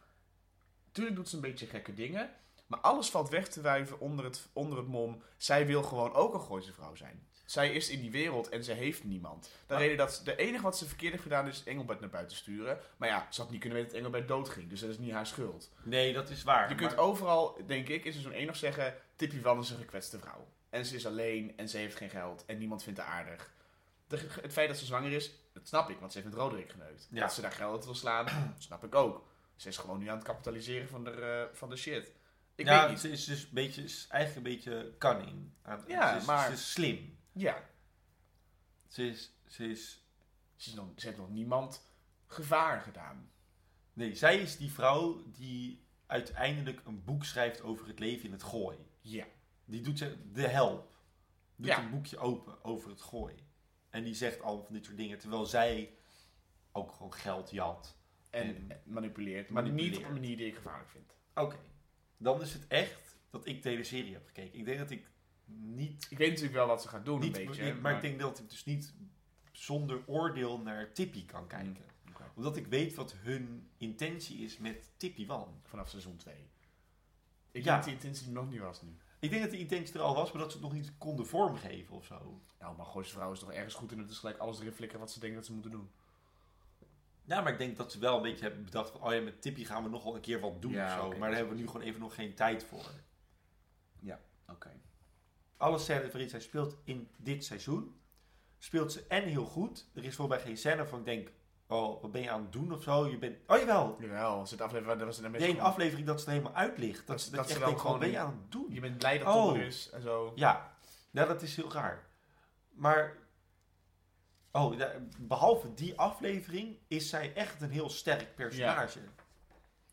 Tuurlijk 0.95 1.15
doet 1.15 1.29
ze 1.29 1.35
een 1.35 1.41
beetje 1.41 1.65
gekke 1.65 1.93
dingen. 1.93 2.29
Maar 2.67 2.79
alles 2.79 3.09
valt 3.09 3.29
weg 3.29 3.47
te 3.47 3.61
wuiven 3.61 3.99
onder 3.99 4.25
het, 4.25 4.47
onder 4.53 4.77
het 4.77 4.87
mom. 4.87 5.21
Zij 5.37 5.65
wil 5.65 5.83
gewoon 5.83 6.13
ook 6.13 6.33
een 6.33 6.41
Gooise 6.41 6.73
vrouw 6.73 6.95
zijn. 6.95 7.27
Zij 7.45 7.71
is 7.73 7.89
in 7.89 7.99
die 8.01 8.11
wereld 8.11 8.49
en 8.49 8.63
ze 8.63 8.71
heeft 8.71 9.03
niemand. 9.03 9.43
De 9.43 9.73
Maar- 9.73 9.77
reden 9.81 9.97
dat 9.97 10.21
de 10.23 10.35
enige 10.35 10.63
wat 10.63 10.77
ze 10.77 10.87
verkeerd 10.87 11.11
heeft 11.11 11.23
gedaan 11.23 11.47
is 11.47 11.63
Engelbert 11.63 11.99
naar 11.99 12.09
buiten 12.09 12.37
sturen. 12.37 12.79
Maar 12.97 13.09
ja, 13.09 13.27
ze 13.29 13.41
had 13.41 13.49
niet 13.51 13.59
kunnen 13.59 13.77
weten 13.77 13.91
dat 13.93 13.99
Engelbert 14.01 14.27
doodging. 14.27 14.69
Dus 14.69 14.79
dat 14.79 14.89
is 14.89 14.97
niet 14.97 15.11
haar 15.11 15.27
schuld. 15.27 15.71
Nee, 15.83 16.13
dat 16.13 16.29
is 16.29 16.43
waar. 16.43 16.69
Je 16.69 16.75
kunt 16.75 16.97
overal, 16.97 17.57
denk 17.65 17.87
ik, 17.87 18.05
in 18.05 18.11
seizoen 18.11 18.33
1 18.33 18.45
nog 18.45 18.55
zeggen... 18.55 18.95
Tippy 19.15 19.41
Wan 19.41 19.59
is 19.59 19.69
een 19.69 19.77
gekwetste 19.77 20.19
vrouw. 20.19 20.47
En 20.69 20.85
ze 20.85 20.95
is 20.95 21.05
alleen 21.07 21.53
en 21.57 21.69
ze 21.69 21.77
heeft 21.77 21.95
geen 21.97 22.09
geld 22.09 22.45
en 22.45 22.57
niemand 22.57 22.83
vindt 22.83 22.99
haar 22.99 23.07
aardig. 23.07 23.53
De- 24.07 24.27
het 24.41 24.53
feit 24.53 24.67
dat 24.67 24.77
ze 24.77 24.85
zwanger 24.85 25.11
is, 25.11 25.31
dat 25.53 25.67
snap 25.67 25.89
ik, 25.89 25.99
want 25.99 26.11
ze 26.11 26.17
heeft 26.19 26.29
met 26.31 26.39
Roderick 26.39 26.69
geneukt. 26.71 27.07
Ja. 27.11 27.19
Dat 27.21 27.33
ze 27.33 27.41
daar 27.41 27.51
geld 27.51 27.75
uit 27.75 27.85
wil 27.85 27.95
slaan, 27.95 28.25
snap 28.57 28.83
ik 28.83 28.95
ook. 28.95 29.23
Ze 29.55 29.67
is 29.67 29.77
gewoon 29.77 29.99
nu 29.99 30.07
aan 30.07 30.15
het 30.17 30.25
kapitaliseren 30.25 30.87
van 30.87 31.03
de, 31.03 31.11
eh, 31.11 31.55
van 31.57 31.69
de 31.69 31.75
shit. 31.75 32.11
Ik 32.55 32.65
ja, 32.65 32.81
weet 32.81 32.89
niet. 32.89 32.99
ze 32.99 33.09
is 33.11 33.25
dus 33.25 33.43
een 33.43 33.49
beetje, 33.53 33.83
is 33.83 34.07
eigenlijk 34.09 34.47
een 34.47 34.53
beetje 34.53 34.95
cunning. 34.97 35.49
Ja, 35.87 36.11
ze 36.11 36.17
is, 36.19 36.25
maar- 36.25 36.47
Ze 36.47 36.53
is 36.53 36.71
slim. 36.71 37.17
Ja, 37.31 37.63
Ze 38.87 39.07
is, 39.07 39.31
ze 39.47 39.69
is... 39.69 40.03
ze, 40.55 40.69
is 40.69 40.75
nog, 40.75 40.87
ze 40.95 41.05
heeft 41.05 41.17
nog 41.19 41.29
niemand 41.29 41.81
gevaar 42.27 42.81
gedaan. 42.81 43.31
Nee, 43.93 44.15
zij 44.15 44.37
is 44.37 44.57
die 44.57 44.71
vrouw 44.71 45.23
die 45.31 45.83
uiteindelijk 46.05 46.81
een 46.85 47.03
boek 47.03 47.23
schrijft 47.23 47.61
over 47.61 47.87
het 47.87 47.99
leven 47.99 48.25
in 48.25 48.31
het 48.31 48.43
gooi. 48.43 48.77
Ja. 49.01 49.25
Die 49.65 49.81
doet 49.81 49.97
ze, 49.97 50.31
de 50.31 50.47
help. 50.47 50.93
Doet 51.55 51.67
Ja. 51.67 51.79
een 51.83 51.89
boekje 51.89 52.17
open 52.17 52.63
over 52.63 52.89
het 52.89 53.01
gooi. 53.01 53.35
En 53.89 54.03
die 54.03 54.13
zegt 54.15 54.41
al 54.41 54.63
van 54.63 54.73
dit 54.73 54.85
soort 54.85 54.97
dingen. 54.97 55.19
Terwijl 55.19 55.45
zij 55.45 55.93
ook 56.71 56.91
gewoon 56.91 57.13
geld 57.13 57.51
jat. 57.51 57.95
En, 58.35 58.71
manipuleert, 58.83 59.49
maar 59.49 59.69
niet 59.69 59.97
op 59.97 60.03
een 60.03 60.13
manier 60.13 60.37
die 60.37 60.47
ik 60.47 60.55
gevaarlijk 60.55 60.89
vind. 60.89 61.15
Oké. 61.35 61.55
Dan 62.17 62.41
is 62.41 62.53
het 62.53 62.67
echt 62.67 63.17
dat 63.29 63.45
ik 63.47 63.63
de 63.63 63.69
hele 63.69 63.83
serie 63.83 64.13
heb 64.13 64.25
gekeken. 64.25 64.59
Ik 64.59 64.65
denk 64.65 64.77
dat 64.79 64.89
ik 64.91 65.09
niet... 65.45 66.07
Ik 66.09 66.17
weet 66.17 66.29
natuurlijk 66.29 66.55
wel 66.55 66.67
wat 66.67 66.81
ze 66.81 66.87
gaat 66.87 67.05
doen, 67.05 67.19
niet 67.19 67.37
een 67.37 67.45
beetje. 67.45 67.73
maar, 67.73 67.95
ik 67.95 68.01
denk 68.01 68.19
dat 68.19 68.39
ik 68.39 68.49
dus 68.49 68.65
niet 68.65 68.93
zonder 69.51 70.01
oordeel 70.05 70.59
naar 70.59 70.91
Tippy 70.93 71.25
kan 71.25 71.47
kijken. 71.47 71.83
Oké. 72.09 72.31
Omdat 72.35 72.57
ik 72.57 72.67
weet 72.67 72.95
wat 72.95 73.15
hun 73.15 73.69
intentie 73.77 74.37
is 74.37 74.57
met 74.57 74.91
Tippy 74.97 75.25
Wan. 75.25 75.61
Vanaf 75.63 75.89
seizoen 75.89 76.17
2. 76.17 76.33
Ik 76.35 76.43
Ja. 77.51 77.61
denk 77.63 77.75
dat 77.75 77.83
die 77.83 77.93
intentie 77.93 78.27
er 78.27 78.33
nog 78.33 78.49
niet 78.49 78.59
was 78.59 78.81
nu. 78.81 78.97
Ik 79.19 79.29
denk 79.29 79.41
dat 79.41 79.51
die 79.51 79.59
intentie 79.59 79.95
er 79.95 80.01
al 80.01 80.15
was, 80.15 80.31
maar 80.31 80.41
dat 80.41 80.51
ze 80.51 80.57
het 80.57 80.65
nog 80.67 80.75
niet 80.75 80.97
konden 80.97 81.27
vormgeven 81.27 81.95
of 81.95 82.05
zo. 82.05 82.41
Nou, 82.59 82.77
maar 82.77 82.85
Gooise 82.85 83.11
vrouw 83.11 83.31
is 83.31 83.39
toch 83.39 83.51
ergens 83.51 83.73
goed 83.73 83.91
in 83.91 83.99
het 83.99 84.09
is 84.09 84.17
gelijk 84.17 84.37
alles 84.37 84.59
erin 84.59 84.71
flikkeren 84.71 85.03
wat 85.03 85.11
ze 85.11 85.19
denken 85.19 85.37
dat 85.37 85.45
ze 85.47 85.53
moeten 85.53 85.71
doen. 85.71 85.91
Ja, 87.25 87.41
maar 87.41 87.51
ik 87.51 87.57
denk 87.57 87.77
dat 87.77 87.91
ze 87.91 87.99
wel 87.99 88.15
een 88.15 88.21
beetje 88.21 88.43
hebben 88.43 88.63
bedacht 88.63 88.89
van... 88.91 89.01
oh 89.01 89.13
ja, 89.13 89.21
met 89.21 89.41
Tippy 89.41 89.65
gaan 89.65 89.83
we 89.83 89.89
nog 89.89 90.03
wel 90.03 90.15
een 90.15 90.21
keer 90.21 90.39
wat 90.39 90.61
doen 90.61 90.71
Ja, 90.71 90.85
of 91.07 91.13
zo. 91.13 91.19
maar 91.19 91.29
daar 91.29 91.37
hebben 91.37 91.55
we 91.55 91.61
nu 91.61 91.67
gewoon 91.67 91.81
even 91.81 91.99
nog 91.99 92.15
geen 92.15 92.33
tijd 92.33 92.63
voor. 92.63 92.85
Oké. 94.51 94.69
alle 95.57 95.77
scènes 95.77 96.11
waarin 96.11 96.29
zij 96.29 96.39
speelt 96.39 96.75
in 96.83 97.09
dit 97.17 97.45
seizoen, 97.45 97.99
speelt 98.57 98.91
ze 98.91 99.05
en 99.07 99.23
heel 99.23 99.45
goed. 99.45 99.85
Er 99.93 100.03
is 100.03 100.15
mij 100.27 100.39
geen 100.39 100.57
scène 100.57 100.85
van 100.85 100.99
ik 100.99 101.05
denk, 101.05 101.31
oh, 101.67 102.01
wat 102.01 102.11
ben 102.11 102.21
je 102.21 102.29
aan 102.31 102.41
het 102.41 102.51
doen 102.51 102.73
of 102.73 102.83
zo? 102.83 103.07
Je 103.07 103.17
bent, 103.17 103.37
oh 103.47 103.57
jawel, 103.57 103.97
Jawel, 103.99 104.39
er 104.41 104.47
zit 104.47 104.61
aflevering, 104.61 104.97
dat 104.99 105.07
was 105.07 105.17
een 105.17 105.31
nee, 105.31 105.49
een 105.49 105.59
aflevering 105.59 106.07
dat 106.07 106.19
ze 106.19 106.25
er 106.25 106.31
helemaal 106.31 106.53
uitlicht. 106.55 106.97
Dat, 106.97 107.07
Dat- 107.07 107.21
ze- 107.21 107.31
dat 107.31 107.49
ze 107.49 107.59
dan 107.59 107.67
denkt, 107.67 107.83
wat 107.83 107.99
ben 107.99 108.09
gewoon- 108.09 108.13
je 108.13 108.19
aan 108.33 108.39
het 108.41 108.51
doen? 108.51 108.65
Je 108.69 108.79
bent 108.79 108.97
blij 108.97 109.17
dat 109.17 109.27
Oh. 109.27 109.33
Tom 109.47 109.55
er 109.59 109.65
is 109.65 109.89
en 109.89 110.01
zo. 110.01 110.31
Ja, 110.35 110.77
ja, 111.11 111.25
dat 111.25 111.41
is 111.41 111.55
heel 111.55 111.71
raar. 111.73 112.07
Maar, 112.69 113.17
oh, 114.55 114.77
ja, 114.77 114.91
behalve 115.19 115.73
die 115.73 115.99
aflevering 115.99 116.77
is 116.87 117.09
zij 117.09 117.33
echt 117.33 117.61
een 117.61 117.71
heel 117.71 117.89
sterk 117.89 118.35
personage. 118.35 118.99
Ja, 118.99 119.05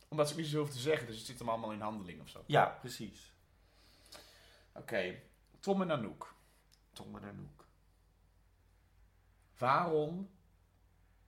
Omdat 0.08 0.28
ze 0.28 0.36
niet 0.36 0.46
zo 0.46 0.58
hoeft 0.58 0.72
te 0.72 0.78
zeggen, 0.78 1.06
dus 1.06 1.16
het 1.16 1.26
zit 1.26 1.38
hem 1.38 1.48
allemaal 1.48 1.72
in 1.72 1.80
handeling 1.80 2.20
of 2.20 2.28
zo. 2.28 2.44
precies. 2.68 3.32
Oké, 4.72 5.20
Tom 5.60 5.82
en 5.82 5.90
Anouk. 5.90 6.34
Tom 6.92 7.16
en 7.16 7.28
Anouk. 7.28 7.66
Waarom 9.58 10.30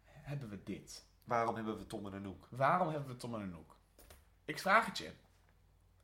hebben 0.04 0.48
we 0.48 0.62
dit? 0.62 1.06
Waarom 1.24 1.54
hebben 1.54 1.78
we 1.78 1.86
Tom 1.86 2.06
en 2.06 2.14
Anouk? 2.14 2.46
Waarom 2.50 2.88
hebben 2.88 3.08
we 3.08 3.16
Tom 3.16 3.34
en 3.34 3.42
Anouk? 3.42 3.76
Ik 4.44 4.58
vraag 4.58 4.86
het 4.86 4.98
je. 4.98 5.12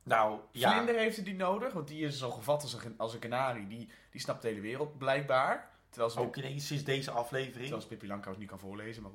Nou, 0.03 0.41
ja. 0.51 0.71
Vlinder 0.71 0.95
heeft 0.95 1.25
niet 1.25 1.37
nodig, 1.37 1.73
want 1.73 1.87
die 1.87 2.05
is 2.05 2.17
zo 2.17 2.31
gevat 2.31 2.61
als 2.61 2.73
een, 2.73 2.97
als 2.97 3.13
een 3.13 3.19
kanarie. 3.19 3.67
Die, 3.67 3.89
die 4.11 4.21
snapt 4.21 4.41
de 4.41 4.47
hele 4.47 4.61
wereld, 4.61 4.97
blijkbaar. 4.97 5.70
Terwijl 5.91 6.11
ze, 6.11 6.19
Ook 6.19 6.35
ineens 6.35 6.67
sinds 6.67 6.83
deze 6.83 7.11
aflevering. 7.11 7.59
terwijl 7.59 7.81
ze 7.81 7.87
Pippi 7.87 8.07
Langkous 8.07 8.37
niet 8.37 8.47
kan 8.49 8.59
voorlezen. 8.59 9.03
Maar. 9.03 9.11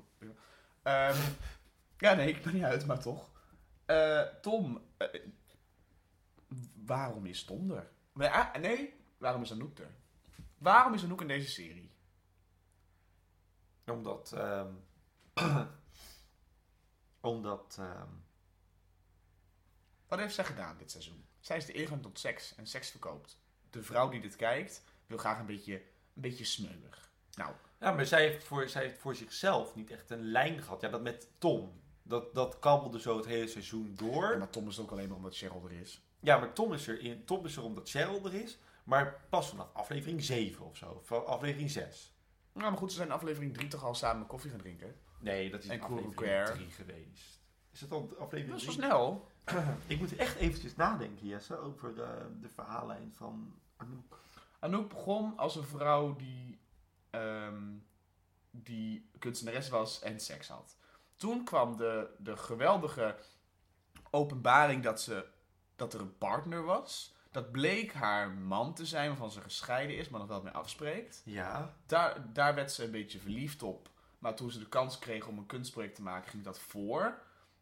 Ehm, 0.82 1.20
ja, 1.98 2.14
nee, 2.14 2.28
ik 2.28 2.42
ben 2.42 2.54
niet 2.54 2.62
uit, 2.62 2.86
maar 2.86 3.00
toch. 3.00 3.30
Eh, 3.86 4.22
Tom, 4.22 4.82
eh, 4.96 5.20
waarom 6.84 7.26
is 7.26 7.44
Tom 7.44 7.70
er? 7.70 7.90
Nee, 8.12 8.28
ah, 8.28 8.54
nee, 8.54 8.94
waarom 9.18 9.42
is 9.42 9.52
Anouk 9.52 9.78
er? 9.78 9.90
Waarom 10.58 10.94
is 10.94 11.04
Anouk 11.04 11.20
in 11.20 11.28
deze 11.28 11.50
serie? 11.50 11.90
Omdat, 13.86 14.32
ehm, 14.32 14.72
omdat, 17.20 17.76
ehm, 17.78 18.08
Wat 20.08 20.18
heeft 20.18 20.34
zij 20.34 20.44
gedaan 20.44 20.76
dit 20.76 20.90
seizoen? 20.90 21.26
Zij 21.40 21.56
is 21.56 21.66
de 21.66 21.72
ingang 21.72 22.02
tot 22.02 22.18
seks 22.18 22.54
en 22.54 22.66
seks 22.66 22.90
verkoopt. 22.90 23.38
De 23.70 23.82
vrouw 23.82 24.08
die 24.08 24.20
dit 24.20 24.36
kijkt, 24.36 24.82
wil 25.06 25.18
graag 25.18 25.38
een 25.38 25.46
beetje, 25.46 25.82
een 26.16 26.22
beetje 26.22 26.44
smeuig. 26.44 27.11
Nou, 27.35 27.52
ja, 27.81 27.92
maar 27.92 28.07
zij 28.07 28.22
heeft, 28.22 28.44
voor, 28.44 28.68
zij 28.68 28.83
heeft 28.83 28.98
voor 28.98 29.14
zichzelf 29.14 29.74
niet 29.74 29.90
echt 29.90 30.11
een 30.11 30.24
lijn 30.31 30.62
gehad. 30.62 30.81
Ja, 30.81 30.88
dat 30.88 31.02
met 31.02 31.31
Tom. 31.38 31.81
Dat, 32.02 32.35
dat 32.35 32.59
kabbelde 32.59 33.00
zo 33.00 33.16
het 33.16 33.26
hele 33.26 33.48
seizoen 33.48 33.94
door. 33.96 34.31
ja, 34.31 34.37
maar 34.37 34.50
Tom 34.50 34.68
is 34.68 34.81
ook 34.81 34.90
alleen 34.90 35.09
maar 35.09 35.16
omdat 35.16 35.37
Cheryl 35.37 35.64
er 35.64 35.81
is. 35.81 36.02
Ja, 36.20 36.38
maar 36.38 36.52
Tom 36.52 36.72
is 36.72 36.88
er, 36.88 37.00
in, 37.00 37.24
Tom 37.24 37.44
is 37.44 37.57
er 37.57 37.62
omdat 37.62 37.90
Cheryl 37.90 38.24
er 38.24 38.35
is. 38.35 38.59
Maar 38.85 39.20
pas 39.29 39.48
vanaf 39.48 39.68
aflevering 39.72 40.24
7 40.24 40.64
of 40.66 40.76
zo. 40.76 41.00
Van 41.05 41.26
aflevering 41.26 41.70
6. 41.70 42.14
Nou, 42.52 42.70
maar 42.70 42.79
goed, 42.79 42.90
ze 42.90 42.96
zijn 42.96 43.09
in 43.09 43.14
aflevering 43.14 43.55
3 43.55 43.68
toch 43.68 43.85
al 43.85 43.94
samen 43.94 44.26
koffie 44.26 44.50
gaan 44.50 44.59
drinken. 44.59 44.96
Nee, 45.20 45.50
dat 45.50 45.62
is 45.64 45.68
En 45.68 45.81
aflevering 45.81 46.14
Care. 46.14 46.52
3 46.52 46.70
geweest. 46.70 47.40
Is 47.72 47.81
het 47.81 47.92
al 47.92 48.11
aflevering 48.18 48.61
Dat 48.61 48.68
is 48.68 48.76
3? 48.76 48.88
wel 48.88 48.88
snel. 48.88 49.31
Ik 49.87 49.98
moet 49.98 50.16
echt 50.16 50.37
eventjes 50.37 50.76
nadenken, 50.76 51.26
Jesse, 51.26 51.57
over 51.57 51.94
de, 51.94 52.26
de 52.40 52.48
verhaallijn 52.48 53.12
van 53.14 53.55
Anouk. 53.76 54.20
Anouk 54.66 54.88
begon 54.88 55.37
als 55.37 55.57
een 55.57 55.64
vrouw 55.64 56.16
die, 56.16 56.61
ehm, 57.11 57.62
die 58.50 59.11
kunstenares 59.18 59.68
was 59.68 60.00
en 60.00 60.20
seks 60.20 60.48
had. 60.48 60.76
Toen 61.16 61.44
kwam 61.44 61.76
de, 61.76 62.14
de 62.18 62.37
geweldige 62.37 63.16
openbaring 64.11 64.83
dat, 64.83 65.00
ze, 65.00 65.26
dat 65.76 65.94
er 65.94 66.00
een 66.00 66.18
partner 66.18 66.64
was. 66.64 67.14
Dat 67.31 67.52
bleek 67.52 67.92
haar 67.92 68.31
man 68.31 68.74
te 68.74 68.87
zijn, 68.87 69.09
waarvan 69.09 69.31
ze 69.31 69.40
gescheiden 69.40 69.96
is, 69.96 70.09
maar 70.09 70.20
nog 70.20 70.29
wel 70.29 70.42
mee 70.42 70.52
afspreekt. 70.52 71.22
Ja. 71.24 71.76
Daar, 71.87 72.33
daar 72.33 72.55
werd 72.55 72.72
ze 72.72 72.85
een 72.85 72.90
beetje 72.90 73.18
verliefd 73.18 73.62
op. 73.62 73.90
Maar 74.18 74.35
toen 74.35 74.50
ze 74.50 74.59
de 74.59 74.68
kans 74.68 74.98
kreeg 74.98 75.26
om 75.26 75.38
een 75.38 75.46
kunstproject 75.46 75.94
te 75.94 76.02
maken, 76.02 76.31
ging 76.31 76.44
dat 76.44 76.59
voor. 76.59 77.18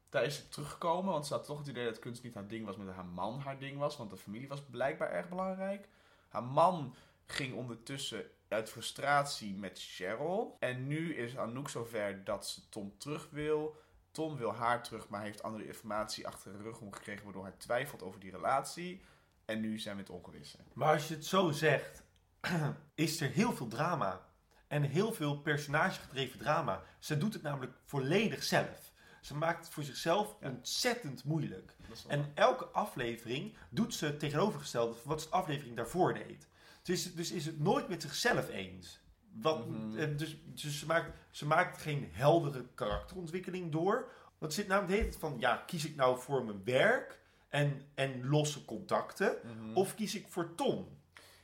Daar 0.08 0.24
is 0.24 0.36
ze 0.36 0.48
teruggekomen, 0.48 1.12
want 1.12 1.26
ze 1.26 1.34
had 1.34 1.44
toch 1.44 1.58
het 1.58 1.66
idee 1.66 1.84
dat 1.84 1.98
kunst 1.98 2.22
niet 2.22 2.34
haar 2.34 2.48
ding 2.48 2.66
was, 2.66 2.76
maar 2.76 2.86
dat 2.86 2.94
haar 2.94 3.06
man 3.06 3.40
haar 3.40 3.58
ding 3.58 3.78
was. 3.78 3.96
Want 3.96 4.10
de 4.10 4.16
familie 4.16 4.48
was 4.48 4.62
blijkbaar 4.62 5.10
erg 5.10 5.28
belangrijk. 5.28 5.88
Haar 6.34 6.44
man 6.44 6.94
ging 7.26 7.54
ondertussen 7.54 8.24
uit 8.48 8.70
frustratie 8.70 9.54
met 9.54 9.80
Cheryl. 9.82 10.56
En 10.60 10.86
nu 10.86 11.14
is 11.14 11.36
Anouk 11.36 11.68
zover 11.68 12.24
dat 12.24 12.46
ze 12.46 12.68
Tom 12.68 12.98
terug 12.98 13.28
wil. 13.30 13.76
Tom 14.10 14.36
wil 14.36 14.54
haar 14.54 14.82
terug, 14.82 15.08
maar 15.08 15.22
heeft 15.22 15.42
andere 15.42 15.66
informatie 15.66 16.26
achter 16.26 16.52
de 16.52 16.62
rug 16.62 16.80
omgekregen, 16.80 17.24
waardoor 17.24 17.42
hij 17.42 17.54
twijfelt 17.56 18.02
over 18.02 18.20
die 18.20 18.30
relatie. 18.30 19.02
En 19.44 19.60
nu 19.60 19.78
zijn 19.78 19.96
we 19.96 20.02
het 20.02 20.10
ongewisse. 20.10 20.58
Maar 20.72 20.92
als 20.92 21.08
je 21.08 21.14
het 21.14 21.26
zo 21.26 21.50
zegt, 21.50 22.02
is 22.94 23.20
er 23.20 23.30
heel 23.30 23.52
veel 23.52 23.68
drama. 23.68 24.26
En 24.66 24.82
heel 24.82 25.12
veel 25.12 25.38
personagegedreven 25.40 26.38
drama. 26.38 26.82
Ze 26.98 27.18
doet 27.18 27.32
het 27.32 27.42
namelijk 27.42 27.72
volledig 27.84 28.42
zelf. 28.42 28.92
Ze 29.24 29.34
maakt 29.36 29.64
het 29.64 29.74
voor 29.74 29.82
zichzelf 29.82 30.36
Ja. 30.40 30.48
ontzettend 30.48 31.24
moeilijk. 31.24 31.76
En 32.08 32.30
elke 32.34 32.64
aflevering 32.66 33.56
doet 33.70 33.94
ze 33.94 34.06
het 34.06 34.18
tegenovergestelde 34.18 34.94
van 34.94 35.02
wat 35.10 35.22
ze 35.22 35.28
de 35.28 35.34
aflevering 35.34 35.76
daarvoor 35.76 36.14
deed. 36.14 36.48
Dus, 36.82 37.14
dus 37.14 37.30
is 37.32 37.46
het 37.46 37.58
nooit 37.60 37.88
met 37.88 38.02
zichzelf 38.02 38.48
eens. 38.48 39.00
Wat, 39.32 39.68
Mhm. 39.68 40.16
dus 40.16 40.36
dus 40.44 40.78
ze, 40.78 40.86
maakt, 40.86 41.10
ze 41.30 41.46
maakt 41.46 41.78
geen 41.78 42.08
heldere 42.12 42.66
karakterontwikkeling 42.74 43.72
door. 43.72 44.12
Want 44.38 44.52
zit 44.54 44.66
namelijk 44.66 44.92
hele 44.92 45.08
tijd 45.08 45.20
van, 45.20 45.36
ja, 45.38 45.56
kies 45.66 45.84
ik 45.84 45.96
nou 45.96 46.18
voor 46.20 46.44
mijn 46.44 46.64
werk 46.64 47.20
en, 47.48 47.86
en 47.94 48.26
losse 48.26 48.64
contacten? 48.64 49.36
Mhm. 49.44 49.76
Of 49.76 49.94
kies 49.94 50.14
ik 50.14 50.28
voor 50.28 50.54
Tom? 50.54 50.98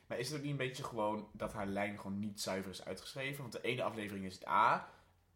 Maar 0.06 0.18
is 0.18 0.28
het 0.28 0.36
ook 0.36 0.42
niet 0.42 0.50
een 0.52 0.56
beetje 0.56 0.84
gewoon 0.84 1.28
dat 1.32 1.52
haar 1.52 1.66
lijn 1.66 1.96
gewoon 1.96 2.18
niet 2.18 2.40
zuiver 2.40 2.70
is 2.70 2.84
uitgeschreven? 2.84 3.40
Want 3.40 3.52
de 3.52 3.60
ene 3.62 3.82
aflevering 3.82 4.24
is 4.26 4.34
het 4.34 4.46
A 4.46 4.88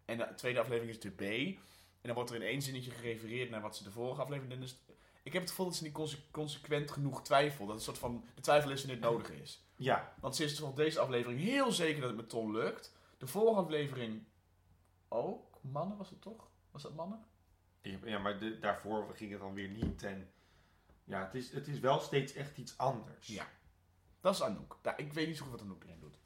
en 0.04 0.18
de 0.18 0.35
tweede 0.37 0.61
aflevering 0.61 0.96
is 0.96 1.04
het 1.04 1.18
de 1.18 1.24
B. 1.54 1.59
En 2.04 2.10
dan 2.10 2.14
wordt 2.14 2.30
er 2.30 2.36
in 2.36 2.48
één 2.48 2.62
zinnetje 2.62 2.90
gerefereerd 2.90 3.50
naar 3.50 3.60
wat 3.60 3.76
ze 3.76 3.82
de 3.84 3.90
vorige 3.90 4.20
aflevering. 4.22 4.60
Dus 4.60 4.78
ik 5.22 5.32
heb 5.32 5.42
het 5.42 5.50
gevoel 5.50 5.66
dat 5.66 5.74
ze 5.76 5.82
niet 5.82 5.92
conse- 5.92 6.30
consequent 6.30 6.90
genoeg 6.90 7.22
twijfelt. 7.22 7.68
Dat 7.68 7.68
het 7.68 7.76
een 7.76 7.94
soort 7.94 7.98
van 7.98 8.24
de 8.34 8.40
twijfel 8.40 8.70
is 8.70 8.82
en 8.82 8.88
dit 8.88 9.00
nodig 9.00 9.30
is. 9.30 9.64
Ja, 9.76 10.14
Want 10.20 10.36
ze 10.36 10.44
is 10.44 10.58
van 10.58 10.74
deze 10.74 11.00
aflevering 11.00 11.40
heel 11.40 11.72
zeker 11.72 12.00
dat 12.00 12.08
het 12.10 12.18
met 12.18 12.28
Tom 12.28 12.52
lukt. 12.56 12.92
De 13.18 13.26
vorige 13.26 13.60
aflevering 13.60 14.24
ook. 15.08 15.58
Mannen 15.60 15.96
was 15.98 16.10
het 16.10 16.20
toch? 16.22 16.50
Was 16.70 16.82
dat 16.82 16.94
mannen? 16.94 17.24
ja 18.04 18.18
maar 18.18 18.38
de, 18.38 18.58
daarvoor 18.58 19.14
ging 19.14 19.30
het 19.30 19.40
dan 19.40 19.54
weer 19.54 19.68
niet. 19.68 20.02
En 20.02 20.30
ja, 21.04 21.24
het 21.24 21.34
is, 21.34 21.50
het 21.52 21.68
is 21.68 21.78
wel 21.80 22.00
steeds 22.00 22.32
echt 22.32 22.56
iets 22.58 22.78
anders. 22.78 23.26
Ja. 23.26 23.46
Dat 24.20 24.34
is 24.34 24.42
Anouk. 24.42 24.78
Ja, 24.82 24.96
ik 24.96 25.12
weet 25.12 25.26
niet 25.26 25.36
zo 25.36 25.42
goed 25.42 25.52
wat 25.52 25.60
Anouk 25.62 25.84
erin 25.84 26.00
doet. 26.00 26.18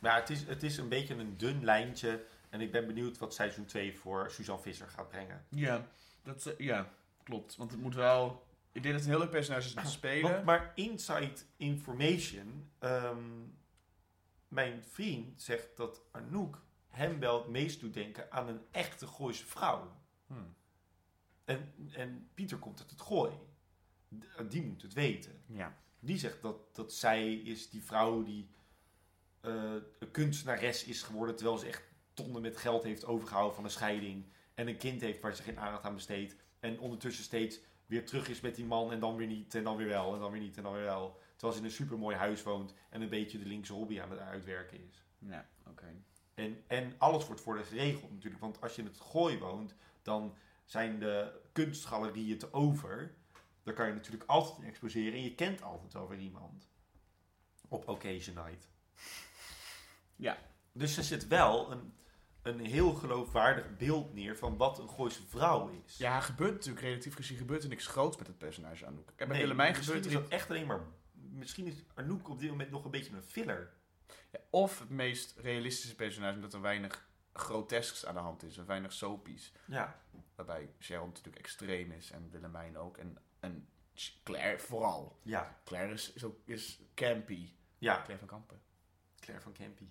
Maar 0.00 0.20
het 0.20 0.30
is, 0.30 0.42
het 0.46 0.62
is 0.62 0.76
een 0.76 0.88
beetje 0.88 1.14
een 1.14 1.36
dun 1.36 1.64
lijntje. 1.64 2.24
En 2.52 2.60
ik 2.60 2.72
ben 2.72 2.86
benieuwd 2.86 3.18
wat 3.18 3.34
seizoen 3.34 3.64
2 3.64 3.98
voor 3.98 4.30
Suzanne 4.30 4.62
Visser 4.62 4.88
gaat 4.88 5.08
brengen. 5.08 5.44
Ja, 5.48 5.86
dat, 6.22 6.46
eh, 6.46 6.58
ja 6.66 6.92
klopt. 7.22 7.56
Want 7.56 7.70
het 7.70 7.80
moet 7.80 7.94
wel... 7.94 8.46
Ik 8.72 8.82
denk 8.82 8.94
dat 8.94 8.94
het 8.94 9.04
een 9.04 9.10
heel 9.16 9.18
leuk 9.26 9.30
personage 9.30 9.66
is 9.68 9.74
om 9.76 9.82
te 9.82 9.90
spelen. 9.90 10.30
Want, 10.32 10.44
maar 10.44 10.72
inside 10.74 11.32
information. 11.56 12.70
ehm, 12.78 13.22
mijn 14.48 14.84
vriend 14.84 15.42
zegt 15.42 15.76
dat 15.76 16.00
Anouk 16.10 16.62
hem 16.88 17.18
wel 17.18 17.38
het 17.38 17.48
meest 17.48 17.80
doet 17.80 17.94
denken 17.94 18.32
aan 18.32 18.48
een 18.48 18.60
echte 18.70 19.06
Gooise 19.06 19.46
vrouw. 19.46 19.96
Hmm. 20.26 20.54
En, 21.44 21.72
en 21.92 22.28
Pieter 22.34 22.58
komt 22.58 22.80
uit 22.80 22.90
het 22.90 23.00
gooi. 23.00 23.32
D- 24.18 24.50
Die 24.50 24.62
moet 24.62 24.82
het 24.82 24.92
weten. 24.92 25.42
Ja. 25.46 25.76
Die 26.00 26.18
zegt 26.18 26.42
dat, 26.42 26.74
dat 26.74 26.92
zij 26.92 27.34
is 27.34 27.70
die 27.70 27.82
vrouw 27.82 28.22
die 28.22 28.48
eh, 29.40 29.74
een 29.98 30.10
kunstenares 30.10 30.84
is 30.84 31.02
geworden. 31.02 31.36
Terwijl 31.36 31.58
ze 31.58 31.66
echt 31.66 31.82
tonnen 32.14 32.42
met 32.42 32.56
geld 32.56 32.82
heeft 32.82 33.04
overgehouden 33.04 33.54
van 33.54 33.64
een 33.64 33.70
scheiding. 33.70 34.26
En 34.54 34.68
een 34.68 34.76
kind 34.76 35.00
heeft 35.00 35.20
waar 35.20 35.34
ze 35.34 35.42
geen 35.42 35.58
aandacht 35.58 35.84
aan 35.84 35.94
besteedt. 35.94 36.36
En 36.60 36.78
ondertussen 36.78 37.24
steeds 37.24 37.60
weer 37.86 38.06
terug 38.06 38.28
is 38.28 38.40
met 38.40 38.54
die 38.54 38.64
man. 38.64 38.92
En 38.92 39.00
dan 39.00 39.16
weer 39.16 39.26
niet. 39.26 39.54
En 39.54 39.64
dan 39.64 39.76
weer 39.76 39.88
wel. 39.88 40.14
En 40.14 40.20
dan 40.20 40.30
weer 40.30 40.40
niet. 40.40 40.56
En 40.56 40.62
dan 40.62 40.72
weer 40.72 40.82
wel. 40.82 41.20
Terwijl 41.30 41.52
ze 41.52 41.58
in 41.58 41.64
een 41.64 41.74
supermooi 41.74 42.16
huis 42.16 42.42
woont. 42.42 42.74
En 42.90 43.02
een 43.02 43.08
beetje 43.08 43.38
de 43.38 43.46
linkse 43.46 43.72
hobby 43.72 44.00
aan 44.00 44.10
het 44.10 44.20
uitwerken 44.20 44.86
is. 44.88 45.04
Ja, 45.18 45.48
oké. 45.66 46.02
En, 46.34 46.62
en 46.66 46.94
alles 46.98 47.26
wordt 47.26 47.40
voor 47.40 47.56
de 47.56 47.64
geregeld 47.64 48.10
natuurlijk. 48.10 48.40
Want 48.40 48.60
als 48.60 48.74
je 48.74 48.82
in 48.82 48.88
het 48.88 49.00
gooi 49.00 49.38
woont, 49.38 49.74
dan 50.02 50.36
zijn 50.64 50.98
de 50.98 51.40
kunstgalerieën 51.52 52.38
te 52.38 52.52
over. 52.52 53.14
Dan 53.62 53.74
kan 53.74 53.86
je 53.86 53.92
natuurlijk 53.92 54.24
altijd 54.26 54.58
in 54.58 54.64
exposeren. 54.64 55.12
En 55.12 55.22
je 55.22 55.34
kent 55.34 55.62
altijd 55.62 55.92
wel 55.92 56.08
weer 56.08 56.18
iemand. 56.18 56.68
Op 57.68 57.88
occasion 57.88 58.34
night. 58.34 58.68
Ja. 60.16 60.38
Dus 60.72 60.96
er 60.96 61.04
zit 61.04 61.28
wel 61.28 61.70
een, 61.72 61.92
een 62.42 62.60
heel 62.60 62.94
geloofwaardig 62.94 63.76
beeld 63.76 64.14
neer 64.14 64.36
van 64.36 64.56
wat 64.56 64.78
een 64.78 64.88
Gooise 64.88 65.22
vrouw 65.26 65.68
is. 65.84 65.96
Ja, 65.96 66.20
gebeurt 66.20 66.52
natuurlijk 66.52 66.86
relatief 66.86 67.14
gezien 67.14 67.38
gebeurt 67.38 67.62
er 67.62 67.68
niks 67.68 67.86
groots 67.86 68.16
met 68.16 68.26
het 68.26 68.38
personage 68.38 68.86
Anouk. 68.86 69.08
En 69.08 69.14
bij 69.16 69.26
Nee, 69.26 69.38
Willemijn 69.38 69.68
misschien 69.68 69.94
gebeurt 69.94 70.06
is 70.06 70.14
er 70.14 70.22
dat 70.22 70.30
echt 70.30 70.50
alleen 70.50 70.66
maar... 70.66 70.80
Misschien 71.12 71.66
is 71.66 71.84
Anouk 71.94 72.28
op 72.28 72.38
dit 72.40 72.50
moment 72.50 72.70
nog 72.70 72.84
een 72.84 72.90
beetje 72.90 73.12
een 73.12 73.22
filler. 73.22 73.72
Ja, 74.30 74.38
of 74.50 74.78
het 74.78 74.90
meest 74.90 75.34
realistische 75.38 75.94
personage, 75.94 76.34
omdat 76.34 76.54
er 76.54 76.60
weinig 76.60 77.10
grotesks 77.32 78.06
aan 78.06 78.14
de 78.14 78.20
hand 78.20 78.42
is 78.42 78.56
en 78.56 78.66
weinig 78.66 78.92
soapies. 78.92 79.52
Ja. 79.64 80.00
Waarbij 80.34 80.70
Cheryl 80.78 81.06
natuurlijk 81.06 81.38
extreem 81.38 81.90
is 81.90 82.10
en 82.10 82.30
Willemijn 82.30 82.78
ook. 82.78 82.96
En, 82.96 83.18
en 83.40 83.68
Claire 84.22 84.58
vooral. 84.58 85.18
Ja. 85.22 85.60
Claire 85.64 85.92
is, 85.92 86.12
is, 86.12 86.24
ook, 86.24 86.36
is 86.44 86.80
campy. 86.94 87.52
Ja, 87.78 87.94
Claire 87.94 88.18
van 88.18 88.28
Kampen. 88.28 88.60
Claire 89.20 89.42
van 89.42 89.52
Campy. 89.52 89.88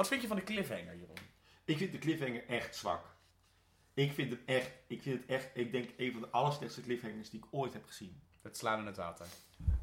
Wat 0.00 0.08
vind 0.08 0.22
je 0.22 0.28
van 0.28 0.36
de 0.36 0.42
cliffhanger, 0.42 0.96
Jeroen? 0.96 1.16
Ik 1.64 1.76
vind 1.76 1.92
de 1.92 1.98
cliffhanger 1.98 2.46
echt 2.46 2.76
zwak. 2.76 3.16
Ik 3.94 4.12
vind 4.12 4.30
hem 4.30 4.42
echt, 4.46 4.72
ik 4.86 5.02
vind 5.02 5.20
het 5.20 5.30
echt, 5.30 5.50
ik 5.54 5.72
denk 5.72 5.90
een 5.96 6.12
van 6.12 6.20
de 6.20 6.30
allerslechtste 6.30 6.80
cliffhangers 6.80 7.30
die 7.30 7.40
ik 7.40 7.46
ooit 7.50 7.72
heb 7.72 7.86
gezien. 7.86 8.22
Het 8.42 8.56
slaan 8.56 8.78
in 8.78 8.86
het 8.86 8.96
water. 8.96 9.26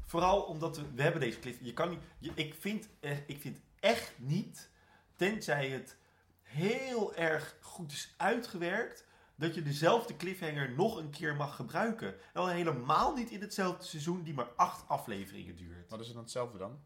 Vooral 0.06 0.42
omdat 0.42 0.76
we, 0.76 0.94
we 0.94 1.02
hebben 1.02 1.20
deze 1.20 1.38
cliff. 1.38 1.58
Je 1.62 1.72
kan 1.72 1.88
niet, 1.88 1.98
je, 2.18 2.32
ik, 2.34 2.54
vind, 2.54 2.88
ik 3.26 3.40
vind 3.40 3.60
echt 3.80 4.12
niet, 4.16 4.70
tenzij 5.16 5.68
het 5.68 5.96
heel 6.42 7.14
erg 7.14 7.56
goed 7.60 7.92
is 7.92 8.14
uitgewerkt, 8.16 9.06
dat 9.34 9.54
je 9.54 9.62
dezelfde 9.62 10.16
cliffhanger 10.16 10.74
nog 10.74 10.96
een 10.96 11.10
keer 11.10 11.36
mag 11.36 11.56
gebruiken. 11.56 12.08
En 12.08 12.40
al 12.40 12.48
helemaal 12.48 13.14
niet 13.14 13.30
in 13.30 13.40
hetzelfde 13.40 13.84
seizoen 13.84 14.22
die 14.22 14.34
maar 14.34 14.50
acht 14.56 14.88
afleveringen 14.88 15.56
duurt. 15.56 15.90
Wat 15.90 16.00
is 16.00 16.06
het 16.06 16.14
dan 16.14 16.24
hetzelfde 16.24 16.58
dan? 16.58 16.80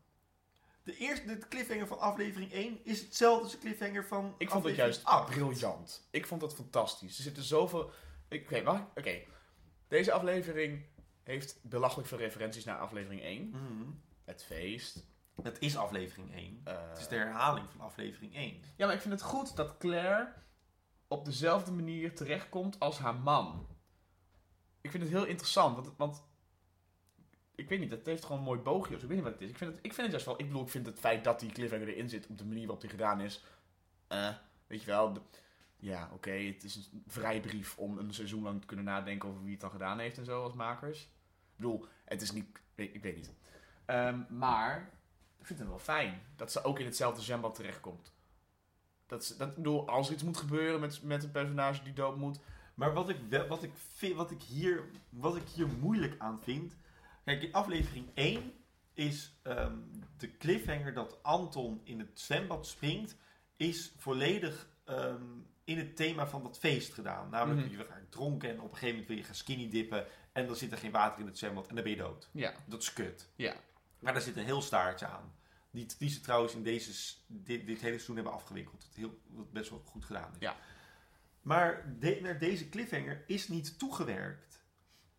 De 0.83 0.97
eerste 0.97 1.27
de 1.27 1.49
cliffhanger 1.49 1.87
van 1.87 1.99
aflevering 1.99 2.53
1 2.53 2.85
is 2.85 3.01
hetzelfde 3.01 3.43
als 3.43 3.53
de 3.53 3.59
cliffhanger 3.59 4.05
van 4.07 4.25
Ik 4.39 4.51
vond 4.51 4.65
het 4.65 4.73
aflevering 4.73 4.77
juist 4.77 5.05
8. 5.05 5.31
briljant. 5.31 6.09
Ik 6.11 6.27
vond 6.27 6.43
het 6.43 6.55
fantastisch. 6.55 7.17
Er 7.17 7.23
zitten 7.23 7.43
zoveel... 7.43 7.91
Oké, 8.31 8.63
mag 8.63 8.79
ik? 8.79 8.87
Oké. 8.99 9.21
Deze 9.89 10.13
aflevering 10.13 10.85
heeft 11.23 11.59
belachelijk 11.63 12.09
veel 12.09 12.19
referenties 12.19 12.65
naar 12.65 12.79
aflevering 12.79 13.23
1. 13.23 13.49
Mhm. 13.51 13.91
Het 14.25 14.45
feest. 14.45 15.07
Het 15.43 15.57
is 15.61 15.77
aflevering 15.77 16.35
1. 16.35 16.61
eh, 16.65 16.89
Het 16.89 16.99
is 16.99 17.09
de 17.09 17.17
herhaling 17.17 17.71
van 17.71 17.81
aflevering 17.81 18.35
1. 18.35 18.63
Ja, 18.77 18.87
maar 18.87 18.95
ik 18.95 19.01
vind 19.01 19.13
het 19.15 19.23
goed 19.23 19.57
dat 19.57 19.79
Claire 19.79 20.33
op 21.09 21.25
dezelfde 21.25 21.73
manier 21.73 22.15
terechtkomt 22.15 22.79
als 22.79 22.99
haar 22.99 23.15
man. 23.15 23.67
Ik 24.81 24.91
vind 24.91 25.03
het 25.03 25.13
heel 25.13 25.25
interessant, 25.25 25.75
want, 25.75 25.97
want 25.97 26.23
ik 27.63 27.69
weet 27.69 27.81
niet, 27.81 27.91
het 27.91 28.07
heeft 28.07 28.25
gewoon 28.25 28.39
een 28.39 28.45
mooi 28.45 28.61
boogje. 28.61 28.95
Ik 28.95 29.01
weet 29.01 29.11
niet 29.11 29.23
wat 29.23 29.33
het 29.33 29.43
is. 29.43 29.49
Ik 29.49 29.57
vind 29.57 29.71
het, 29.71 29.79
ik 29.85 29.93
vind 29.93 30.03
het 30.03 30.11
juist 30.11 30.27
wel, 30.27 30.41
ik 30.41 30.47
bedoel, 30.47 30.63
ik 30.63 30.69
vind 30.69 30.87
het 30.87 30.99
feit 30.99 31.25
dat 31.25 31.41
die 31.41 31.53
cliffhanger 31.53 31.89
erin 31.89 32.09
zit 32.09 32.27
op 32.27 32.39
de 32.39 32.45
manier 32.45 32.63
waarop 32.63 32.81
die 32.81 32.91
gedaan 32.91 33.21
is, 33.21 33.45
eh, 34.09 34.35
weet 34.67 34.81
je 34.81 34.87
wel, 34.87 35.27
ja, 35.77 36.11
oké, 36.13 36.31
het 36.31 36.65
is 36.65 36.77
een 36.77 37.05
vrijbrief 37.07 37.79
om 37.79 37.99
een 37.99 38.15
seizoen 38.15 38.43
lang 38.43 38.61
te 38.61 38.67
kunnen 38.67 38.85
nadenken 38.85 39.29
over 39.29 39.43
wie 39.43 39.53
het 39.53 39.61
dan 39.61 39.71
gedaan 39.71 39.99
heeft 39.99 40.19
en 40.19 40.25
zo 40.25 40.43
als 40.43 40.53
makers. 40.53 41.03
Ik 41.03 41.57
bedoel, 41.57 41.87
het 42.05 42.23
is 42.23 42.33
niet, 42.33 42.47
ik, 42.75 43.03
weet 43.03 43.17
niet. 43.17 43.33
Ehm, 43.85 44.21
maar 44.29 44.91
ik 45.39 45.47
vind 45.47 45.59
het 45.59 45.69
wel 45.69 45.79
fijn 45.79 46.23
dat 46.37 46.53
ze 46.53 46.65
ook 46.65 46.79
in 46.79 46.85
hetzelfde 46.85 47.23
zwembad 47.23 47.55
terechtkomt. 47.55 48.13
Dat, 49.07 49.35
dat, 49.39 49.55
bedoel, 49.55 49.89
als 49.89 50.07
er 50.09 50.15
iets 50.15 50.23
moet 50.23 50.37
gebeuren 50.37 50.81
met, 50.81 51.03
met 51.03 51.25
een 51.25 51.31
personage 51.31 51.83
die 51.83 51.93
dood 51.93 52.17
moet. 52.17 52.39
Maar 52.75 52.93
wat 52.93 53.09
ik, 53.09 53.17
wat, 53.49 53.63
ik 53.63 53.73
vind, 53.75 54.17
wat, 54.17 54.31
ik 54.31 54.43
hier, 54.43 54.85
wat 55.09 55.37
ik 55.37 55.49
hier 55.49 55.69
moeilijk 55.69 56.15
aan 56.19 56.41
vind. 56.43 56.77
Kijk, 57.25 57.43
in 57.43 57.53
aflevering 57.53 58.07
1 58.15 58.53
is 58.95 59.33
ehm, 59.43 59.77
de 60.17 60.37
cliffhanger 60.37 60.95
dat 60.95 61.23
Anton 61.23 61.81
in 61.85 61.99
het 61.99 62.21
zwembad 62.21 62.67
springt. 62.67 63.17
Is 63.57 63.93
volledig 63.97 64.69
ehm, 64.85 65.23
in 65.65 65.79
het 65.79 65.97
thema 65.97 66.27
van 66.27 66.43
dat 66.43 66.59
feest 66.59 66.93
gedaan. 66.95 67.31
Namelijk, 67.31 67.61
Mhm. 67.61 67.71
je 67.71 67.77
wordt 67.77 67.91
vaak 67.93 68.11
dronken 68.11 68.49
en 68.51 68.57
op 68.61 68.63
een 68.63 68.71
gegeven 68.71 68.89
moment 68.91 69.09
wil 69.09 69.17
je 69.17 69.25
gaan 69.25 69.35
skinny 69.35 69.69
dippen. 69.71 70.07
En 70.33 70.47
dan 70.47 70.57
zit 70.57 70.73
er 70.73 70.79
geen 70.79 70.91
water 70.91 71.21
in 71.21 71.27
het 71.27 71.39
zwembad 71.39 71.69
en 71.69 71.75
dan 71.75 71.85
ben 71.85 71.93
je 71.93 71.99
dood. 71.99 72.29
Ja. 72.33 72.55
Dat 72.67 72.83
is 72.83 72.93
kut. 72.93 73.29
Ja. 73.37 73.55
Maar 73.99 74.13
daar 74.13 74.23
zit 74.23 74.37
een 74.37 74.45
heel 74.45 74.63
staartje 74.63 75.07
aan. 75.07 75.35
Die, 75.71 75.87
die 75.99 76.11
ze 76.11 76.21
trouwens 76.21 76.55
in 76.55 76.63
deze, 76.63 77.15
dit, 77.27 77.67
dit 77.67 77.81
hele 77.81 77.93
seizoen 77.93 78.15
hebben 78.15 78.33
afgewikkeld. 78.33 78.85
Wat, 78.87 78.95
heel, 78.97 79.21
wat 79.27 79.53
best 79.53 79.71
wel 79.71 79.83
goed 79.87 80.05
gedaan 80.05 80.31
is. 80.33 80.37
Ja. 80.39 80.57
Maar 81.43 81.95
de- 81.99 82.19
naar 82.23 82.39
deze 82.39 82.69
cliffhanger 82.69 83.23
is 83.27 83.49
niet 83.49 83.79
toegewerkt. 83.79 84.52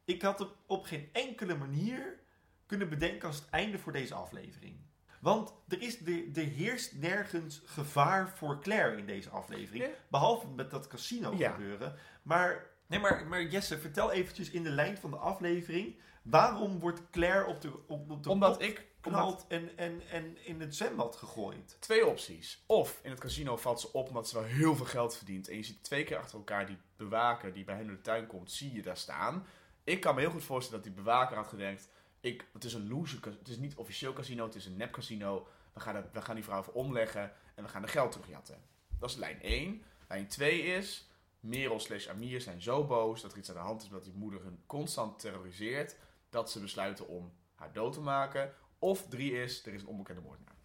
Ik 0.05 0.21
had 0.21 0.39
hem 0.39 0.47
op 0.67 0.85
geen 0.85 1.09
enkele 1.11 1.55
manier 1.55 2.19
kunnen 2.65 2.89
bedenken 2.89 3.27
als 3.27 3.35
het 3.35 3.49
einde 3.49 3.79
voor 3.79 3.91
deze 3.91 4.13
aflevering. 4.13 4.81
Want 5.21 5.53
er, 5.67 5.81
is, 5.81 6.05
er, 6.05 6.23
er 6.33 6.43
heerst 6.43 6.93
nergens 6.95 7.61
gevaar 7.65 8.29
voor 8.29 8.61
Claire 8.61 8.97
in 8.97 9.05
deze 9.05 9.29
aflevering. 9.29 9.85
Behalve 10.07 10.47
met 10.47 10.71
dat 10.71 10.87
casino 10.87 11.33
Ja. 11.37 11.51
gebeuren. 11.51 11.95
Maar, 12.23 12.65
nee, 12.87 12.99
maar, 12.99 13.27
maar 13.27 13.43
Jesse, 13.43 13.79
vertel 13.79 14.11
eventjes 14.11 14.49
in 14.49 14.63
de 14.63 14.69
lijn 14.69 14.97
van 14.97 15.11
de 15.11 15.17
aflevering... 15.17 15.99
waarom 16.21 16.79
wordt 16.79 17.09
Claire 17.11 17.45
op 17.45 17.61
de, 17.61 17.71
op, 17.87 18.09
op 18.11 18.23
de 18.23 18.29
Omdat 18.29 18.61
ik. 18.61 18.91
Geknald 19.01 19.45
en, 19.47 19.77
en, 19.77 20.01
en 20.09 20.45
in 20.45 20.61
het 20.61 20.75
zwembad 20.75 21.15
gegooid? 21.15 21.77
twee 21.79 22.05
opties. 22.07 22.63
Of 22.65 22.99
in 23.03 23.09
het 23.09 23.19
casino 23.19 23.57
valt 23.57 23.81
ze 23.81 23.93
op 23.93 24.07
omdat 24.07 24.29
ze 24.29 24.35
wel 24.35 24.43
heel 24.43 24.75
veel 24.75 24.85
geld 24.85 25.15
verdient. 25.15 25.47
En 25.49 25.55
je 25.55 25.63
ziet 25.63 25.83
twee 25.83 26.03
keer 26.03 26.17
achter 26.17 26.37
elkaar 26.37 26.65
die 26.65 26.77
bewaker 26.97 27.53
die 27.53 27.63
bij 27.63 27.75
hen 27.75 27.87
in 27.87 27.95
de 27.95 28.01
tuin 28.01 28.27
komt, 28.27 28.51
zie 28.51 28.73
je 28.73 28.81
daar 28.81 28.97
staan. 28.97 29.45
Ik 29.83 30.01
kan 30.01 30.15
me 30.15 30.21
heel 30.21 30.31
goed 30.31 30.43
voorstellen 30.43 30.83
dat 30.83 30.93
die 30.93 31.03
bewaker 31.03 31.35
had 31.35 31.47
gedenkt. 31.47 31.89
Ik, 32.19 32.47
het 32.53 32.63
is 32.63 32.73
een 32.73 32.87
loose, 32.87 33.19
het 33.21 33.47
is 33.47 33.57
niet 33.57 33.75
officieel 33.75 34.13
casino, 34.13 34.45
het 34.45 34.55
is 34.55 34.65
een 34.65 34.77
nep 34.77 34.91
casino. 34.91 35.47
We 35.73 35.79
gaan, 35.79 36.09
we 36.13 36.21
gaan 36.21 36.35
die 36.35 36.43
vrouw 36.43 36.59
even 36.59 36.73
omleggen 36.73 37.31
en 37.55 37.63
we 37.63 37.69
gaan 37.69 37.81
de 37.81 37.87
geld 37.87 38.11
terugjatten. 38.11 38.61
Dat 38.99 39.09
is 39.09 39.15
lijn 39.15 39.41
1. 39.41 39.83
Lijn 40.07 40.27
2 40.27 40.61
is, 40.61 41.09
Merel 41.39 41.79
slash 41.79 42.07
Amir 42.07 42.41
zijn 42.41 42.61
zo 42.61 42.85
boos 42.85 43.21
dat 43.21 43.31
er 43.31 43.37
iets 43.37 43.49
aan 43.49 43.55
de 43.55 43.61
hand 43.61 43.83
is 43.83 43.89
dat 43.89 44.03
die 44.03 44.13
moeder 44.13 44.43
hun 44.43 44.63
constant 44.65 45.19
terroriseert. 45.19 45.95
Dat 46.29 46.51
ze 46.51 46.59
besluiten 46.59 47.07
om 47.07 47.33
haar 47.55 47.73
dood 47.73 47.93
te 47.93 48.01
maken. 48.01 48.53
Of 48.79 49.07
3 49.07 49.31
is, 49.31 49.65
er 49.65 49.73
is 49.73 49.81
een 49.81 49.87
onbekende 49.87 50.21
moordenaar. 50.21 50.55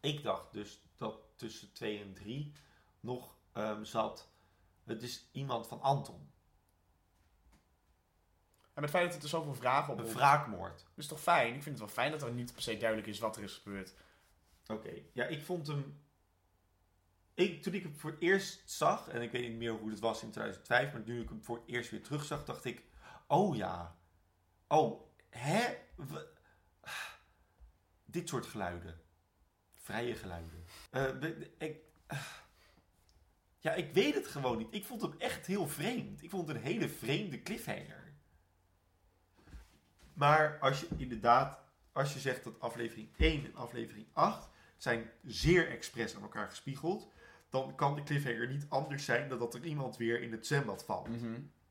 Ik 0.00 0.22
dacht 0.22 0.52
dus 0.52 0.82
dat 0.96 1.20
tussen 1.36 1.72
2 1.72 2.00
en 2.00 2.14
3 2.14 2.52
nog 3.00 3.36
ehm, 3.52 3.84
zat... 3.84 4.28
het 4.84 5.02
is 5.02 5.28
iemand 5.32 5.66
van 5.66 5.80
Anton. 5.80 6.30
En 8.78 8.84
met 8.84 8.92
het 8.92 9.02
feit 9.02 9.12
dat 9.14 9.22
er 9.22 9.28
zoveel 9.28 9.54
vragen 9.54 9.92
op 9.92 9.98
Een 9.98 10.12
wraakmoord. 10.12 10.86
is 10.94 11.06
toch 11.06 11.20
fijn? 11.20 11.54
Ik 11.54 11.62
vind 11.62 11.78
het 11.78 11.78
wel 11.78 11.88
fijn 11.88 12.10
dat 12.10 12.22
er 12.22 12.32
niet 12.32 12.52
per 12.52 12.62
se 12.62 12.76
duidelijk 12.76 13.08
is 13.08 13.18
wat 13.18 13.36
er 13.36 13.42
is 13.42 13.54
gebeurd. 13.54 13.94
Oké, 14.66 14.90
ja, 15.12 15.24
ik 15.24 15.42
vond 15.42 15.66
hem... 15.66 16.00
Ik, 17.34 17.62
toen 17.62 17.74
ik 17.74 17.82
hem 17.82 17.94
voor 17.96 18.10
het 18.10 18.20
eerst 18.20 18.70
zag, 18.70 19.08
en 19.08 19.22
ik 19.22 19.30
weet 19.30 19.48
niet 19.48 19.58
meer 19.58 19.72
hoe 19.72 19.90
het 19.90 19.98
was 19.98 20.22
in 20.22 20.30
2005, 20.30 20.92
maar 20.92 21.02
nu 21.04 21.20
ik 21.20 21.28
hem 21.28 21.44
voor 21.44 21.56
het 21.56 21.66
eerst 21.66 21.90
weer 21.90 22.02
terugzag, 22.02 22.44
dacht 22.44 22.64
ik, 22.64 22.82
oh 23.26 23.56
ja, 23.56 23.96
oh, 24.68 25.00
hè? 25.30 25.76
Dit 28.04 28.28
soort 28.28 28.46
geluiden. 28.46 29.00
Vrije 29.74 30.14
geluiden. 30.14 30.64
Eh, 30.90 31.04
ik, 31.58 31.76
ja, 33.58 33.72
ik 33.72 33.92
weet 33.92 34.14
het 34.14 34.26
gewoon 34.26 34.58
niet. 34.58 34.74
Ik 34.74 34.84
vond 34.84 35.02
hem 35.02 35.14
echt 35.18 35.46
heel 35.46 35.68
vreemd. 35.68 36.22
Ik 36.22 36.30
vond 36.30 36.48
het 36.48 36.56
een 36.56 36.62
hele 36.62 36.88
vreemde 36.88 37.42
cliffhanger. 37.42 38.07
Maar 40.18 40.58
als 40.60 40.80
je 40.80 40.88
inderdaad, 40.96 41.58
als 41.92 42.12
je 42.12 42.18
zegt 42.18 42.44
dat 42.44 42.60
aflevering 42.60 43.08
1 43.16 43.44
en 43.44 43.54
aflevering 43.54 44.06
8 44.12 44.48
zijn 44.76 45.10
zeer 45.24 45.68
expres 45.68 46.16
aan 46.16 46.22
elkaar 46.22 46.48
gespiegeld, 46.48 47.08
dan 47.50 47.74
kan 47.74 47.94
de 47.94 48.02
cliffhanger 48.02 48.48
niet 48.48 48.66
anders 48.68 49.04
zijn 49.04 49.28
dan 49.28 49.38
dat 49.38 49.54
er 49.54 49.64
iemand 49.64 49.96
weer 49.96 50.22
in 50.22 50.32
het 50.32 50.46
zwembad 50.46 50.84
valt. 50.84 51.08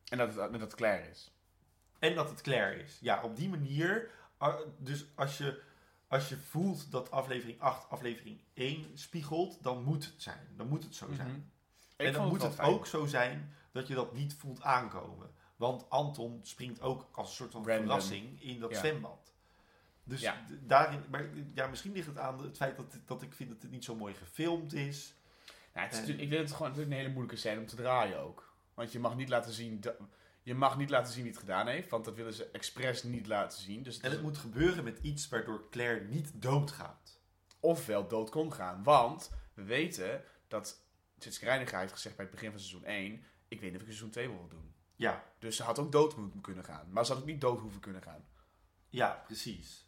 En 0.10 0.18
dat 0.18 0.36
het, 0.36 0.52
dat 0.52 0.62
het 0.62 0.76
klaar 0.76 1.10
is. 1.10 1.32
En 2.00 2.16
dat 2.16 2.30
het 2.30 2.42
klaar 2.42 2.74
is. 2.74 2.98
Ja, 3.02 3.24
op 3.24 3.36
die 3.36 3.50
manier. 3.50 4.10
ah, 4.38 4.60
Dus 4.78 5.06
als 5.16 5.38
je, 5.38 5.62
als 6.08 6.30
je 6.30 6.38
voelt 6.38 6.92
dat 6.92 7.12
aflevering 7.12 7.60
8 7.62 7.90
aflevering 7.90 8.40
1 8.54 8.98
spiegelt, 8.98 9.64
dan 9.64 9.84
moet 9.84 10.06
het 10.06 10.22
zijn. 10.22 10.48
Dan 10.56 10.68
moet 10.68 10.84
het 10.84 10.96
zo 10.96 11.08
zijn. 11.14 11.28
Mhm. 11.28 11.38
Ik 11.98 12.06
en 12.06 12.14
dan 12.14 12.22
vond 12.22 12.32
moet 12.34 12.42
het 12.42 12.54
fijn. 12.56 12.68
ook 12.68 12.86
zo 12.88 13.06
zijn 13.06 13.54
dat 13.72 13.88
je 13.88 13.94
dat 13.94 14.14
niet 14.14 14.34
voelt 14.34 14.62
aankomen. 14.62 15.30
Want 15.58 15.90
Anton 15.90 16.40
springt 16.44 16.82
ook 16.82 17.08
als 17.12 17.30
een 17.30 17.36
soort 17.36 17.52
van 17.52 17.66
Random. 17.68 17.86
verrassing 17.86 18.42
in 18.42 18.60
dat 18.60 18.72
Ja. 18.72 18.78
zwembad. 18.78 19.34
Dus 20.04 20.22
Ja. 20.22 20.46
daarin, 20.62 21.04
maar 21.10 21.30
ja, 21.54 21.68
misschien 21.68 21.92
ligt 21.92 22.08
het 22.08 22.18
aan 22.18 22.44
het 22.44 22.58
feit 22.58 22.76
dat, 22.78 22.98
dat 23.06 23.22
ik 23.22 23.34
vind 23.34 23.50
dat 23.50 23.62
het 23.62 23.72
niet 23.72 23.84
zo 23.84 23.96
mooi 23.96 24.14
gefilmd 24.14 24.74
is. 24.74 25.14
Ja, 25.74 25.82
het 25.84 25.92
is 25.92 25.98
En- 25.98 26.04
natuurlijk- 26.04 26.22
ik 26.22 26.28
vind 26.36 26.42
het 26.48 26.52
gewoon 26.52 26.68
natuurlijk 26.68 26.96
een 26.96 27.02
hele 27.02 27.14
moeilijke 27.14 27.40
scène 27.42 27.60
om 27.60 27.66
te 27.66 27.76
draaien 27.76 28.20
ook. 28.20 28.54
Want 28.74 28.92
je 28.92 29.00
mag 29.00 29.16
niet 29.16 29.30
laten 29.30 29.54
zien, 29.54 29.80
dat- 29.82 29.98
je 30.44 30.56
mag 30.56 30.78
niet 30.78 30.90
laten 30.90 31.14
zien 31.14 31.24
wie 31.24 31.32
het 31.32 31.40
gedaan 31.42 31.68
heeft, 31.68 31.90
want 31.90 32.06
dat 32.06 32.16
willen 32.16 32.34
ze 32.34 32.46
expres 32.52 33.04
niet 33.04 33.28
laten 33.28 33.62
zien. 33.62 33.84
Dus 33.84 33.96
het 33.96 34.04
En 34.06 34.12
het 34.12 34.22
moet 34.22 34.38
gebeuren 34.38 34.84
met 34.84 35.00
iets 35.02 35.30
waardoor 35.30 35.68
Claire 35.70 36.06
niet 36.06 36.32
doodgaat. 36.42 37.20
ofwel 37.60 38.08
dood 38.08 38.30
kon 38.30 38.54
gaan. 38.54 38.84
Want 38.84 39.32
we 39.54 39.64
weten 39.64 40.24
dat 40.48 40.82
Tjitske 41.18 41.46
Reiniger 41.46 41.80
heeft 41.80 41.92
gezegd 41.94 42.16
bij 42.16 42.26
het 42.26 42.34
begin 42.34 42.50
van 42.52 42.60
seizoen 42.60 42.86
1, 42.86 43.24
ik 43.48 43.60
weet 43.62 43.72
niet 43.72 43.82
of 43.82 43.88
ik 43.88 43.94
seizoen 43.94 44.10
2 44.10 44.28
wil 44.30 44.48
doen. 44.48 44.74
Ja, 44.98 45.24
Dus 45.40 45.56
ze 45.56 45.64
had 45.64 45.80
ook 45.80 45.92
dood 45.92 46.16
moeten 46.18 46.42
kunnen 46.42 46.64
gaan. 46.64 46.88
Maar 46.92 47.06
ze 47.06 47.12
had 47.12 47.22
ook 47.22 47.28
niet 47.28 47.42
dood 47.42 47.60
hoeven 47.60 47.80
kunnen 47.80 48.02
gaan. 48.02 48.26
ja, 48.90 49.24
precies. 49.26 49.86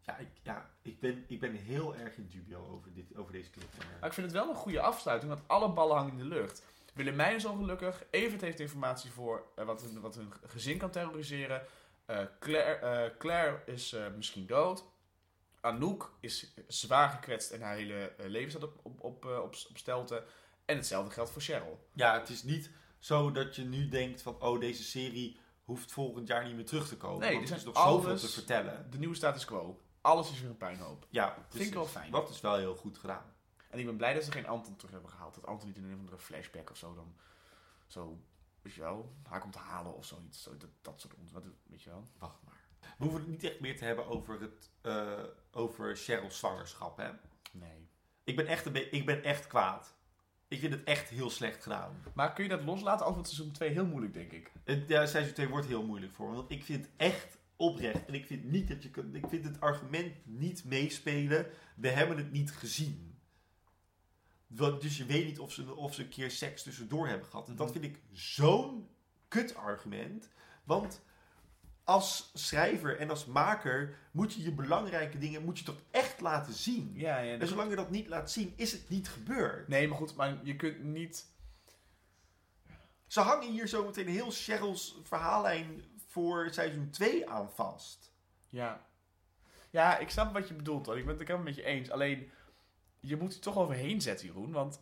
Ja, 0.00 0.16
ik, 0.16 0.28
ja 0.42 0.70
ik, 0.82 1.00
ben, 1.00 1.24
ik 1.28 1.40
ben 1.40 1.52
heel 1.54 1.96
erg 1.96 2.16
in 2.16 2.28
dubio 2.28 2.66
over, 2.68 2.92
dit, 2.92 3.16
over 3.16 3.32
deze 3.32 3.50
cliffhanger. 3.50 3.96
Maar 4.00 4.08
ik 4.08 4.14
vind 4.14 4.26
het 4.26 4.36
wel 4.36 4.48
een 4.48 4.54
goede 4.56 4.80
afsluiting, 4.80 5.32
want 5.32 5.48
alle 5.48 5.72
ballen 5.72 5.96
hangen 5.96 6.12
in 6.12 6.18
de 6.18 6.24
lucht. 6.24 6.64
Willemijn 6.94 7.34
is 7.34 7.44
ongelukkig. 7.44 8.04
Evert 8.10 8.40
heeft 8.40 8.60
informatie 8.60 9.10
voor 9.10 9.46
eh, 9.56 9.64
wat, 9.64 9.82
hun, 9.82 10.00
wat 10.00 10.14
hun 10.14 10.32
gezin 10.46 10.78
kan 10.78 10.90
terroriseren. 10.90 11.66
Eh, 12.06 12.24
Claire, 12.40 12.74
eh, 12.86 13.18
Claire 13.18 13.62
is 13.66 13.92
eh, 13.92 14.06
misschien 14.16 14.46
dood. 14.46 14.84
Anouk 15.60 16.16
is 16.20 16.54
zwaar 16.68 17.10
gekwetst 17.10 17.50
en 17.50 17.60
haar 17.60 17.74
hele 17.74 18.14
leven 18.16 18.50
staat 18.50 18.62
op, 18.62 18.78
op, 18.82 19.00
op, 19.00 19.24
eh, 19.24 19.38
op, 19.38 19.54
op 19.68 19.76
stelte. 19.78 20.24
En 20.66 20.76
hetzelfde 20.76 21.10
geldt 21.10 21.30
voor 21.30 21.42
Cheryl. 21.42 21.88
Ja, 21.92 22.18
het 22.20 22.28
is 22.28 22.42
niet 22.42 22.70
zo 22.98 23.30
dat 23.32 23.56
je 23.56 23.64
nu 23.64 23.88
denkt 23.88 24.22
van, 24.22 24.42
oh, 24.42 24.60
deze 24.60 24.82
serie 24.84 25.38
hoeft 25.64 25.92
volgend 25.92 26.28
jaar 26.28 26.44
niet 26.44 26.54
meer 26.54 26.66
terug 26.66 26.88
te 26.88 26.96
komen. 26.96 27.20
Nee, 27.20 27.34
want 27.34 27.44
er 27.44 27.50
er 27.52 27.56
is 27.58 27.64
nog 27.64 27.76
zoveel 27.78 28.16
te 28.16 28.28
vertellen. 28.28 28.90
De 28.90 28.98
nieuwe 28.98 29.14
status 29.14 29.44
quo. 29.44 29.80
Alles 30.00 30.30
is 30.30 30.40
weer 30.40 30.50
een 30.50 30.56
puinhoop. 30.56 31.06
Ja, 31.10 31.46
Vind 31.48 31.66
ik 31.66 31.74
wel 31.74 31.86
fijn. 31.86 32.10
Dat 32.10 32.28
is 32.30 32.40
wel 32.40 32.56
heel 32.56 32.76
goed 32.76 32.98
gedaan. 32.98 33.34
En 33.70 33.78
ik 33.78 33.84
ben 33.86 33.96
blij 33.96 34.14
dat 34.14 34.24
ze 34.24 34.32
geen 34.32 34.46
Anton 34.46 34.76
terug 34.76 34.92
hebben 34.92 35.10
gehaald. 35.10 35.34
Dat 35.34 35.46
Anton 35.46 35.68
niet 35.68 35.76
in 35.76 35.84
een 35.84 35.92
of 35.94 35.98
andere 35.98 36.18
flashback 36.18 36.70
of 36.70 36.76
zo 36.76 36.94
dan... 36.94 37.16
Zo, 37.86 38.20
weet 38.62 38.72
je 38.74 38.80
wel, 38.80 39.14
haar 39.28 39.40
komt 39.40 39.52
te 39.52 39.58
halen 39.58 39.94
of 39.94 40.04
zoiets. 40.04 40.42
Zo, 40.42 40.56
dat, 40.56 40.68
dat 40.82 41.00
soort 41.00 41.14
onzin. 41.14 41.34
Wat- 41.34 41.44
Weet 41.66 41.82
je 41.82 41.90
wel. 41.90 42.08
Wacht 42.18 42.42
maar. 42.44 42.60
We 42.80 43.04
hoeven 43.04 43.20
het 43.20 43.28
niet 43.30 43.42
echt 43.44 43.60
meer 43.60 43.76
te 43.76 43.84
hebben 43.84 44.06
over, 44.06 44.40
het, 44.40 44.70
eh, 44.80 45.22
over 45.52 45.96
Cheryl's 45.96 46.38
zwangerschap, 46.38 46.96
hè? 46.96 47.10
Nee. 47.52 47.88
Ik 48.24 48.36
ben, 48.36 48.46
echt 48.46 48.66
een 48.66 48.92
ik 48.92 49.06
ben 49.06 49.22
echt 49.24 49.46
kwaad. 49.46 49.94
Ik 50.48 50.58
vind 50.60 50.72
het 50.72 50.84
echt 50.84 51.08
heel 51.08 51.30
slecht 51.30 51.62
gedaan. 51.62 52.02
Maar 52.14 52.32
kun 52.32 52.44
je 52.44 52.50
dat 52.50 52.62
loslaten? 52.64 53.06
Anders 53.06 53.14
wordt 53.14 53.28
seizoen 53.28 53.52
2 53.52 53.70
heel 53.70 53.86
moeilijk, 53.86 54.14
denk 54.14 54.32
ik. 54.32 54.52
Het, 54.64 54.88
ja, 54.88 55.06
seizoen 55.06 55.34
2 55.34 55.48
wordt 55.48 55.66
heel 55.66 55.86
moeilijk 55.86 56.12
voor 56.14 56.28
me. 56.30 56.34
Want 56.36 56.50
ik 56.50 56.64
vind 56.64 56.88
echt 56.96 57.38
oprecht. 57.56 58.04
En 58.06 58.14
ik 58.14 58.26
vind 58.26 58.44
niet 58.44 58.68
dat 58.68 58.82
je 58.82 58.90
kunt. 58.90 59.14
Ik 59.14 59.26
vind 59.28 59.44
het 59.44 59.60
argument 59.60 60.14
niet 60.24 60.64
meespelen. 60.64 61.46
We 61.76 61.88
hebben 61.88 62.16
het 62.16 62.32
niet 62.32 62.52
gezien. 62.52 63.18
Want, 64.46 64.80
dus 64.80 64.96
je 64.96 65.04
weet 65.04 65.24
niet 65.24 65.38
of 65.38 65.52
ze, 65.52 65.74
of 65.74 65.94
ze 65.94 66.02
een 66.02 66.08
keer 66.08 66.30
seks 66.30 66.62
tussendoor 66.62 67.08
hebben 67.08 67.26
gehad. 67.28 67.48
En 67.48 67.56
dat 67.56 67.70
Mhm. 67.70 67.78
vind 67.80 67.94
ik 67.96 68.02
zo'n 68.12 68.88
kut 69.28 69.54
argument. 69.56 70.28
Want 70.64 71.02
als 71.84 72.30
schrijver 72.34 72.98
en 72.98 73.10
als 73.10 73.24
maker 73.26 73.98
moet 74.10 74.32
je 74.32 74.42
je 74.42 74.52
belangrijke 74.52 75.18
dingen 75.18 75.44
moet 75.44 75.58
je 75.58 75.64
toch 75.64 75.80
echt 75.90 76.05
laten 76.20 76.52
zien. 76.52 76.92
Ja, 76.94 77.18
ja. 77.18 77.38
En 77.38 77.48
zolang 77.48 77.70
je 77.70 77.76
dat 77.76 77.90
niet 77.90 78.08
laat 78.08 78.30
zien, 78.30 78.52
is 78.56 78.72
het 78.72 78.88
niet 78.88 79.08
gebeurd. 79.08 79.68
Nee, 79.68 79.88
maar 79.88 79.98
goed, 79.98 80.14
maar 80.14 80.38
je 80.42 80.56
kunt 80.56 80.84
niet... 80.84 81.34
Ze 83.06 83.20
hangen 83.20 83.50
hier 83.50 83.66
zo 83.66 83.84
meteen 83.84 84.08
heel 84.08 84.30
Cheryl's 84.30 85.00
verhaallijn 85.02 85.84
voor 86.06 86.48
seizoen 86.50 86.90
2 86.90 87.28
aan 87.28 87.50
vast. 87.50 88.12
Ja. 88.46 88.86
Ja, 89.70 89.98
ik 89.98 90.10
snap 90.10 90.32
wat 90.32 90.48
je 90.48 90.54
bedoelt 90.54 90.86
hoor. 90.86 90.98
Ik 90.98 91.06
ben 91.06 91.18
het 91.18 91.26
helemaal 91.26 91.46
met 91.46 91.56
je 91.56 91.64
eens. 91.64 91.90
Alleen, 91.90 92.30
je 93.00 93.16
moet 93.16 93.34
er 93.34 93.40
toch 93.40 93.56
overheen 93.56 94.00
zetten, 94.00 94.26
Jeroen. 94.26 94.52
Want 94.52 94.80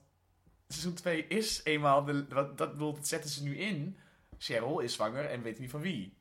seizoen 0.69 0.95
2 0.95 1.27
is 1.27 1.65
eenmaal... 1.65 2.05
De, 2.05 2.27
wat, 2.29 2.59
dat, 2.59 2.73
bedoel, 2.73 2.95
dat 2.95 3.09
zetten 3.09 3.31
ze 3.31 3.43
nu 3.43 3.57
in. 3.57 3.99
Cheryl 4.39 4.81
is 4.81 4.93
zwanger 4.93 5.25
en 5.25 5.43
weet 5.43 5.59
niet 5.59 5.71
van 5.71 5.81
wie. 5.81 6.17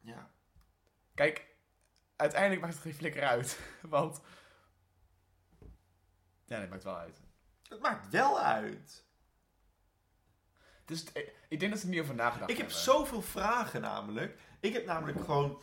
Ja. 0.00 0.30
Kijk, 1.14 1.46
uiteindelijk 2.18 2.60
maakt 2.60 2.74
het 2.74 2.82
geen 2.82 2.94
flikker 2.94 3.22
uit. 3.22 3.58
Want... 3.82 4.20
Ja, 6.44 6.60
dat 6.60 6.68
maakt 6.68 6.82
wel 6.84 6.96
uit. 6.96 7.20
Het 7.68 7.80
maakt 7.80 8.08
wel 8.08 8.40
uit. 8.40 9.04
Dus 10.84 11.04
ik 11.48 11.60
denk 11.60 11.72
dat 11.72 11.80
ze 11.80 11.86
er 11.86 11.92
niet 11.92 12.02
over 12.02 12.14
nagedacht 12.14 12.50
Ik 12.50 12.56
heb 12.56 12.66
hebben. 12.66 12.84
zoveel 12.84 13.22
vragen 13.22 13.80
namelijk. 13.80 14.38
Ik 14.60 14.72
heb 14.72 14.86
namelijk 14.86 15.20
gewoon... 15.24 15.58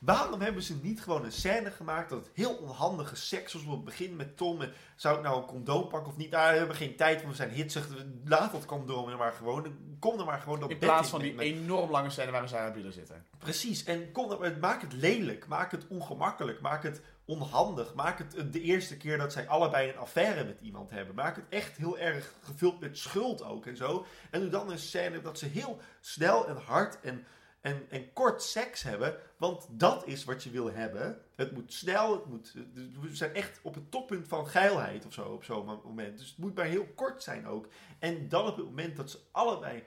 Waarom 0.00 0.40
hebben 0.40 0.62
ze 0.62 0.74
niet 0.82 1.02
gewoon 1.02 1.24
een 1.24 1.32
scène 1.32 1.70
gemaakt 1.70 2.10
dat 2.10 2.18
het 2.24 2.30
heel 2.34 2.54
onhandige 2.54 3.16
seks 3.16 3.52
was 3.52 3.62
op 3.64 3.70
het 3.70 3.84
begin 3.84 4.16
met 4.16 4.36
Tom 4.36 4.60
en 4.62 4.72
zou 4.96 5.16
ik 5.16 5.22
nou 5.22 5.40
een 5.40 5.46
condoom 5.46 5.88
pakken 5.88 6.12
of 6.12 6.16
niet? 6.18 6.30
Nou, 6.30 6.52
we 6.52 6.58
hebben 6.58 6.76
geen 6.76 6.96
tijd, 6.96 7.16
want 7.16 7.28
we 7.30 7.36
zijn 7.36 7.50
hitsig. 7.50 7.88
Laat 8.24 8.52
dat 8.52 8.64
condoom 8.64 9.08
er 9.08 9.16
maar 9.16 9.32
gewoon. 9.32 9.76
Kom 9.98 10.18
er 10.18 10.24
maar 10.24 10.40
gewoon 10.40 10.60
dat 10.60 10.70
In 10.70 10.78
plaats 10.78 11.02
in 11.04 11.08
van 11.10 11.20
die 11.20 11.34
met- 11.34 11.44
enorm 11.44 11.90
lange 11.90 12.10
scène 12.10 12.30
waar 12.30 12.48
ze 12.48 12.56
aan 12.58 12.72
willen 12.72 12.92
zitten. 12.92 13.24
Precies, 13.38 13.84
en 13.84 14.12
kom 14.12 14.30
er, 14.42 14.58
maak 14.60 14.80
het 14.80 14.92
lelijk, 14.92 15.46
maak 15.46 15.70
het 15.70 15.86
ongemakkelijk, 15.88 16.60
maak 16.60 16.82
het 16.82 17.00
onhandig, 17.24 17.94
maak 17.94 18.18
het 18.18 18.52
de 18.52 18.60
eerste 18.60 18.96
keer 18.96 19.18
dat 19.18 19.32
zij 19.32 19.48
allebei 19.48 19.88
een 19.90 19.96
affaire 19.98 20.44
met 20.44 20.58
iemand 20.60 20.90
hebben. 20.90 21.14
Maak 21.14 21.36
het 21.36 21.44
echt 21.48 21.76
heel 21.76 21.98
erg 21.98 22.32
gevuld 22.42 22.80
met 22.80 22.98
schuld 22.98 23.42
ook 23.42 23.66
en 23.66 23.76
zo. 23.76 24.06
En 24.30 24.40
doe 24.40 24.48
dan 24.50 24.70
een 24.70 24.78
scène 24.78 25.20
dat 25.20 25.38
ze 25.38 25.46
heel 25.46 25.78
snel 26.00 26.46
en 26.48 26.56
hard 26.56 27.00
en, 27.00 27.24
en, 27.60 27.86
en 27.90 28.12
kort 28.12 28.42
seks 28.42 28.82
hebben, 28.82 29.16
want 29.36 29.66
dat 29.70 30.06
is 30.06 30.24
wat 30.24 30.42
je 30.42 30.50
wil 30.50 30.72
hebben. 30.72 31.20
Het 31.36 31.52
moet 31.52 31.72
snel, 31.72 32.12
het 32.12 32.26
moet, 32.26 32.52
we 33.00 33.14
zijn 33.14 33.34
echt 33.34 33.60
op 33.62 33.74
het 33.74 33.90
toppunt 33.90 34.28
van 34.28 34.46
geilheid 34.46 35.06
of 35.06 35.12
zo 35.12 35.22
op 35.22 35.44
zo'n 35.44 35.80
moment. 35.84 36.18
Dus 36.18 36.28
het 36.28 36.38
moet 36.38 36.54
maar 36.54 36.64
heel 36.64 36.86
kort 36.94 37.22
zijn 37.22 37.46
ook. 37.46 37.68
En 37.98 38.28
dan 38.28 38.46
op 38.46 38.56
het 38.56 38.64
moment 38.64 38.96
dat 38.96 39.10
ze 39.10 39.18
allebei 39.30 39.84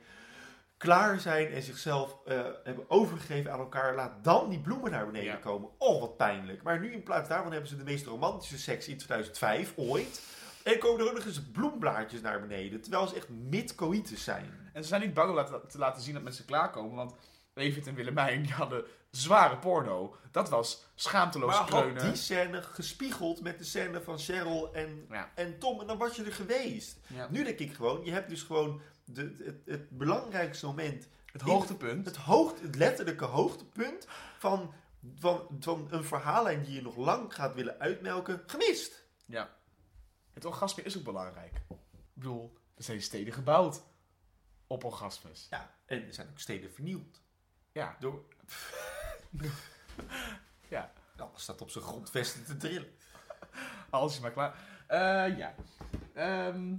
klaar 0.77 1.19
zijn 1.19 1.47
en 1.47 1.61
zichzelf 1.61 2.17
eh, 2.25 2.45
hebben 2.63 2.89
overgegeven 2.89 3.51
aan 3.51 3.59
elkaar, 3.59 3.95
laat 3.95 4.23
dan 4.23 4.49
die 4.49 4.59
bloemen 4.61 4.91
naar 4.91 5.05
beneden 5.05 5.27
Ja. 5.33 5.35
komen. 5.35 5.69
Oh, 5.77 5.99
wat 6.01 6.17
pijnlijk. 6.17 6.63
Maar 6.63 6.79
nu 6.79 6.91
in 6.91 7.03
plaats 7.03 7.29
daarvan 7.29 7.51
hebben 7.51 7.69
ze 7.69 7.77
de 7.77 7.83
meest 7.83 8.05
romantische 8.05 8.57
seks 8.57 8.87
in 8.87 8.97
2005 8.97 9.73
ooit. 9.75 10.21
En 10.63 10.79
komen 10.79 10.99
er 11.01 11.07
ook 11.09 11.15
nog 11.15 11.25
eens 11.25 11.41
bloemblaadjes 11.51 12.21
naar 12.21 12.39
beneden, 12.41 12.81
terwijl 12.81 13.07
ze 13.07 13.15
echt 13.15 13.29
mid-coitus 13.29 14.23
zijn. 14.23 14.69
En 14.73 14.81
ze 14.81 14.87
zijn 14.89 15.01
niet 15.01 15.13
bang 15.13 15.37
om 15.37 15.67
te 15.69 15.77
laten 15.77 16.01
zien 16.01 16.13
dat 16.13 16.23
mensen 16.23 16.45
klaarkomen. 16.45 16.95
Want 16.95 17.13
Evert 17.53 17.87
en 17.87 17.95
Willemijn 17.95 18.41
die 18.41 18.51
hadden 18.53 18.85
zware 19.11 19.57
porno. 19.57 20.15
Dat 20.31 20.49
was 20.49 20.85
schaamteloos 20.95 21.49
Maar 21.49 21.59
had 21.59 21.69
kleunen. 21.69 22.03
die 22.03 22.15
scène 22.15 22.61
gespiegeld 22.61 23.41
met 23.41 23.57
de 23.57 23.63
scène 23.63 24.01
van 24.01 24.19
Cheryl 24.19 24.73
en, 24.73 25.05
Ja. 25.09 25.31
en 25.35 25.59
Tom, 25.59 25.81
en 25.81 25.87
dan 25.87 25.97
was 25.97 26.15
je 26.15 26.23
er 26.23 26.33
geweest. 26.33 26.99
Ja. 27.07 27.27
Nu 27.29 27.43
denk 27.43 27.59
ik 27.59 27.73
gewoon, 27.73 28.05
je 28.05 28.11
hebt 28.11 28.29
dus 28.29 28.41
gewoon 28.41 28.81
de, 29.05 29.35
het, 29.43 29.61
het 29.65 29.89
belangrijkste 29.89 30.65
moment 30.65 31.07
Het 31.31 31.41
hoogtepunt. 31.41 32.05
Het, 32.05 32.15
hoogte, 32.15 32.61
het 32.63 32.75
letterlijke 32.75 33.25
hoogtepunt 33.25 34.07
van, 34.37 34.73
van, 35.19 35.47
van 35.59 35.87
een 35.89 36.03
verhaallijn 36.03 36.63
die 36.63 36.73
je 36.75 36.81
nog 36.81 36.95
lang 36.95 37.33
gaat 37.35 37.53
willen 37.55 37.79
uitmelken, 37.79 38.43
gemist. 38.45 39.05
Ja. 39.25 39.55
Het 40.33 40.45
orgasme 40.45 40.83
is 40.83 40.97
ook 40.97 41.03
belangrijk. 41.03 41.61
Ik 41.69 41.77
bedoel, 42.13 42.57
er 42.77 42.83
zijn 42.83 43.01
steden 43.01 43.33
gebouwd 43.33 43.83
op 44.67 44.83
orgasmes. 44.83 45.47
Ja, 45.49 45.75
en 45.85 46.05
er 46.07 46.13
zijn 46.13 46.29
ook 46.29 46.39
steden 46.39 46.71
vernieuwd. 46.73 47.21
Ja. 47.73 47.95
Door, 47.99 48.25
Ja. 50.69 50.93
alles 51.17 51.41
staat 51.41 51.61
op 51.61 51.69
zijn 51.69 51.83
grondvesten 51.83 52.45
te 52.45 52.57
drillen. 52.57 52.95
Alles 53.89 54.13
is 54.13 54.19
maar 54.19 54.31
klaar. 54.31 54.55
Eh, 54.87 55.37
ja. 55.37 55.55
Ehm, 56.13 56.75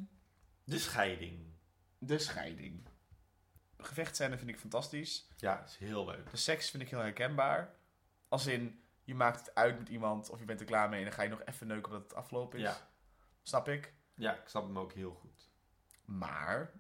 De 0.65 0.79
scheiding. 0.79 1.53
de 1.99 2.19
scheiding. 2.19 2.89
Gevechtscène 3.79 4.37
vind 4.39 4.51
ik 4.51 4.59
fantastisch. 4.59 5.29
Ja, 5.37 5.65
is 5.65 5.77
heel 5.77 6.05
leuk. 6.07 6.31
De 6.31 6.37
seks 6.37 6.71
vind 6.71 6.83
ik 6.83 6.89
heel 6.91 6.99
herkenbaar. 6.99 7.75
Als 8.29 8.47
in, 8.47 8.83
je 9.05 9.15
maakt 9.15 9.41
het 9.41 9.55
uit 9.55 9.79
met 9.79 9.89
iemand 9.89 10.31
of 10.31 10.39
je 10.39 10.45
bent 10.45 10.61
er 10.61 10.67
klaar 10.67 10.89
mee 10.89 10.99
en 10.99 11.05
dan 11.05 11.15
ga 11.15 11.23
je 11.23 11.29
nog 11.29 11.43
even 11.45 11.67
neuken 11.67 11.93
omdat 11.93 12.03
het 12.09 12.15
afgelopen 12.19 12.59
is. 12.59 12.65
Ja. 12.65 12.89
Snap 13.43 13.69
ik. 13.69 13.95
Ja, 14.15 14.35
ik 14.35 14.49
snap 14.49 14.63
hem 14.65 14.79
ook 14.79 14.93
heel 14.93 15.13
goed. 15.15 15.51
Maar, 16.05 16.73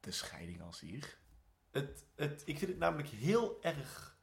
de 0.00 0.10
scheiding 0.10 0.62
als 0.62 0.78
zich. 0.78 1.18
Het, 1.76 2.06
het, 2.14 2.42
ik 2.44 2.58
vind 2.58 2.70
het 2.70 2.80
namelijk 2.80 3.08
heel 3.08 3.58
erg 3.62 4.16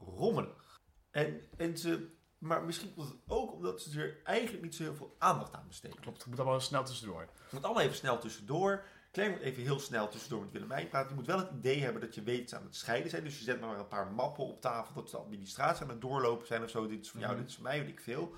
rommelig. 0.00 0.80
En, 1.10 1.40
en 1.56 1.78
ze, 1.78 2.08
maar 2.38 2.62
misschien 2.64 2.94
komt 2.94 3.08
het 3.08 3.18
ook 3.26 3.52
omdat 3.52 3.80
ze 3.80 4.00
er 4.00 4.20
eigenlijk 4.24 4.64
niet 4.64 4.74
zo 4.74 4.82
heel 4.82 4.94
veel 4.94 5.16
aandacht 5.18 5.54
aan 5.54 5.66
besteden. 5.66 6.00
Klopt, 6.00 6.18
het 6.18 6.26
moet 6.26 6.38
allemaal 6.40 6.60
snel 6.60 6.84
tussendoor. 6.84 7.20
Het 7.20 7.52
moet 7.52 7.64
allemaal 7.64 7.82
even 7.82 7.96
snel 7.96 8.18
tussendoor. 8.18 8.84
Claire 9.12 9.34
moet 9.36 9.44
even 9.44 9.62
heel 9.62 9.80
snel 9.80 10.08
tussendoor 10.08 10.40
met 10.42 10.52
Willemijn 10.52 10.88
praten. 10.88 11.08
Je 11.08 11.14
moet 11.14 11.26
wel 11.26 11.38
het 11.38 11.50
idee 11.50 11.82
hebben 11.82 12.00
dat 12.00 12.14
je 12.14 12.22
weet 12.22 12.38
dat 12.40 12.48
ze 12.48 12.56
aan 12.56 12.62
het 12.64 12.76
scheiden 12.76 13.10
zijn. 13.10 13.24
Dus 13.24 13.38
je 13.38 13.44
zet 13.44 13.60
maar 13.60 13.78
een 13.78 13.88
paar 13.88 14.12
mappen 14.12 14.44
op 14.44 14.60
tafel. 14.60 14.94
Dat 14.94 15.10
ze 15.10 15.16
de 15.16 15.22
administratie 15.22 15.82
aan 15.82 15.88
het 15.90 16.00
doorlopen 16.00 16.46
zijn 16.46 16.62
of 16.62 16.70
zo. 16.70 16.86
Dit 16.86 17.00
is 17.04 17.10
van 17.10 17.20
jou, 17.20 17.32
Mhm. 17.32 17.40
dit 17.40 17.50
is 17.50 17.54
van 17.56 17.64
mij, 17.64 17.78
weet 17.80 17.88
ik 17.88 18.00
veel. 18.00 18.34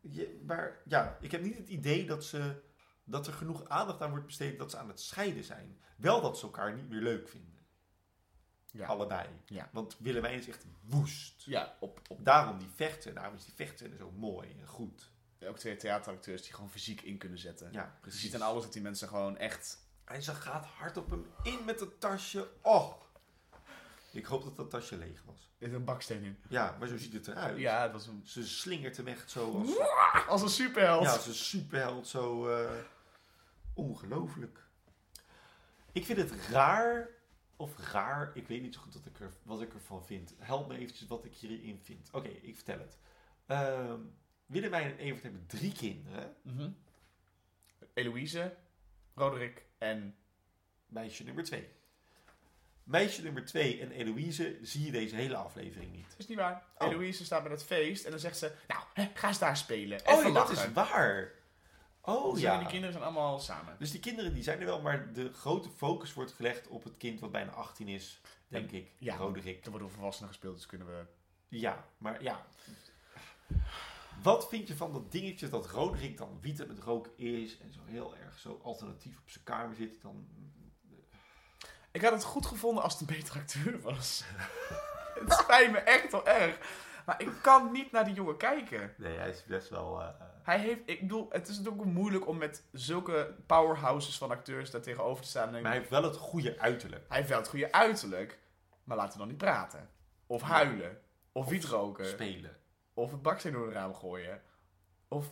Je, 0.00 0.40
maar 0.46 0.80
ja, 0.84 1.16
ik 1.20 1.30
heb 1.30 1.42
niet 1.42 1.56
het 1.56 1.68
idee 1.68 2.06
dat, 2.06 2.24
ze, 2.24 2.62
dat 3.04 3.26
er 3.26 3.32
genoeg 3.32 3.68
aandacht 3.68 4.00
aan 4.02 4.10
wordt 4.10 4.26
besteed 4.26 4.58
dat 4.58 4.70
ze 4.70 4.76
aan 4.76 4.88
het 4.88 5.00
scheiden 5.00 5.44
zijn. 5.44 5.80
Wel 5.96 6.20
dat 6.20 6.38
ze 6.38 6.44
elkaar 6.44 6.74
niet 6.74 6.88
meer 6.88 7.00
leuk 7.00 7.28
vinden. 7.28 7.61
Ja. 8.72 8.86
Allebei. 8.86 9.28
Ja. 9.46 9.68
Want 9.72 9.96
Willemijn 9.98 10.38
is 10.38 10.48
echt 10.48 10.64
woest. 10.84 11.42
Ja, 11.44 11.76
op, 11.80 12.00
op 12.08 12.24
Daarom 12.24 12.58
die 12.58 12.68
vechten. 12.74 13.14
Daarom 13.14 13.34
is 13.34 13.44
die 13.44 13.54
vechten 13.54 13.96
zo 13.98 14.10
mooi 14.10 14.56
en 14.60 14.66
goed. 14.66 15.10
ook 15.46 15.58
twee 15.58 15.76
theateracteurs 15.76 16.42
die 16.42 16.52
gewoon 16.52 16.70
fysiek 16.70 17.00
in 17.00 17.18
kunnen 17.18 17.38
zetten. 17.38 17.72
Ja, 17.72 17.82
Je 17.82 18.00
precies. 18.00 18.20
ziet 18.20 18.34
aan 18.34 18.42
alles 18.42 18.62
dat 18.62 18.72
die 18.72 18.82
mensen 18.82 19.08
gewoon 19.08 19.36
echt... 19.38 19.78
En 20.04 20.22
ze 20.22 20.34
gaat 20.34 20.64
hard 20.66 20.96
op 20.96 21.10
hem 21.10 21.26
in 21.42 21.64
met 21.64 21.80
het 21.80 22.00
tasje. 22.00 22.48
Och. 22.62 23.10
Ik 24.12 24.24
hoop 24.24 24.42
dat 24.44 24.56
dat 24.56 24.70
tasje 24.70 24.96
leeg 24.96 25.22
was. 25.26 25.50
Er 25.58 25.66
zit 25.68 25.76
een 25.76 25.84
baksteen 25.84 26.22
in. 26.22 26.38
Ja, 26.48 26.76
maar 26.78 26.88
zo 26.88 26.96
ziet 26.96 27.12
het 27.12 27.28
eruit. 27.28 27.58
Ja, 27.58 27.82
het 27.82 27.92
was 27.92 28.06
een... 28.06 28.22
Ze 28.24 28.46
slingert 28.48 28.96
hem 28.96 29.06
echt 29.06 29.30
zo 29.30 29.58
als... 29.58 29.70
Als 30.28 30.42
een 30.42 30.48
superheld. 30.48 31.02
Ja, 31.02 31.12
als 31.12 31.26
een 31.26 31.34
superheld. 31.34 32.06
Zo 32.08 32.48
eh, 32.48 32.70
ongelooflijk. 33.74 34.58
Ik 35.92 36.04
vind 36.04 36.18
het 36.18 36.32
raar... 36.50 37.08
Of 37.62 37.92
raar, 37.92 38.30
ik 38.34 38.48
weet 38.48 38.62
niet 38.62 38.74
zo 38.74 38.80
goed 38.80 38.94
wat 38.94 39.06
ik, 39.06 39.20
er, 39.20 39.32
wat 39.42 39.62
ik 39.62 39.74
ervan 39.74 40.04
vind. 40.04 40.34
Help 40.38 40.68
me 40.68 40.78
eventjes 40.78 41.08
wat 41.08 41.24
ik 41.24 41.34
hierin 41.34 41.80
vind. 41.82 42.08
Oké, 42.12 42.28
ik 42.28 42.54
vertel 42.54 42.78
het. 42.78 42.98
Ehm 43.46 44.00
Willemijn 44.46 44.90
en 44.90 44.98
Evert 44.98 45.22
hebben 45.22 45.46
drie 45.46 45.72
kinderen. 45.72 46.36
Mhm. 46.42 46.70
Eloïse, 47.94 48.56
Roderick 49.14 49.64
en... 49.78 50.16
Meisje 50.86 51.24
nummer 51.24 51.44
twee. 51.44 51.68
Meisje 52.84 53.22
nummer 53.22 53.44
twee 53.44 53.80
en 53.80 53.90
Eloïse 53.90 54.58
zie 54.62 54.84
je 54.84 54.90
deze 54.90 55.14
hele 55.14 55.36
aflevering 55.36 55.92
niet. 55.92 56.10
Dat 56.10 56.18
is 56.18 56.26
niet 56.26 56.38
waar. 56.38 56.64
Oh. 56.78 56.88
Eloïse 56.88 57.24
staat 57.24 57.42
bij 57.42 57.52
het 57.52 57.64
feest 57.64 58.04
en 58.04 58.10
dan 58.10 58.20
zegt 58.20 58.38
ze... 58.38 58.52
Nou, 58.68 58.84
hè, 58.94 59.10
ga 59.14 59.28
eens 59.28 59.38
daar 59.38 59.56
spelen. 59.56 60.00
Oh, 60.06 60.22
ja, 60.22 60.30
dat 60.30 60.50
is 60.50 60.72
waar. 60.72 61.32
Oh 62.04 62.32
Dus 62.32 62.42
ja. 62.42 62.58
Die 62.58 62.66
kinderen 62.66 62.92
zijn 62.92 63.04
allemaal 63.04 63.38
samen. 63.38 63.76
Dus 63.78 63.90
die 63.90 64.00
kinderen 64.00 64.34
die 64.34 64.42
zijn 64.42 64.60
er 64.60 64.66
wel, 64.66 64.80
maar 64.80 65.12
de 65.12 65.32
grote 65.32 65.68
focus 65.68 66.14
wordt 66.14 66.32
gelegd 66.32 66.68
op 66.68 66.84
het 66.84 66.96
kind 66.96 67.20
wat 67.20 67.32
bijna 67.32 67.50
18 67.50 67.88
is, 67.88 68.20
denk 68.48 68.70
ik. 68.70 68.90
Ja. 68.98 69.16
Roderick. 69.16 69.64
Er 69.64 69.70
worden 69.70 69.90
volwassenen 69.90 70.28
gespeeld, 70.28 70.56
dus 70.56 70.66
kunnen 70.66 70.86
we... 70.86 71.04
Ja, 71.48 71.84
maar 71.98 72.22
ja. 72.22 72.46
Wat 74.22 74.48
vind 74.48 74.68
je 74.68 74.76
van 74.76 74.92
dat 74.92 75.12
dingetje 75.12 75.48
dat 75.48 75.70
Roderick 75.70 76.16
dan 76.16 76.38
wiet 76.40 76.58
het 76.58 76.78
roken 76.78 77.18
is 77.18 77.58
en 77.58 77.72
zo 77.72 77.80
heel 77.84 78.16
erg 78.16 78.38
zo 78.38 78.60
alternatief 78.62 79.18
op 79.18 79.30
zijn 79.30 79.44
kamer 79.44 79.74
zit? 79.74 80.02
Dan... 80.02 80.26
Ik 81.90 82.02
had 82.02 82.12
het 82.12 82.24
goed 82.24 82.46
gevonden 82.46 82.82
als 82.82 82.92
het 82.92 83.00
een 83.00 83.16
betere 83.16 83.38
acteur 83.38 83.80
was. 83.80 84.24
het 85.24 85.32
spijt 85.32 85.70
me 85.70 85.78
echt 85.78 86.12
wel 86.12 86.26
erg. 86.26 86.58
Maar 87.06 87.20
ik 87.22 87.28
kan 87.42 87.72
niet 87.72 87.92
naar 87.92 88.04
die 88.04 88.14
jongen 88.14 88.36
kijken. 88.36 88.94
Nee, 88.96 89.16
hij 89.18 89.28
is 89.30 89.44
best 89.44 89.68
wel... 89.68 90.00
eh, 90.00 90.08
Hij 90.42 90.58
heeft, 90.58 90.80
ik 90.84 91.00
bedoel, 91.00 91.26
het 91.30 91.48
is 91.48 91.58
natuurlijk 91.58 91.84
moeilijk 91.84 92.26
om 92.26 92.36
met 92.38 92.64
zulke 92.72 93.34
powerhouses 93.46 94.18
van 94.18 94.30
acteurs 94.30 94.70
daar 94.70 94.80
tegenover 94.80 95.22
te 95.22 95.28
staan. 95.28 95.46
en 95.46 95.52
maar 95.52 95.70
hij 95.70 95.78
heeft 95.78 95.90
wel 95.90 96.02
het 96.02 96.16
goede 96.16 96.58
uiterlijk. 96.58 97.04
Hij 97.08 97.16
heeft 97.16 97.28
wel 97.28 97.38
het 97.38 97.48
goede 97.48 97.72
uiterlijk, 97.72 98.38
maar 98.84 98.96
laten 98.96 99.12
we 99.12 99.18
dan 99.18 99.28
niet 99.28 99.36
praten. 99.38 99.88
Of 100.26 100.42
huilen. 100.42 101.00
Of 101.32 101.48
wiet 101.48 101.64
roken. 101.64 102.06
Spelen. 102.06 102.56
Of 102.94 103.10
het 103.10 103.22
baksteen 103.22 103.52
door 103.52 103.64
het 103.66 103.74
raam 103.74 103.94
gooien. 103.94 104.42
Of 105.08 105.26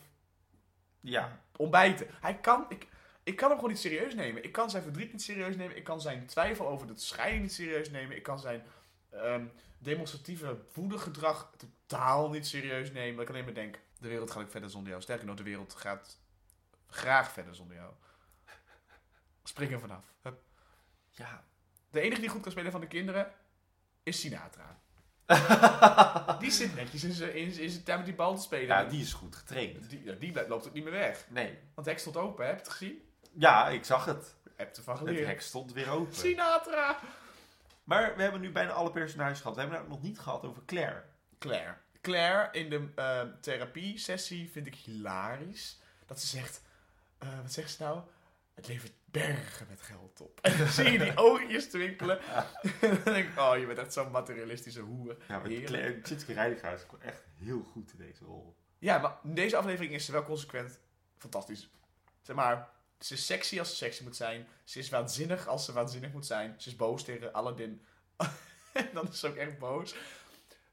Ja, 1.01 1.41
ontbijten. 1.57 2.07
Hij 2.21 2.35
kan, 2.39 2.67
ik, 2.69 2.87
ik 3.23 3.37
kan 3.37 3.49
hem 3.49 3.57
gewoon 3.59 3.73
niet 3.73 3.83
serieus 3.83 4.15
nemen. 4.15 4.45
Ik 4.45 4.53
kan 4.53 4.71
zijn 4.71 4.83
verdriet 4.83 5.13
niet 5.13 5.23
serieus 5.23 5.57
nemen. 5.57 5.77
Ik 5.77 5.85
kan 5.85 6.01
zijn 6.01 6.27
twijfel 6.27 6.69
over 6.69 6.87
de 6.87 6.97
scheiding 6.99 7.43
niet 7.43 7.53
serieus 7.53 7.91
nemen. 7.91 8.17
Ik 8.17 8.23
kan 8.23 8.39
zijn 8.39 8.63
ehm, 9.11 9.45
demonstratieve 9.79 10.59
woedegedrag 10.73 11.53
totaal 11.57 12.31
niet 12.31 12.47
serieus 12.47 12.93
nemen. 12.93 13.15
Dat 13.15 13.23
ik 13.23 13.31
alleen 13.31 13.45
maar 13.45 13.55
denk, 13.55 13.79
de 13.99 14.09
wereld 14.09 14.31
gaat 14.31 14.43
ook 14.43 14.51
verder 14.51 14.71
zonder 14.71 14.91
jou. 14.91 15.03
Sterker 15.03 15.27
nog, 15.27 15.37
de 15.37 15.43
wereld 15.43 15.75
gaat 15.75 16.19
graag 16.87 17.31
verder 17.33 17.55
zonder 17.55 17.77
jou. 17.77 17.93
Spring 19.45 19.73
er 19.73 19.81
vanaf. 19.81 20.05
Hup. 20.23 20.43
ja. 21.11 21.45
De 21.91 22.01
enige 22.01 22.21
die 22.21 22.31
goed 22.31 22.43
kan 22.43 22.53
spelen 22.53 22.73
van 22.73 22.81
de 22.81 22.87
kinderen 22.87 23.33
is 24.03 24.21
Sinatra. 24.21 24.81
Die 26.41 26.51
zit 26.51 26.75
netjes 26.75 27.05
in 27.05 27.13
zijn, 27.13 27.35
in, 27.35 27.71
zijn 27.71 27.83
met 27.87 28.05
die 28.05 28.15
bal 28.15 28.37
te 28.37 28.43
spelen. 28.43 28.67
ja, 28.67 28.85
die 28.85 29.01
is 29.01 29.13
goed 29.13 29.37
getraind. 29.37 29.91
die, 29.91 30.19
die 30.19 30.49
loopt 30.49 30.67
ook 30.67 30.73
niet 30.73 30.85
meer 30.85 30.93
weg. 30.93 31.27
Nee. 31.29 31.47
Want 31.51 31.75
het 31.75 31.87
hek 31.87 31.99
stond 31.99 32.17
open, 32.17 32.45
hè? 32.45 32.51
heb 32.51 32.59
je 32.59 32.65
het 32.65 32.73
gezien? 32.73 33.03
Ja, 33.33 33.69
ik 33.69 33.85
zag 33.85 34.05
het. 34.05 34.35
Heb 34.57 34.71
je 34.71 34.77
ervan 34.77 34.95
Het 34.99 35.07
geleerd. 35.09 35.27
hek 35.27 35.41
stond 35.41 35.73
weer 35.73 35.91
open. 35.91 36.15
Sinatra! 36.15 36.99
Maar 37.85 38.17
we 38.17 38.23
hebben 38.23 38.41
nu 38.41 38.53
bijna 38.53 38.73
alle 38.73 38.91
personages 38.91 39.41
gehad. 39.41 39.55
We 39.55 39.61
hebben 39.61 39.79
het 39.79 39.89
nog 39.89 40.03
niet 40.03 40.19
gehad 40.19 40.45
over 40.45 40.65
Claire. 40.65 41.05
Claire. 41.39 41.77
Claire 42.01 42.59
in 42.59 42.71
de 42.71 42.89
eh, 42.95 43.23
therapie-sessie 43.41 44.51
vind 44.51 44.67
ik 44.67 44.75
hilarisch. 44.75 45.81
Dat 46.07 46.21
ze 46.21 46.27
zegt, 46.27 46.63
eh, 47.19 47.41
wat 47.43 47.53
zegt 47.53 47.71
ze 47.71 47.83
nou? 47.83 48.01
Het 48.55 48.69
levert 48.69 48.93
bergen 49.05 49.67
met 49.69 49.83
geld 49.83 50.21
op. 50.21 50.41
En 50.43 50.59
dan 50.59 50.67
zie 50.67 50.91
je 50.91 50.99
die 50.99 51.17
oogjes 51.17 51.71
twinkelen. 51.71 52.21
en 52.81 53.01
dan 53.05 53.15
denk 53.15 53.29
ik, 53.29 53.39
oh, 53.39 53.59
je 53.59 53.67
bent 53.67 53.79
echt 53.79 53.93
zo'n 53.93 54.11
materialistische 54.11 54.81
hoer. 54.81 55.17
Ja, 55.29 55.39
maar. 55.39 55.51
Claire, 55.51 56.01
Reiniga 56.27 56.71
is 56.71 56.83
gewoon 56.83 57.03
echt 57.03 57.25
heel 57.37 57.63
goed 57.63 57.93
in 57.93 57.99
deze 57.99 58.25
rol. 58.25 58.57
Ja, 58.79 58.99
maar 58.99 59.19
in 59.25 59.35
deze 59.35 59.57
aflevering 59.57 59.93
is 59.93 60.05
ze 60.05 60.13
wel 60.13 60.23
consequent 60.23 60.79
fantastisch. 61.19 61.71
Zeg 62.23 62.37
maar, 62.37 62.69
ze 63.01 63.15
is 63.15 63.27
sexy 63.27 63.59
als 63.59 63.69
ze 63.71 63.77
sexy 63.77 64.03
moet 64.03 64.17
zijn. 64.17 64.47
Ze 64.65 64.79
is 64.79 64.89
waanzinnig 64.89 65.47
als 65.47 65.65
ze 65.65 65.73
waanzinnig 65.73 66.13
moet 66.13 66.27
zijn. 66.27 66.55
Ze 66.59 66.69
is 66.69 66.77
boos 66.77 67.05
tegen 67.05 67.33
Aladdin. 67.33 67.85
en 68.73 68.89
dan 68.95 69.09
is 69.09 69.21
ze 69.21 69.29
ook 69.29 69.37
echt 69.37 69.59
boos. 69.59 69.95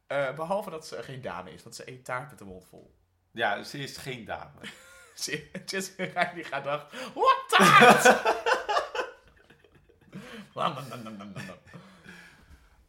Eh, 0.08 0.36
behalve 0.36 0.70
dat 0.70 0.88
ze 0.88 1.04
geen 1.04 1.22
dame 1.22 1.52
is, 1.54 1.64
want 1.64 1.76
ze 1.76 1.90
eet 1.92 2.06
taart 2.06 2.30
met 2.30 2.40
de 2.40 2.46
mond 2.46 2.66
vol. 2.70 2.96
Ja, 3.32 3.64
ze 3.64 3.78
is 3.78 3.98
geen 3.98 4.26
dame. 4.26 4.60
Ze- 5.16 5.50
Jessica 5.66 6.04
Reiniga 6.04 6.62
dacht, 6.62 6.92
wat 7.14 7.44
taart! 7.48 8.06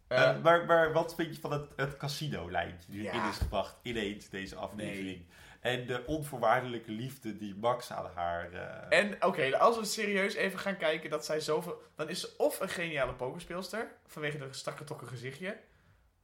Eh, 0.09 0.41
maar, 0.43 0.65
maar 0.67 0.93
wat 0.93 1.15
vind 1.15 1.35
je 1.35 1.41
van 1.41 1.53
het, 1.53 1.71
het 1.77 1.97
casino-lijntje 1.97 2.91
die 2.93 3.03
Ja. 3.03 3.13
erin 3.13 3.29
is 3.29 3.37
gebracht 3.37 3.77
ineens 3.83 4.29
deze 4.29 4.57
aflevering? 4.57 5.27
En 5.61 5.87
de 5.87 6.07
onvoorwaardelijke 6.07 6.91
liefde 6.91 7.37
die 7.37 7.55
Max 7.55 7.93
aan 7.93 8.11
haar... 8.15 8.53
eh, 8.53 8.99
En 8.99 9.25
oké, 9.25 9.59
als 9.59 9.79
we 9.79 9.85
serieus 9.85 10.35
even 10.35 10.59
gaan 10.59 10.77
kijken 10.77 11.11
dat 11.11 11.25
zij 11.25 11.41
zoveel... 11.41 11.83
Dan 11.95 12.09
is 12.09 12.21
ze 12.21 12.35
of 12.37 12.61
een 12.61 12.69
geniale 12.69 13.15
pokerspeelster, 13.15 13.91
vanwege 14.07 14.39
de 14.39 14.53
strakke 14.53 14.85
tokken 14.85 15.09
gezichtje. 15.09 15.59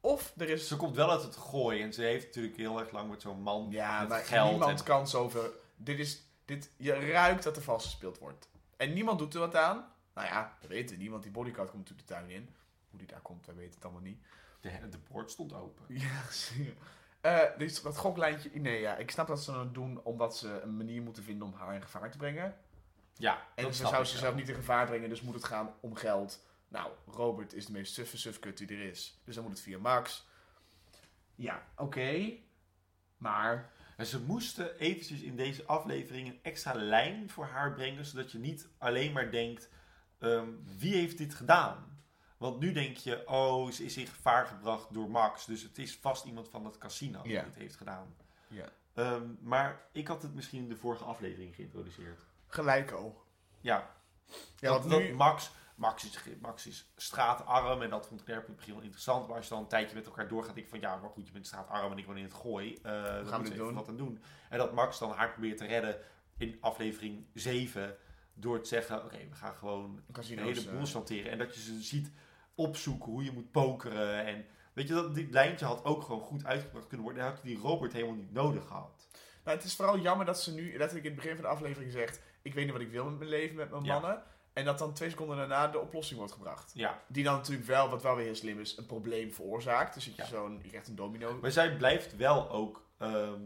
Of 0.01 0.33
er 0.37 0.49
is... 0.49 0.69
Ze 0.69 0.77
komt 0.77 0.97
wel 0.97 1.11
uit 1.11 1.23
het 1.23 1.37
gooi 1.37 1.83
en 1.83 1.93
ze 1.93 2.03
heeft 2.03 2.27
natuurlijk 2.27 2.57
heel 2.57 2.79
erg 2.81 2.91
lang 2.91 3.11
met 3.11 3.21
zo'n 3.23 3.41
man 3.43 3.67
Ja, 3.71 4.01
met 4.01 4.09
maar 4.09 4.25
geld. 4.25 4.51
niemand 4.51 4.79
en- 4.79 4.85
kan 4.85 5.09
zoveel... 5.09 5.51
Dit 5.77 5.99
is... 5.99 6.23
Dit, 6.45 6.71
je 6.77 6.93
ruikt 6.93 7.43
dat 7.43 7.57
er 7.57 7.63
vals 7.63 7.85
gespeeld 7.85 8.19
wordt. 8.19 8.49
En 8.77 8.93
niemand 8.93 9.19
doet 9.19 9.35
er 9.35 9.41
wat 9.41 9.57
aan. 9.57 9.93
Nou 10.15 10.27
ja, 10.27 10.57
we 10.61 10.67
weten 10.69 10.99
niemand. 10.99 11.23
Die 11.23 11.33
bodyguard 11.33 11.71
komt 11.71 11.81
natuurlijk 11.83 12.09
de 12.09 12.15
tuin 12.15 12.31
in. 12.31 12.55
Hoe 12.91 12.99
die 12.99 13.09
daar 13.09 13.21
komt, 13.21 13.47
wij 13.47 13.55
weten 13.55 13.75
het 13.75 13.85
allemaal 13.85 14.03
niet. 14.03 14.23
De, 14.61 14.71
de 14.91 14.99
poort 14.99 15.31
stond 15.31 15.53
open. 15.53 15.85
Ja, 15.89 16.23
zie 16.31 16.75
Eh, 17.25 17.41
dus 17.59 17.83
dat 17.83 17.97
goklijntje... 17.97 18.51
Nee, 18.61 18.81
ja, 18.81 18.97
ik 18.97 19.11
snap 19.11 19.27
dat 19.27 19.43
ze 19.43 19.53
dat 19.53 19.75
doen 19.75 20.01
omdat 20.03 20.37
ze 20.37 20.61
een 20.61 20.77
manier 20.77 21.03
moeten 21.03 21.23
vinden 21.23 21.47
om 21.47 21.55
haar 21.55 21.75
in 21.75 21.83
gevaar 21.83 22.11
te 22.11 22.17
brengen. 22.17 22.57
Ja, 23.17 23.47
En 23.55 23.63
dat 23.65 23.73
ze 23.73 23.79
snap 23.79 23.91
zou 23.91 24.03
ik 24.03 24.09
ze 24.09 24.15
wel. 24.15 24.23
zelf 24.23 24.35
niet 24.35 24.49
in 24.49 24.55
gevaar 24.55 24.87
brengen, 24.87 25.09
dus 25.09 25.21
moet 25.21 25.35
het 25.35 25.45
gaan 25.45 25.75
om 25.81 25.95
geld. 25.95 26.45
Nou, 26.69 26.91
Robert 27.07 27.53
is 27.53 27.67
de 27.67 27.73
meest 27.73 27.95
suffe 27.95 28.19
sufkut 28.19 28.59
die 28.59 28.69
er 28.69 28.83
is. 28.83 29.21
Dus 29.25 29.35
dan 29.35 29.45
moet 29.45 29.53
het 29.53 29.63
via 29.63 29.79
Max. 29.79 30.27
Ja, 31.35 31.63
oké. 31.77 32.33
Maar... 33.17 33.71
En 33.97 34.07
ze 34.07 34.21
moesten 34.21 34.79
eventjes 34.79 35.21
in 35.21 35.37
deze 35.37 35.65
aflevering 35.65 36.29
een 36.29 36.39
extra 36.43 36.75
lijn 36.75 37.31
voor 37.31 37.47
haar 37.47 37.73
brengen, 37.73 38.05
zodat 38.05 38.33
je 38.33 38.39
niet 38.39 38.69
alleen 38.79 39.13
maar 39.13 39.31
denkt, 39.31 39.69
ehm, 40.19 40.49
wie 40.79 40.95
heeft 40.95 41.19
dit 41.19 41.35
gedaan? 41.35 41.94
Want 42.45 42.61
nu 42.61 42.73
denk 42.73 42.97
je, 42.97 43.29
oh, 43.29 43.71
ze 43.71 43.85
is 43.85 43.97
in 43.97 44.07
gevaar 44.07 44.47
gebracht 44.47 44.95
door 44.95 45.11
Max, 45.11 45.45
dus 45.45 45.63
het 45.63 45.79
is 45.79 45.97
vast 45.97 46.25
iemand 46.25 46.49
van 46.49 46.65
het 46.65 46.79
casino 46.79 47.23
die 47.23 47.33
Ja. 47.33 47.43
dit 47.43 47.55
heeft 47.55 47.77
gedaan. 47.77 48.15
Ja. 48.49 48.69
Ehm, 48.95 49.23
maar 49.41 49.81
ik 49.93 50.09
had 50.09 50.23
het 50.23 50.35
misschien 50.35 50.63
in 50.63 50.69
de 50.69 50.77
vorige 50.77 51.05
aflevering 51.05 51.55
geïntroduceerd. 51.55 52.21
Gelijk 52.47 52.91
al. 52.91 53.25
Ja, 53.61 53.91
Ja, 54.59 54.71
dat, 54.73 54.91
dat 54.91 55.01
nu... 55.01 55.15
Max, 55.15 55.51
Max, 55.75 56.05
is, 56.05 56.19
Max 56.41 56.67
is 56.67 56.93
straatarm 56.97 57.83
en 57.83 57.91
dat 57.91 58.07
vond 58.07 58.21
ik 58.21 58.29
in 58.29 58.35
het 58.35 58.57
begin 58.57 58.75
wel 58.75 58.83
interessant. 58.83 59.27
Maar 59.27 59.37
als 59.37 59.45
je 59.45 59.53
dan 59.53 59.63
een 59.63 59.69
tijdje 59.69 59.95
met 59.95 60.07
elkaar 60.07 60.29
doorgaat, 60.29 60.55
denk 60.55 60.67
ik 60.67 60.73
van 60.73 60.81
ja, 60.81 60.97
maar 60.97 61.11
goed, 61.11 61.27
je 61.27 61.33
bent 61.33 61.47
straatarm 61.47 61.93
en 61.93 61.99
ik 61.99 62.07
woon 62.07 62.17
in 62.17 62.25
het 62.25 62.35
gooi. 62.35 62.75
Eh 62.75 62.83
daar 62.83 63.25
we 63.25 63.31
moeten 63.31 63.43
we 63.43 63.51
even 63.53 63.65
doen? 63.65 63.75
wat 63.75 63.89
aan 63.89 63.97
doen. 63.97 64.23
En 64.49 64.59
dat 64.59 64.73
Max 64.73 64.99
dan 64.99 65.11
haar 65.11 65.33
probeert 65.33 65.59
te 65.59 65.67
redden 65.67 66.01
in 66.37 66.57
aflevering 66.61 67.27
7 67.35 67.97
door 68.35 68.61
te 68.61 68.69
zeggen, 68.69 69.05
oké, 69.05 69.29
we 69.29 69.35
gaan 69.35 69.55
gewoon 69.55 70.03
een 70.07 70.13
Casino's, 70.13 70.65
hele 70.65 71.25
eh. 71.25 71.33
En 71.33 71.39
dat 71.39 71.55
je 71.55 71.61
ze 71.61 71.83
ziet 71.83 72.11
opzoeken 72.55 73.13
hoe 73.13 73.25
je 73.25 73.33
moet 73.33 73.51
pokeren. 73.51 74.25
En 74.27 74.47
weet 74.73 74.89
je, 74.89 74.95
dat 74.95 75.15
dit 75.15 75.31
lijntje 75.31 75.65
had 75.67 75.85
ook 75.85 76.03
gewoon 76.03 76.21
goed 76.21 76.45
uitgebracht 76.45 76.87
kunnen 76.87 77.07
worden. 77.07 77.23
Dan 77.25 77.33
had 77.33 77.43
je 77.43 77.49
die 77.49 77.59
Robert 77.59 77.93
helemaal 77.93 78.15
niet 78.15 78.33
nodig 78.33 78.67
gehad. 78.67 79.07
Nou, 79.45 79.57
het 79.57 79.67
is 79.67 79.75
vooral 79.77 79.99
jammer 79.99 80.27
dat 80.27 80.41
ze 80.43 80.55
nu 80.55 80.63
letterlijk 80.77 81.05
in 81.07 81.13
het 81.13 81.21
begin 81.21 81.35
van 81.35 81.45
de 81.45 81.51
aflevering 81.51 81.93
zegt... 81.93 82.21
Ik 82.43 82.55
weet 82.55 82.65
niet 82.65 82.73
wat 82.73 82.83
ik 82.83 82.91
wil 82.91 83.05
met 83.05 83.19
mijn 83.19 83.31
leven, 83.31 83.57
met 83.57 83.71
mijn 83.71 83.85
Ja. 83.85 83.93
mannen. 83.93 84.23
En 84.53 84.65
dat 84.65 84.79
dan 84.79 84.93
twee 84.95 85.11
seconden 85.11 85.37
daarna 85.37 85.69
de 85.69 85.79
oplossing 85.81 86.19
wordt 86.19 86.33
gebracht. 86.35 86.71
Ja, 86.75 87.03
Die 87.09 87.25
dan 87.25 87.37
natuurlijk 87.37 87.67
wel, 87.67 87.89
wat 87.89 88.03
wel 88.03 88.17
weer 88.17 88.25
heel 88.25 88.35
slim 88.35 88.61
is, 88.61 88.77
een 88.77 88.87
probleem 88.87 89.33
veroorzaakt. 89.33 89.95
Dus 89.95 90.05
dat 90.05 90.17
je 90.17 90.23
Ja. 90.23 90.29
zo'n... 90.29 90.59
Je 90.63 90.69
krijgt 90.69 90.89
een 90.89 90.95
domino. 90.97 91.39
maar 91.41 91.51
zij 91.51 91.77
blijft 91.77 92.17
wel 92.17 92.51
ook 92.51 92.83
ehm, 92.99 93.41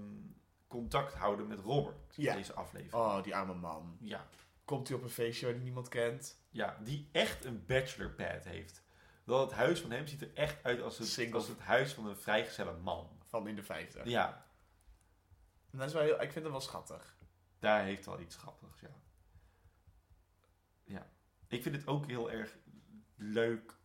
contact 0.66 1.14
houden 1.14 1.46
met 1.46 1.60
Robert 1.60 2.16
in 2.16 2.32
deze 2.32 2.52
aflevering. 2.52 2.94
Oh, 3.04 3.22
die 3.22 3.36
arme 3.36 3.54
man. 3.54 3.96
Ja. 4.00 4.26
Komt 4.64 4.88
hij 4.88 4.96
op 4.96 5.02
een 5.02 5.08
feestje 5.10 5.44
waar 5.46 5.54
hij 5.54 5.64
niemand 5.64 5.88
kent? 5.88 6.38
Ja, 6.50 6.76
die 6.84 7.08
echt 7.12 7.44
een 7.44 7.64
bachelor 7.66 8.10
pad 8.10 8.44
heeft. 8.44 8.82
Dat 9.28 9.40
het 9.50 9.58
huis 9.58 9.80
van 9.80 9.90
hem 9.90 10.06
ziet 10.06 10.22
er 10.22 10.34
echt 10.34 10.64
uit 10.64 10.80
als 10.82 10.98
het, 10.98 11.08
Single. 11.08 11.34
als 11.34 11.48
het 11.48 11.58
huis 11.60 11.92
van 11.92 12.06
een 12.06 12.16
vrijgezelle 12.16 12.76
man. 12.76 13.08
Van 13.26 13.48
in 13.48 13.54
de 13.56 13.62
vijfde. 13.62 14.00
Ja, 14.04 14.46
En 15.70 15.78
dat 15.78 15.86
is 15.88 15.92
wel 15.94 16.02
heel, 16.02 16.14
ik 16.14 16.32
vind 16.32 16.44
het 16.44 16.50
wel 16.52 16.60
schattig. 16.60 17.16
daar 17.58 17.84
heeft 17.84 18.06
wel 18.06 18.20
iets 18.20 18.36
grappigs, 18.36 18.80
ja. 18.80 18.90
Ja. 20.84 21.10
Ik 21.48 21.62
vind 21.62 21.74
het 21.76 21.86
ook 21.86 22.06
heel 22.06 22.30
erg 22.30 22.56
leuk 23.16 23.76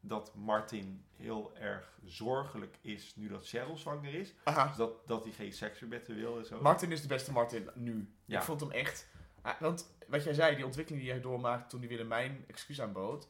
dat 0.00 0.34
Martin 0.34 1.04
heel 1.16 1.56
erg 1.56 1.98
zorgelijk 2.04 2.76
is 2.80 3.16
nu 3.16 3.28
dat 3.28 3.48
Cheryl 3.48 3.76
zwanger 3.76 4.14
is. 4.14 4.34
Aha. 4.44 4.66
Dus 4.66 4.76
dat, 4.76 5.06
dat 5.06 5.24
hij 5.24 5.32
geen 5.32 5.52
seks 5.52 5.80
meer 5.80 5.90
met 5.90 6.06
haar 6.06 6.16
wil 6.16 6.38
en 6.38 6.46
zo. 6.46 6.60
Martin 6.60 6.92
is 6.92 7.02
de 7.02 7.08
beste 7.08 7.32
Martin 7.32 7.70
nu. 7.74 8.14
Ja. 8.24 8.38
Ik 8.38 8.44
vond 8.44 8.60
hem 8.60 8.70
echt... 8.70 9.08
Ah, 9.42 9.60
Want 9.60 9.94
wat 10.08 10.24
jij 10.24 10.34
zei, 10.34 10.56
die 10.56 10.64
ontwikkeling 10.64 11.02
die 11.02 11.12
hij 11.12 11.20
doormaakt 11.20 11.70
toen 11.70 11.80
hij 11.80 11.88
Willemijn 11.88 12.44
excuus 12.48 12.80
aanbood. 12.80 13.28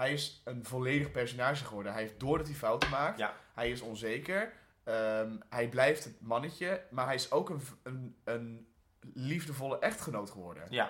Hij 0.00 0.12
is 0.12 0.40
een 0.44 0.64
volledig 0.64 1.10
personage 1.10 1.64
geworden. 1.64 1.92
Hij 1.92 2.02
heeft 2.02 2.20
door 2.20 2.38
dat 2.38 2.46
hij 2.46 2.56
fouten 2.56 2.90
maakt. 2.90 3.18
Ja. 3.18 3.36
Hij 3.54 3.70
is 3.70 3.80
onzeker. 3.80 4.52
Ehm, 4.84 5.36
hij 5.48 5.68
blijft 5.68 6.04
het 6.04 6.20
mannetje. 6.20 6.86
Maar 6.90 7.06
hij 7.06 7.14
is 7.14 7.30
ook 7.30 7.50
een, 7.50 7.60
een, 7.82 8.16
een 8.24 8.68
liefdevolle 9.14 9.78
echtgenoot 9.78 10.30
geworden. 10.30 10.66
Ja. 10.70 10.84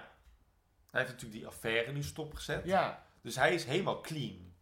Hij 0.91 1.01
heeft 1.01 1.13
natuurlijk 1.13 1.41
die 1.41 1.47
affaire 1.47 1.93
nu 1.93 2.03
stopgezet. 2.03 2.65
Ja. 2.65 3.07
Dus 3.21 3.37
hij 3.37 3.55
is 3.55 3.65
helemaal 3.65 4.01
clean. 4.01 4.55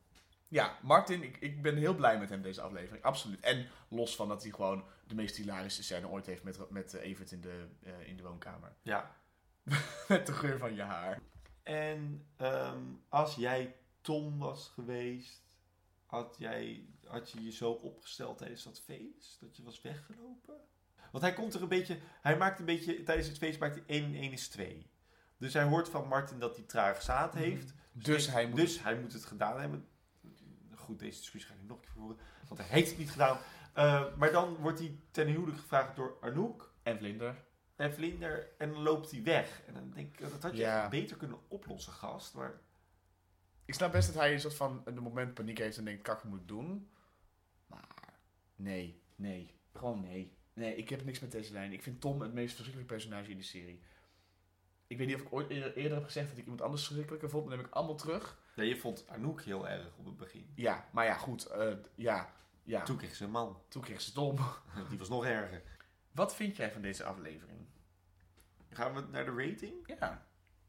Ja, 0.49 0.79
Martin, 0.83 1.23
ik, 1.23 1.37
ik 1.37 1.63
ben 1.63 1.77
heel 1.77 1.95
blij 1.95 2.19
met 2.19 2.29
hem 2.29 2.43
deze 2.43 2.61
aflevering. 2.61 3.05
Absoluut. 3.05 3.41
En 3.41 3.67
los 3.89 4.17
van 4.17 4.29
dat 4.29 4.43
hij 4.43 4.53
gewoon 4.53 4.85
de 5.07 5.15
meest 5.15 5.37
hilarische 5.37 5.83
scène 5.83 6.09
ooit 6.09 6.27
heeft 6.27 6.43
met, 6.43 6.71
met 6.71 6.95
eh, 6.95 7.11
Evert 7.11 7.31
in 7.31 7.41
de, 7.41 7.67
eh, 7.83 8.09
in 8.09 8.17
de 8.17 8.23
woonkamer. 8.23 8.73
Ja. 8.83 9.17
met 10.09 10.27
de 10.27 10.33
geur 10.33 10.59
van 10.59 10.75
je 10.75 10.83
haar. 10.83 11.21
En 11.63 12.27
ehm, 12.37 12.83
als 13.09 13.35
jij 13.35 13.75
Tom 14.09 14.39
was 14.39 14.69
geweest, 14.69 15.43
had, 16.07 16.37
jij, 16.39 16.89
had 17.05 17.31
je 17.31 17.45
je 17.45 17.51
zo 17.53 17.71
opgesteld 17.71 18.39
tijdens 18.39 18.63
dat 18.65 18.81
feest? 18.81 19.41
Dat 19.41 19.57
je 19.57 19.63
was 19.63 19.81
weggelopen? 19.81 20.55
Want 21.13 21.25
hij 21.25 21.33
komt 21.33 21.55
er 21.55 21.63
een 21.63 21.69
beetje, 21.69 21.99
hij 22.21 22.37
maakt 22.37 22.59
een 22.59 22.65
beetje, 22.65 23.03
tijdens 23.03 23.29
het 23.29 23.39
feest 23.39 23.59
maakt 23.59 23.75
hij 23.75 23.85
1 23.87 24.05
en 24.05 24.15
1 24.15 24.33
is 24.33 24.49
2. 24.49 24.91
Dus 25.37 25.53
hij 25.55 25.65
hoort 25.65 25.89
van 25.89 26.09
Martin 26.09 26.39
dat 26.39 26.57
hij 26.57 26.65
traag 26.65 27.03
zaad 27.03 27.35
heeft. 27.35 27.75
Dus 27.93 28.27
ik- 28.27 28.33
hij 28.33 28.47
moet- 28.49 28.57
dus 28.57 28.83
hij 28.83 29.01
moet 29.01 29.13
het 29.13 29.25
gedaan 29.25 29.61
hebben. 29.61 29.89
Goed, 30.75 30.99
deze 30.99 31.19
discussie 31.19 31.51
ga 31.51 31.57
ik 31.61 31.67
nog 31.69 31.77
een 31.77 31.83
keer 31.83 31.93
voeren, 31.93 32.19
want 32.49 32.61
hij 32.61 32.69
heeft 32.71 32.89
het 32.89 32.99
niet 32.99 33.11
gedaan. 33.11 33.39
Eh, 33.75 34.17
maar 34.17 34.33
dan 34.33 34.57
wordt 34.57 34.79
hij 34.79 35.01
ten 35.11 35.27
huwelijk 35.27 35.59
gevraagd 35.59 35.97
door 35.97 36.17
Anouk 36.21 36.75
En 36.83 36.99
Vlinder. 36.99 37.45
en 37.77 37.95
Vlinder 37.95 38.49
en 38.59 38.73
dan 38.73 38.83
loopt 38.83 39.11
hij 39.11 39.23
weg. 39.23 39.63
En 39.67 39.75
dan 39.75 39.91
denk 39.91 40.13
ik, 40.19 40.31
dat 40.31 40.43
had 40.43 40.53
je 40.53 40.59
Ja. 40.59 40.89
beter 40.89 41.17
kunnen 41.17 41.39
oplossen, 41.49 41.93
gast. 41.93 42.35
Maar 42.35 42.61
Ik 43.69 43.75
snap 43.75 43.93
best 43.93 44.07
dat 44.07 44.23
hij 44.23 44.33
een 44.33 44.41
soort 44.41 44.55
van 44.55 44.83
een 44.85 45.03
moment 45.03 45.35
paniek 45.35 45.59
heeft 45.59 45.79
en 45.79 45.85
denkt, 45.85 46.03
kak, 46.03 46.19
ik 46.19 46.25
moet 46.25 46.39
het 46.39 46.49
doen. 46.49 46.89
Maar 47.67 47.89
nee, 48.57 49.03
nee. 49.17 49.55
Gewoon 49.75 50.01
nee. 50.01 50.37
Nee, 50.53 50.77
ik 50.77 50.89
heb 50.89 51.05
niks 51.05 51.19
met 51.21 51.33
deze 51.33 51.53
lijn. 51.53 51.73
Ik 51.73 51.83
vind 51.83 52.01
Tom 52.01 52.21
het 52.21 52.33
meest 52.33 52.55
verschrikkelijke 52.55 52.95
personage 52.95 53.31
in 53.31 53.37
die 53.37 53.45
serie. 53.45 53.83
Ik 54.87 54.99
weet 54.99 55.07
niet 55.07 55.17
of 55.17 55.23
ik 55.23 55.33
ooit 55.33 55.51
eerder, 55.51 55.77
eerder 55.77 55.97
heb 55.97 56.05
gezegd 56.05 56.29
dat 56.29 56.37
ik 56.37 56.43
iemand 56.43 56.63
anders 56.63 56.85
verschrikkelijker 56.85 57.31
vond, 57.31 57.43
maar 57.43 57.53
dat 57.53 57.61
neem 57.61 57.71
ik 57.71 57.77
allemaal 57.77 57.97
terug. 57.97 58.39
Ja, 58.55 58.63
je 58.63 58.77
vond 58.77 59.09
Anouk 59.09 59.43
heel 59.43 59.69
erg 59.69 59.97
op 59.97 60.05
het 60.05 60.17
begin. 60.17 60.53
Ja, 60.55 60.89
maar 60.93 61.05
ja, 61.05 61.15
goed. 61.15 61.47
eh, 61.47 61.73
ja, 61.95 62.33
ja. 62.63 62.83
Toen 62.83 62.97
kreeg 62.97 63.15
ze 63.15 63.25
een 63.25 63.31
man. 63.31 63.63
Toen 63.69 63.83
kreeg 63.83 64.01
ze 64.01 64.13
Tom. 64.13 64.37
Die 64.89 64.99
was 64.99 65.09
nog 65.09 65.25
erger. 65.25 65.63
Wat 66.13 66.35
vind 66.35 66.57
jij 66.57 66.73
van 66.73 66.83
deze 66.83 67.05
aflevering? 67.05 67.67
Gaan 68.71 68.95
we 68.95 69.01
naar 69.01 69.25
de 69.25 69.31
rating? 69.31 69.87
Ja, 69.87 70.13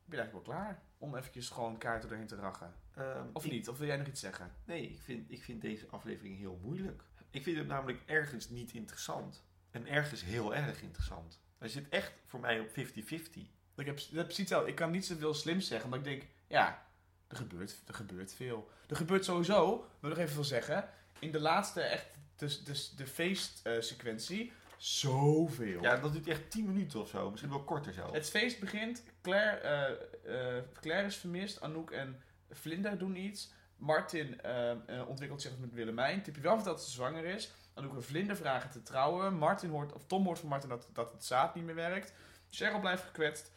ik 0.04 0.10
ben 0.10 0.20
eigenlijk 0.20 0.32
wel 0.32 0.56
klaar 0.56 0.84
om 0.98 1.16
eventjes 1.16 1.50
gewoon 1.50 1.78
kaarten 1.78 2.10
doorheen 2.10 2.28
te 2.28 2.36
rachen. 2.36 2.74
Ehm, 2.96 3.26
Of 3.34 3.46
ik- 3.46 3.52
niet? 3.52 3.70
Of 3.70 3.78
wil 3.78 3.88
jij 3.88 3.98
nog 3.98 4.08
iets 4.08 4.20
zeggen? 4.20 4.52
Nee, 4.66 4.90
ik 4.90 5.02
vind, 5.02 5.32
ik 5.32 5.44
vind 5.44 5.62
deze 5.62 5.88
aflevering 5.90 6.38
heel 6.38 6.60
moeilijk. 6.64 7.04
Ik 7.32 7.44
vind 7.44 7.58
het 7.58 7.68
namelijk 7.68 8.02
ergens 8.06 8.50
niet 8.50 8.72
interessant. 8.72 9.44
En 9.72 9.88
ergens 9.88 10.24
heel 10.24 10.56
erg 10.56 10.82
interessant. 10.82 11.40
Hij 11.58 11.68
zit 11.68 11.90
echt 11.90 12.12
voor 12.26 12.40
mij 12.40 12.60
op 12.60 12.70
50-50. 12.70 13.52
Ik 13.76 13.86
heb, 13.86 13.98
dat 13.98 14.10
precies 14.12 14.38
hetzelfde. 14.38 14.70
Ik 14.70 14.76
kan 14.76 14.92
niet 14.92 15.06
zoveel 15.06 15.34
slim 15.34 15.62
zeggen, 15.62 15.86
omdat 15.94 16.00
ik 16.08 16.20
denk, 16.20 16.30
ja, 16.48 16.86
er 17.28 17.36
gebeurt, 17.38 17.82
er 17.88 17.94
gebeurt 17.94 18.34
veel. 18.34 18.70
Er 18.88 18.96
gebeurt 18.96 19.26
sowieso, 19.26 19.68
wil 20.00 20.10
ik 20.12 20.16
nog 20.16 20.18
even 20.18 20.34
veel 20.36 20.44
zeggen, 20.44 20.90
in 21.20 21.32
de 21.32 21.40
laatste 21.40 21.82
echt, 21.82 22.06
dus, 22.36 22.64
dus 22.64 22.90
de 22.96 23.08
feestsequentie, 23.08 24.52
zoveel. 24.78 25.82
Ja, 25.82 25.96
dat 25.98 26.12
duurt 26.14 26.28
echt 26.28 26.52
10 26.52 26.66
minuten 26.66 27.00
of 27.02 27.10
zo. 27.10 27.30
Misschien 27.30 27.52
wel 27.52 27.64
korter 27.64 27.94
zelf. 27.94 28.12
Het 28.12 28.30
feest 28.30 28.60
begint, 28.60 29.04
Claire, 29.22 29.58
eh, 29.58 30.58
eh, 30.58 30.64
Claire 30.82 31.08
is 31.08 31.16
vermist, 31.16 31.62
Anouk 31.62 31.92
en 31.92 32.22
Vlinder 32.52 32.98
doen 32.98 33.16
iets. 33.16 33.52
Martin 33.76 34.42
eh, 34.42 34.72
eh, 34.72 35.08
ontwikkelt 35.08 35.42
zich 35.42 35.58
met 35.58 35.74
Willemijn. 35.74 36.22
Tipje 36.22 36.42
wel 36.42 36.64
dat 36.64 36.84
ze 36.84 36.92
zwanger 36.92 37.26
is. 37.26 37.52
Anouk 37.74 37.96
en 37.96 38.04
Vlinder 38.04 38.36
vragen 38.36 38.70
te 38.70 38.82
trouwen. 38.82 39.34
Martin 39.34 39.70
hoort, 39.70 39.94
of 39.94 40.06
Tom 40.06 40.26
hoort 40.26 40.40
van 40.40 40.50
Martin 40.50 40.70
dat, 40.70 40.90
dat 40.94 41.12
het 41.12 41.26
zaad 41.26 41.56
niet 41.56 41.64
meer 41.64 41.76
werkt. 41.76 42.14
Cheryl 42.50 42.80
blijft 42.80 43.04
gekwetst. 43.04 43.52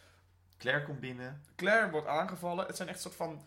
Claire 0.59 0.84
komt 0.84 1.01
binnen. 1.01 1.43
Claire 1.57 1.90
wordt 1.90 2.07
aangevallen. 2.07 2.66
Het 2.66 2.76
zijn 2.76 2.88
echt 2.88 3.01
soort 3.01 3.14
van. 3.14 3.47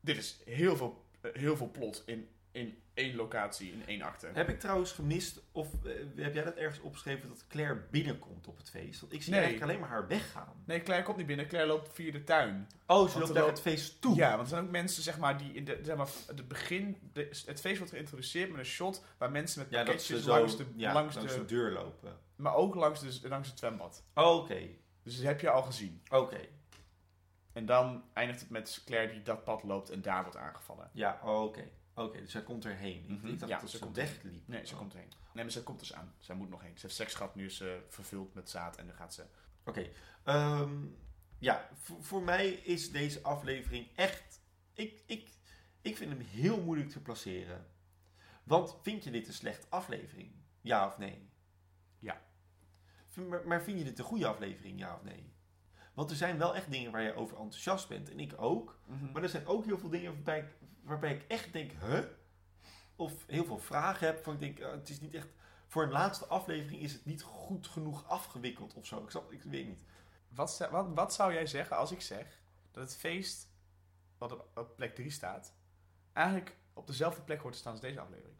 Dit 0.00 0.16
is 0.16 0.40
heel 0.44 0.76
veel, 0.76 1.04
eh, 1.20 1.30
heel 1.32 1.56
veel 1.56 1.70
plot 1.70 2.02
in, 2.06 2.28
in 2.50 2.82
één 2.94 3.14
locatie, 3.16 3.72
in 3.72 3.86
één 3.86 4.02
acte. 4.02 4.30
Heb 4.32 4.48
ik 4.48 4.60
trouwens 4.60 4.92
gemist, 4.92 5.40
of 5.52 5.68
eh, 5.84 5.92
heb 6.16 6.34
jij 6.34 6.44
dat 6.44 6.54
ergens 6.54 6.80
opgeschreven, 6.80 7.28
dat 7.28 7.46
Claire 7.46 7.82
binnenkomt 7.90 8.46
op 8.48 8.56
het 8.56 8.70
feest? 8.70 9.00
Want 9.00 9.12
ik 9.12 9.22
zie 9.22 9.32
Nee. 9.32 9.40
eigenlijk 9.42 9.70
alleen 9.70 9.80
maar 9.82 9.90
haar 9.90 10.08
weggaan. 10.08 10.62
Nee, 10.64 10.82
Claire 10.82 11.04
komt 11.04 11.16
niet 11.16 11.26
binnen. 11.26 11.46
Claire 11.46 11.70
loopt 11.70 11.90
via 11.92 12.12
de 12.12 12.24
tuin. 12.24 12.68
Oh, 12.86 13.08
ze 13.08 13.18
loopt 13.18 13.32
naar 13.32 13.46
het 13.46 13.60
feest 13.60 14.00
toe. 14.00 14.16
Ja, 14.16 14.28
want 14.30 14.40
er 14.42 14.46
zijn 14.48 14.64
ook 14.64 14.70
mensen, 14.70 15.02
zeg 15.02 15.18
maar, 15.18 15.38
die 15.38 15.52
in 15.52 15.64
de, 15.64 15.78
zeg 15.82 15.96
maar, 15.96 16.08
het 16.26 16.48
begin. 16.48 16.96
De, 17.12 17.42
het 17.46 17.60
feest 17.60 17.78
wordt 17.78 17.92
geïntroduceerd 17.92 18.50
met 18.50 18.58
een 18.58 18.64
shot 18.64 19.04
waar 19.18 19.30
mensen 19.30 19.58
met 19.60 19.70
pakketjes 19.70 20.24
langs, 20.24 20.56
de, 20.56 20.64
ja, 20.76 20.92
langs, 20.92 21.14
langs 21.16 21.32
de, 21.32 21.38
de 21.38 21.44
deur 21.44 21.70
lopen. 21.70 22.18
Maar 22.36 22.54
ook 22.54 22.74
langs, 22.74 23.20
de, 23.20 23.28
langs 23.28 23.48
het 23.48 23.58
zwembad. 23.58 24.04
Oh, 24.14 24.36
Oké, 24.36 24.60
Dus 25.02 25.16
dat 25.16 25.24
heb 25.24 25.40
je 25.40 25.50
al 25.50 25.62
gezien. 25.62 26.02
oké. 26.10 26.40
En 27.52 27.66
dan 27.66 28.04
eindigt 28.12 28.40
het 28.40 28.50
met 28.50 28.82
Claire 28.84 29.12
die 29.12 29.22
dat 29.22 29.44
pad 29.44 29.62
loopt 29.62 29.90
en 29.90 30.02
daar 30.02 30.22
wordt 30.22 30.36
aangevallen. 30.36 30.90
Ja, 30.92 31.20
oh, 31.24 31.42
oké. 31.42 31.64
Oké, 31.94 32.20
dus 32.20 32.30
zij 32.30 32.42
komt 32.42 32.64
erheen. 32.64 33.02
Ik- 33.02 33.08
Mhm. 33.08 33.26
Ik 33.26 33.38
dacht 33.38 33.50
Ja, 33.52 33.60
dat 33.60 33.70
ze 33.70 33.76
ze 33.76 33.90
wegliep. 33.92 34.48
Nee, 34.48 34.66
ze 34.66 34.72
Oh. 34.72 34.78
komt 34.78 34.92
erheen. 34.92 35.12
Nee, 35.32 35.44
maar 35.44 35.52
ze 35.52 35.62
komt 35.62 35.78
dus 35.78 35.92
aan. 35.94 36.14
Zij 36.18 36.34
moet 36.34 36.48
nog 36.50 36.60
heen. 36.62 36.74
Ze 36.74 36.82
heeft 36.82 36.94
seks 36.94 37.14
gehad, 37.14 37.34
nu 37.34 37.44
is 37.44 37.56
ze 37.56 37.84
vervuld 37.88 38.34
met 38.34 38.50
zaad 38.50 38.76
en 38.76 38.86
dan 38.86 38.96
gaat 38.96 39.14
ze. 39.14 39.24
Oké. 39.64 39.88
ehm, 40.22 40.84
ja, 41.38 41.68
voor, 41.74 42.04
voor 42.04 42.22
mij 42.22 42.48
is 42.48 42.90
deze 42.90 43.22
aflevering 43.22 43.88
echt... 43.94 44.40
Ik, 44.72 45.02
ik, 45.06 45.30
ik 45.80 45.96
vind 45.96 46.10
hem 46.10 46.20
heel 46.20 46.62
moeilijk 46.62 46.90
te 46.90 47.00
placeren. 47.02 47.66
Want 48.44 48.76
vind 48.82 49.04
je 49.04 49.10
dit 49.10 49.26
een 49.26 49.32
slechte 49.34 49.66
aflevering? 49.68 50.32
Ja 50.60 50.86
of 50.86 50.98
nee? 50.98 51.28
Ja. 51.98 52.22
Maar 53.44 53.62
vind 53.62 53.78
je 53.78 53.84
dit 53.84 53.98
een 53.98 54.04
goede 54.04 54.26
aflevering? 54.26 54.78
Ja 54.78 54.94
of 54.94 55.02
nee? 55.02 55.32
Want 55.94 56.10
er 56.10 56.16
zijn 56.16 56.38
wel 56.38 56.54
echt 56.54 56.70
dingen 56.70 56.92
waar 56.92 57.02
je 57.02 57.14
over 57.14 57.36
enthousiast 57.36 57.88
bent. 57.88 58.10
En 58.10 58.20
ik 58.20 58.34
ook. 58.36 58.78
Maar 59.12 59.22
er 59.22 59.28
zijn 59.28 59.46
ook 59.46 59.64
heel 59.64 59.78
veel 59.78 59.88
dingen 59.88 60.12
waarbij 60.12 60.38
ik, 60.38 60.46
waarbij 60.82 61.14
ik 61.14 61.24
echt 61.28 61.52
denk, 61.52 61.72
huh? 61.80 62.04
Of 62.96 63.26
heel 63.26 63.44
veel 63.44 63.58
vragen 63.58 64.06
heb. 64.06 64.24
Van 64.24 64.34
ik 64.34 64.40
denk, 64.40 64.58
eh, 64.58 64.70
het 64.70 64.88
is 64.88 65.00
niet 65.00 65.14
echt... 65.14 65.28
Voor 65.66 65.82
een 65.82 65.90
laatste 65.90 66.26
aflevering 66.26 66.82
is 66.82 66.92
het 66.92 67.04
niet 67.04 67.22
goed 67.22 67.66
genoeg 67.66 68.08
afgewikkeld 68.08 68.74
of 68.74 68.86
zo. 68.86 69.02
Ik, 69.02 69.10
snap, 69.10 69.32
ik 69.32 69.42
weet 69.42 69.66
niet. 69.66 69.84
Wat, 70.28 70.68
wat, 70.70 70.94
wat 70.94 71.14
zou 71.14 71.32
jij 71.32 71.46
zeggen 71.46 71.76
als 71.76 71.92
ik 71.92 72.00
zeg 72.00 72.38
dat 72.70 72.82
het 72.82 72.96
feest 72.96 73.48
wat 74.18 74.32
op, 74.32 74.58
op 74.58 74.76
plek 74.76 74.94
3 74.94 75.10
staat, 75.10 75.54
eigenlijk 76.12 76.56
op 76.72 76.86
dezelfde 76.86 77.22
plek 77.22 77.40
hoort 77.40 77.52
te 77.52 77.58
staan 77.58 77.72
als 77.72 77.80
deze 77.80 78.00
aflevering? 78.00 78.36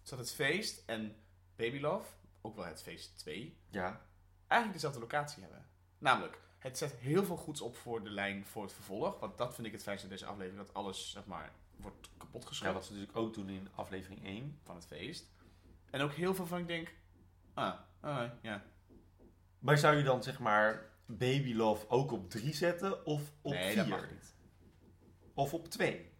Dus 0.00 0.10
dat 0.10 0.18
het 0.18 0.32
feest 0.32 0.82
en 0.86 1.16
Baby 1.56 1.80
Love, 1.80 2.08
ook 2.40 2.56
wel 2.56 2.64
het 2.64 2.82
feest 2.82 3.18
2, 3.18 3.58
Ja, 3.70 4.06
eigenlijk 4.46 4.72
dezelfde 4.72 5.00
locatie 5.00 5.42
hebben. 5.42 5.66
Namelijk, 6.04 6.38
het 6.58 6.78
zet 6.78 6.92
heel 6.92 7.24
veel 7.24 7.36
goeds 7.36 7.60
op 7.60 7.76
voor 7.76 8.04
de 8.04 8.10
lijn 8.10 8.44
voor 8.44 8.62
het 8.62 8.72
vervolg. 8.72 9.20
Want 9.20 9.38
dat 9.38 9.54
vind 9.54 9.66
ik 9.66 9.72
het 9.72 9.82
fijnste 9.82 10.06
aan 10.06 10.12
deze 10.12 10.26
aflevering, 10.26 10.66
dat 10.66 10.74
alles 10.74 11.10
zeg 11.10 11.24
maar 11.24 11.52
wordt 11.76 12.10
kapot 12.18 12.56
ja 12.56 12.72
wat 12.72 12.84
ze 12.84 12.92
natuurlijk 12.92 13.18
ook 13.18 13.34
doen 13.34 13.48
in 13.48 13.68
aflevering 13.74 14.24
1. 14.24 14.58
van 14.62 14.74
het 14.74 14.86
feest. 14.86 15.26
En 15.90 16.00
ook 16.00 16.12
heel 16.12 16.34
veel 16.34 16.46
van 16.46 16.58
ik 16.58 16.66
denk, 16.66 16.94
ah, 17.54 17.74
ah 18.00 18.30
ja. 18.42 18.64
Maar 19.58 19.78
zou 19.78 19.96
je 19.96 20.02
dan 20.02 20.22
zeg 20.22 20.38
maar 20.38 20.90
Baby 21.06 21.54
Love 21.54 21.88
ook 21.88 22.12
op 22.12 22.30
3 22.30 22.54
zetten 22.54 23.06
of 23.06 23.32
op 23.40 23.52
nee, 23.52 23.66
4? 23.66 23.76
dat 23.76 23.86
mag 23.86 24.10
niet. 24.10 24.34
Of 25.34 25.54
op 25.54 25.68
2? 25.68 26.12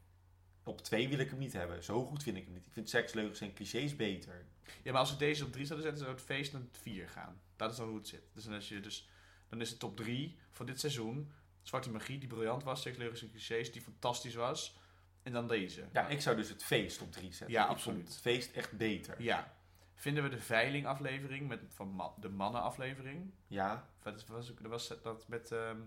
Op 0.64 0.80
2 0.80 1.08
wil 1.08 1.18
ik 1.18 1.30
hem 1.30 1.38
niet 1.38 1.52
hebben. 1.52 1.84
Zo 1.84 2.04
goed 2.04 2.22
vind 2.22 2.36
ik 2.36 2.44
hem 2.44 2.52
niet. 2.52 2.66
Ik 2.66 2.72
vind 2.72 2.88
seksleugens 2.88 3.40
en 3.40 3.54
clichés 3.54 3.96
beter. 3.96 4.46
Ja, 4.82 4.92
maar 4.92 5.00
als 5.00 5.10
we 5.10 5.16
deze 5.16 5.44
op 5.44 5.52
3 5.52 5.66
zouden 5.66 5.86
zetten, 5.86 6.04
zou 6.04 6.16
het 6.16 6.26
feest 6.26 6.52
naar 6.52 6.62
4 6.70 7.08
gaan. 7.08 7.40
Dat 7.56 7.70
is 7.70 7.76
dan 7.76 7.88
hoe 7.88 7.96
het 7.96 8.08
zit. 8.08 8.22
Dus 8.32 8.44
dan, 8.44 8.54
als 8.54 8.68
je 8.68 8.80
dus, 8.80 9.08
dan 9.48 9.60
is 9.60 9.70
het 9.70 9.78
top 9.78 9.96
3 9.96 10.38
van 10.50 10.66
dit 10.66 10.80
seizoen. 10.80 11.32
Zwarte 11.62 11.90
Magie, 11.90 12.18
die 12.18 12.28
briljant 12.28 12.62
was. 12.62 12.82
Seksleugens 12.82 13.22
en 13.22 13.30
clichés, 13.30 13.72
die 13.72 13.82
fantastisch 13.82 14.34
was. 14.34 14.76
En 15.22 15.32
dan 15.32 15.48
deze. 15.48 15.88
Ja, 15.92 16.08
ik 16.08 16.20
zou 16.20 16.36
dus 16.36 16.48
het 16.48 16.64
feest 16.64 17.00
op 17.02 17.12
3 17.12 17.32
zetten. 17.32 17.50
Ja, 17.56 17.64
absoluut. 17.64 18.08
Het 18.08 18.16
feest 18.20 18.52
echt 18.52 18.72
beter. 18.76 19.22
Ja. 19.22 19.52
Vinden 19.94 20.22
we 20.22 20.28
de 20.28 20.40
veiling 20.40 20.86
aflevering, 20.86 21.48
met, 21.48 21.60
van 21.68 21.94
ma- 21.94 22.14
de 22.20 22.28
mannen 22.28 22.62
aflevering. 22.62 23.30
Ja, 23.46 23.88
Dat 24.02 24.26
was, 24.26 24.46
dat 24.46 24.60
was 24.60 24.88
dat 25.02 25.28
met, 25.28 25.52
ehm, 25.52 25.78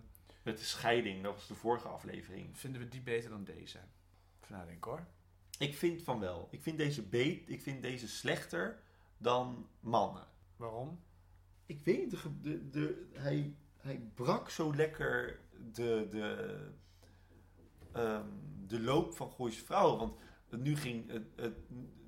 met 0.43 0.57
de 0.57 0.63
scheiding, 0.63 1.23
dat 1.23 1.33
was 1.33 1.47
de 1.47 1.55
vorige 1.55 1.87
aflevering. 1.87 2.57
vinden 2.59 2.81
we 2.81 2.87
die 2.87 3.01
beter 3.01 3.29
dan 3.29 3.43
deze? 3.43 3.77
Even 4.41 4.55
nadenken 4.55 4.91
hoor. 4.91 5.05
Ik 5.57 5.75
vind 5.75 6.03
van 6.03 6.19
wel. 6.19 6.47
Ik 6.51 6.61
vind 6.61 6.77
deze 6.77 7.01
beet, 7.03 7.49
ik 7.49 7.61
vind 7.61 7.81
deze 7.81 8.07
slechter 8.07 8.81
dan 9.17 9.69
mannen. 9.79 10.27
Waarom? 10.55 11.03
Ik 11.67 11.79
weet 11.83 11.97
niet, 11.99 12.11
de, 12.11 12.19
de, 12.41 12.69
de, 12.69 13.07
hij, 13.13 13.53
hij 13.77 14.01
brak 14.15 14.49
zo 14.49 14.75
lekker 14.75 15.39
de, 15.73 16.07
de, 16.09 16.57
ehm, 17.93 18.25
de 18.67 18.79
loop 18.79 19.15
van 19.15 19.31
Gooise 19.31 19.65
Vrouwen. 19.65 19.97
Want 19.97 20.15
nu 20.63 20.75
ging, 20.75 21.11
het, 21.11 21.23
het, 21.35 21.57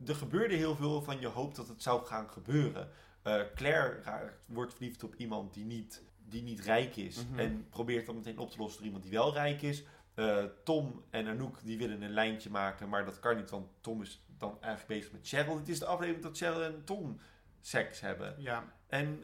er 0.05 0.15
gebeurde 0.15 0.55
heel 0.55 0.75
veel 0.75 1.01
van 1.01 1.19
je 1.19 1.27
hoopt 1.27 1.55
dat 1.55 1.67
het 1.67 1.81
zou 1.83 2.05
gaan 2.05 2.29
gebeuren. 2.29 2.89
Eh, 3.21 3.41
Claire 3.55 4.01
raakt- 4.01 4.45
wordt 4.47 4.73
verliefd 4.73 5.03
op 5.03 5.15
iemand 5.15 5.53
die 5.53 5.65
niet, 5.65 6.03
die 6.25 6.41
niet 6.43 6.59
rijk 6.59 6.95
is. 6.95 7.25
Mhm. 7.25 7.39
En 7.39 7.67
probeert 7.69 8.05
dat 8.05 8.15
meteen 8.15 8.37
op 8.37 8.51
te 8.51 8.57
lossen 8.57 8.77
door 8.77 8.85
iemand 8.85 9.03
die 9.03 9.13
wel 9.13 9.33
rijk 9.33 9.61
is. 9.61 9.83
Eh, 10.13 10.43
Tom 10.63 11.03
en 11.09 11.27
Anouk 11.27 11.59
die 11.63 11.77
willen 11.77 12.01
een 12.01 12.13
lijntje 12.13 12.49
maken, 12.49 12.89
maar 12.89 13.05
dat 13.05 13.19
kan 13.19 13.35
niet, 13.35 13.49
want 13.49 13.67
Tom 13.81 14.01
is 14.01 14.23
dan 14.37 14.57
eigenlijk 14.61 14.87
bezig 14.99 15.11
met 15.11 15.27
Cheryl. 15.27 15.57
Het 15.57 15.69
is 15.69 15.79
de 15.79 15.85
aflevering 15.85 16.23
dat 16.23 16.37
Cheryl 16.37 16.63
en 16.63 16.83
Tom 16.83 17.19
seks 17.61 17.99
hebben. 17.99 18.41
Ja. 18.41 18.73
En 18.87 19.23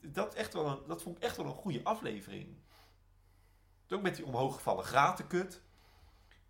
dat, 0.00 0.34
echt 0.34 0.52
wel 0.52 0.66
een, 0.66 0.86
dat 0.86 1.02
vond 1.02 1.16
ik 1.16 1.22
echt 1.22 1.36
wel 1.36 1.46
een 1.46 1.52
goede 1.52 1.84
aflevering. 1.84 2.56
Ook 3.88 4.02
met 4.02 4.16
die 4.16 4.24
omhooggevallen 4.24 4.84
gratenkut. 4.84 5.62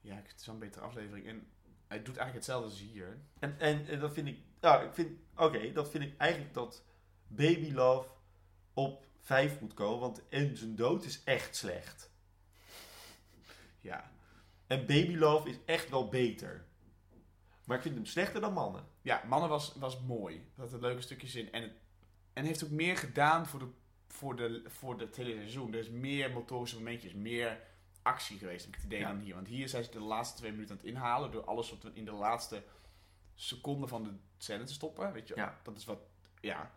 Ja, 0.01 0.15
het 0.15 0.41
is 0.41 0.47
wel 0.47 0.55
een 0.55 0.61
betere 0.61 0.85
aflevering. 0.85 1.27
En 1.27 1.51
Hij 1.87 1.99
doet 1.99 2.17
eigenlijk 2.17 2.35
hetzelfde 2.35 2.69
als 2.69 2.81
hier. 2.81 3.19
En, 3.39 3.59
en, 3.59 3.87
en 3.87 4.01
dat 4.01 4.13
vind 4.13 4.29
ik, 4.29 4.39
ja, 4.61 4.81
ik 4.81 4.95
vind, 4.95 5.19
oké, 5.37 5.73
dat 5.73 5.91
vind 5.91 6.05
ik 6.05 6.19
eigenlijk 6.19 6.55
dat 6.55 6.85
Baby 7.27 7.73
Love 7.73 8.09
op 8.75 9.07
5 9.21 9.61
moet 9.61 9.75
komen, 9.75 10.01
want 10.01 10.29
en 10.29 10.57
zijn 10.57 10.77
dood 10.77 11.05
is 11.05 11.25
echt 11.25 11.57
slecht. 11.57 12.11
Ja. 13.81 14.11
En 14.67 14.87
Baby 14.87 15.17
Love 15.17 15.49
is 15.49 15.59
echt 15.65 15.89
wel 15.89 16.09
beter. 16.09 16.67
Maar 17.67 17.77
ik 17.77 17.83
vind 17.83 17.95
hem 17.95 18.07
slechter 18.07 18.41
dan 18.41 18.53
mannen. 18.53 18.85
Ja, 19.03 19.23
Mannen 19.27 19.49
was, 19.49 19.75
was 19.75 20.01
mooi. 20.01 20.35
Er 20.57 20.63
zaten 20.63 20.81
leuke 20.81 21.01
stukjes 21.03 21.35
in. 21.35 21.53
En, 21.53 21.63
het, 21.63 21.73
en 22.33 22.45
heeft 22.45 22.65
ook 22.65 22.71
meer 22.71 22.97
gedaan 22.97 23.47
voor, 23.47 23.59
de, 23.59 23.69
voor, 24.09 24.37
de, 24.37 24.63
voor 24.67 25.01
het 25.01 25.17
hele 25.17 25.33
seizoen. 25.35 25.73
Er 25.73 25.79
is 25.79 25.91
meer 25.91 26.31
motorische 26.33 26.77
momentjes, 26.77 27.13
meer 27.15 27.61
actie 28.03 28.39
geweest, 28.39 28.65
heb 28.65 28.75
ik 28.75 28.81
het 28.81 28.85
idee, 28.85 28.99
Ja. 29.01 29.09
dan 29.09 29.19
hier. 29.21 29.35
Want 29.35 29.47
hier 29.49 29.69
zijn 29.69 29.85
ze 29.85 29.91
de 29.91 30.01
laatste 30.01 30.37
twee 30.39 30.51
minuten 30.51 30.71
aan 30.71 30.81
het 30.81 30.87
inhalen 30.91 31.31
door 31.31 31.45
alles 31.45 31.71
wat 31.71 31.83
we 31.83 31.91
in 31.93 32.05
de 32.05 32.13
laatste 32.13 32.63
seconde 33.35 33.87
van 33.87 34.05
de 34.05 34.11
scène 34.37 34.65
te 34.65 34.73
stoppen. 34.73 35.13
Weet 35.13 35.29
je, 35.29 35.35
Ja. 35.37 35.59
dat 35.63 35.77
is 35.77 35.85
wat, 35.85 35.99
ja. 36.41 36.71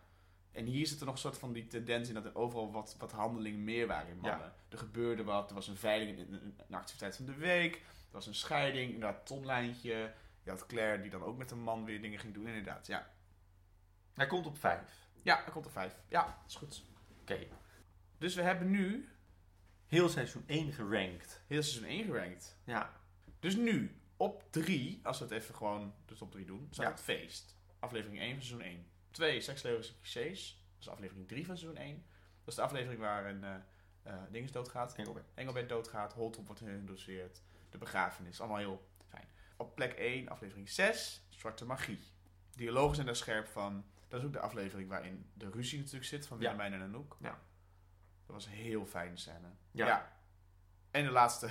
En 0.52 0.64
hier 0.64 0.86
zit 0.86 0.98
er 1.00 1.04
nog 1.06 1.14
een 1.14 1.20
soort 1.20 1.38
van 1.38 1.52
die 1.52 1.66
tendens 1.66 2.08
in 2.08 2.14
dat 2.14 2.24
er 2.24 2.34
overal 2.36 2.72
wat, 2.72 2.96
wat 2.98 3.12
handelingen 3.12 3.64
meer 3.64 3.86
waren 3.86 4.10
in 4.10 4.18
mannen. 4.18 4.52
Er 4.68 4.78
gebeurde 4.78 5.24
wat, 5.24 5.48
er 5.48 5.54
was 5.54 5.68
een 5.68 5.76
veiling, 5.76 6.18
een, 6.18 6.54
een 6.68 6.74
activiteit 6.74 7.16
van 7.16 7.24
de 7.26 7.34
week, 7.34 7.74
er 7.74 7.82
was 8.10 8.26
een 8.26 8.34
scheiding, 8.34 8.92
inderdaad, 8.92 9.26
tonlijntje. 9.26 10.12
Je 10.50 10.56
had 10.56 10.66
Claire 10.66 11.02
die 11.02 11.10
dan 11.10 11.22
ook 11.22 11.36
met 11.36 11.50
een 11.50 11.62
man 11.62 11.84
weer 11.84 12.02
dingen 12.02 12.18
ging 12.18 12.34
doen, 12.34 12.46
inderdaad, 12.46 12.86
ja. 12.86 13.10
Hij 14.14 14.26
komt 14.26 14.46
op 14.46 14.58
5. 14.58 15.08
Ja, 15.22 15.44
er 15.46 15.52
komt 15.52 15.64
er 15.64 15.70
vijf. 15.70 15.94
Ja, 16.08 16.42
is 16.46 16.54
goed. 16.54 16.82
Oké. 17.20 17.46
Dus 18.18 18.34
we 18.34 18.42
hebben 18.42 18.70
nu 18.70 19.08
Heel 19.86 20.08
seizoen 20.08 20.44
1 20.46 20.72
gerankt. 20.72 21.42
heel 21.46 21.62
seizoen 21.62 21.88
1 21.88 22.04
gerankt. 22.04 22.58
Ja. 22.64 22.92
Dus 23.38 23.56
nu, 23.56 24.00
op 24.16 24.44
3, 24.50 25.00
als 25.02 25.18
we 25.18 25.24
het 25.24 25.32
even 25.32 25.54
gewoon 25.54 25.94
de 26.06 26.14
top 26.14 26.30
3 26.30 26.44
doen, 26.44 26.68
staat 26.70 26.84
Ja. 26.86 26.90
het 26.90 27.00
feest. 27.00 27.56
Aflevering 27.78 28.20
1 28.20 28.32
van 28.34 28.42
seizoen 28.42 28.66
1. 28.68 28.86
2, 29.10 29.40
Sekslevens 29.40 29.88
en 29.88 29.94
clichés. 30.00 30.64
Dat 30.72 30.80
is 30.80 30.88
aflevering 30.88 31.28
3 31.28 31.46
van 31.46 31.56
seizoen 31.58 31.82
1. 31.82 31.94
Dat 32.38 32.48
is 32.48 32.54
de 32.54 32.62
aflevering 32.62 33.00
waar 33.00 33.26
een 33.26 33.44
eh 33.44 33.54
eh 34.02 34.14
dinges 34.30 34.52
doodgaat. 34.52 34.94
Engelbert. 34.94 35.30
Engelbert 35.34 35.68
doodgaat, 35.68 36.12
Holtrop 36.12 36.46
wordt 36.46 36.60
geïntroduceerd. 36.60 37.42
De 37.70 37.78
begrafenis, 37.78 38.40
allemaal 38.40 38.58
heel. 38.58 38.89
Op 39.60 39.74
plek 39.74 39.92
1, 39.92 40.28
aflevering 40.28 40.68
6, 40.68 41.22
Zwarte 41.28 41.64
Magie. 41.64 41.98
Dialogen 42.54 42.94
zijn 42.94 43.06
daar 43.06 43.16
scherp 43.16 43.46
van. 43.48 43.84
Dat 44.08 44.20
is 44.20 44.26
ook 44.26 44.32
de 44.32 44.40
aflevering 44.40 44.88
waarin 44.88 45.30
de 45.34 45.50
ruzie 45.50 45.78
natuurlijk 45.78 46.04
zit 46.06 46.26
van 46.26 46.36
Ja. 46.38 46.42
Willemijn 46.42 46.72
en 46.72 46.82
Anouk. 46.82 47.16
Ja. 47.20 47.40
Dat 48.26 48.34
was 48.34 48.46
een 48.46 48.52
heel 48.52 48.86
fijne 48.86 49.16
scène. 49.16 49.48
Ja. 49.70 50.12
En 50.90 51.04
de 51.04 51.10
laatste, 51.10 51.48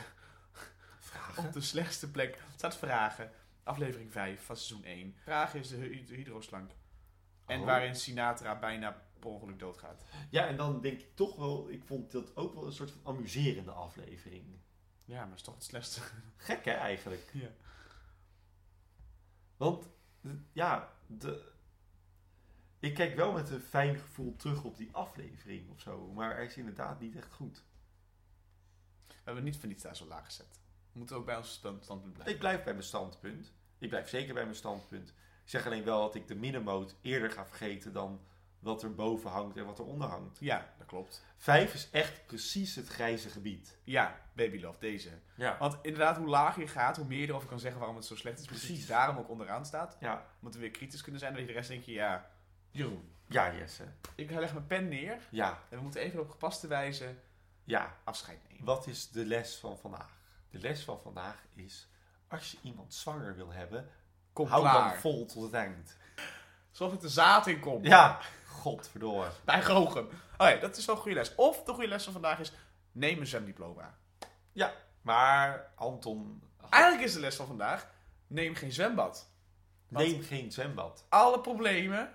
Vragen. 1.00 1.46
op 1.48 1.54
de 1.54 1.62
slechtste 1.62 2.12
plek, 2.12 2.42
staat 2.56 2.78
Vragen. 2.78 3.32
Aflevering 3.64 4.12
5 4.12 4.42
van 4.46 4.58
seizoen 4.58 4.84
1. 4.86 5.16
Vragen 5.24 5.60
is 5.60 5.68
de, 5.68 5.76
hy- 5.76 6.06
de 6.06 6.16
hydroslank. 6.16 6.72
En 7.46 7.60
Oh. 7.60 7.66
waarin 7.66 7.96
Sinatra 7.96 8.60
bijna 8.60 9.02
per 9.20 9.30
ongeluk 9.30 9.60
doodgaat. 9.60 10.04
Ja, 10.30 10.48
en 10.48 10.58
dan 10.58 10.82
denk 10.82 11.00
ik 11.02 11.16
toch 11.16 11.36
wel, 11.36 11.70
ik 11.70 11.84
vond 11.84 12.12
dat 12.12 12.36
ook 12.36 12.54
wel 12.54 12.66
een 12.66 12.72
soort 12.72 12.92
van 12.92 13.02
amuserende 13.16 13.72
aflevering. 13.72 14.58
Ja, 15.06 15.26
maar 15.26 15.36
is 15.36 15.42
toch 15.42 15.56
het 15.56 15.64
slechtste. 15.64 16.02
Gek 16.38 16.66
hè, 16.66 16.72
eigenlijk. 16.72 17.30
Ja. 17.34 17.50
Want, 19.60 19.90
ja, 20.52 20.94
de, 21.08 21.52
ik 22.80 22.94
kijk 22.94 23.16
wel 23.16 23.32
met 23.32 23.50
een 23.50 23.60
fijn 23.62 23.98
gevoel 24.00 24.36
terug 24.36 24.64
op 24.64 24.78
die 24.78 24.90
aflevering 24.92 25.70
of 25.70 25.80
zo. 25.80 26.12
Maar 26.14 26.36
hij 26.36 26.46
is 26.46 26.58
inderdaad 26.58 27.00
niet 27.00 27.16
echt 27.16 27.34
goed. 27.34 27.64
We 29.08 29.16
hebben 29.24 29.44
niet 29.44 29.58
van 29.58 29.70
niets 29.70 29.84
daar 29.84 29.96
zo 29.96 30.06
laag 30.06 30.26
gezet. 30.26 30.60
We 30.92 30.98
moeten 31.00 31.16
ook 31.16 31.26
bij 31.26 31.38
ons 31.38 31.52
stand- 31.52 31.84
standpunt 31.84 32.14
blijven. 32.14 32.34
Ik 32.34 32.40
blijf 32.40 32.64
bij 32.64 32.74
mijn 32.74 32.86
standpunt. 32.86 33.52
Ik 33.78 33.90
blijf 33.90 34.10
zeker 34.10 34.34
bij 34.34 34.44
mijn 34.44 34.56
standpunt. 34.56 35.10
Ik 35.44 35.50
zeg 35.50 35.66
alleen 35.66 35.84
wel 35.84 36.02
dat 36.02 36.16
ik 36.16 36.28
de 36.28 36.36
middenmoot 36.36 36.96
eerder 37.02 37.32
ga 37.32 37.46
vergeten 37.46 37.94
dan 37.94 38.22
wat 38.60 38.84
er 38.84 38.96
boven 38.96 39.30
hangt 39.30 39.58
en 39.58 39.66
wat 39.66 39.80
er 39.80 39.86
onder 39.86 40.08
hangt. 40.08 40.38
Ja, 40.40 40.74
dat 40.78 40.88
klopt. 40.88 41.24
Vijf 41.38 41.74
is 41.74 41.90
echt 41.92 42.26
precies 42.26 42.76
het 42.76 42.88
grijze 42.88 43.30
gebied. 43.30 43.78
Ja, 43.84 44.20
Baby 44.34 44.60
Love, 44.62 44.80
deze. 44.80 45.10
Ja. 45.36 45.58
Want 45.60 45.78
inderdaad, 45.82 46.18
hoe 46.18 46.28
lager 46.28 46.62
je 46.62 46.68
gaat, 46.68 46.98
hoe 46.98 47.06
meer 47.06 47.20
je 47.20 47.28
erover 47.28 47.48
kan 47.50 47.60
zeggen 47.60 47.78
waarom 47.80 47.98
het 47.98 48.06
zo 48.06 48.16
slecht 48.16 48.40
is. 48.40 48.46
Precies. 48.46 48.66
Precies. 48.68 48.88
daarom 48.88 49.18
ook 49.18 49.30
onderaan 49.30 49.66
staat. 49.66 49.98
Ja, 50.00 50.26
Omdat 50.40 50.54
we 50.54 50.60
weer 50.60 50.72
kritisch 50.72 51.02
kunnen 51.02 51.20
zijn. 51.22 51.32
Dat 51.34 51.42
je 51.42 51.48
de 51.48 51.54
rest 51.54 51.70
denk 51.70 51.84
je, 51.84 51.92
ja, 51.92 52.30
Jeroen. 52.70 53.12
ja 53.28 53.54
Jesse. 53.56 53.84
Ik 54.16 54.32
leg 54.32 54.54
mijn 54.54 54.68
pen 54.68 54.88
neer. 54.88 55.18
Ja, 55.32 55.60
En 55.70 55.78
we 55.78 55.84
moeten 55.84 56.02
even 56.02 56.20
op 56.20 56.30
gepaste 56.30 56.68
wijze 56.68 57.16
ja. 57.64 57.96
afscheid 58.04 58.40
nemen. 58.50 58.66
Wat 58.66 58.88
is 58.88 59.10
de 59.10 59.26
les 59.26 59.56
van 59.58 59.78
vandaag? 59.78 60.18
De 60.50 60.60
les 60.60 60.84
van 60.84 61.00
vandaag 61.02 61.44
is, 61.54 61.88
als 62.28 62.52
je 62.52 62.58
iemand 62.62 62.94
zwanger 62.94 63.36
wil 63.36 63.52
hebben, 63.52 63.90
Kom 64.34 64.48
hou 64.48 64.62
klaar. 64.62 64.90
dan 64.92 65.00
vol 65.00 65.26
tot 65.26 65.44
het 65.44 65.54
eind. 65.54 65.98
Zorg 66.72 66.92
dat 66.94 67.04
er 67.04 67.10
zaad 67.10 67.48
in 67.48 67.60
komt. 67.60 67.86
Ja, 67.86 68.20
godverdomme. 68.60 69.28
Bij 69.46 69.64
Gochem. 69.64 70.08
Oké, 70.38 70.60
dat 70.60 70.78
is 70.78 70.86
wel 70.86 70.96
een 70.96 71.02
goede 71.02 71.18
les. 71.18 71.36
Of 71.36 71.64
de 71.64 71.72
goede 71.74 71.88
les 71.88 72.04
van 72.04 72.14
vandaag 72.14 72.40
is, 72.40 72.52
neem 72.92 73.20
een 73.20 73.28
zwemdiploma. 73.28 73.98
Ja, 74.52 74.74
maar 75.02 75.72
Anton, 75.76 76.42
Eigenlijk 76.70 77.04
is 77.04 77.14
de 77.14 77.20
les 77.20 77.36
van 77.36 77.48
vandaag, 77.48 77.88
neem 78.28 78.56
geen 78.56 78.72
zwembad. 78.72 79.30
neem 79.88 80.22
geen 80.22 80.52
zwembad. 80.52 81.06
Alle 81.10 81.40
problemen 81.40 82.14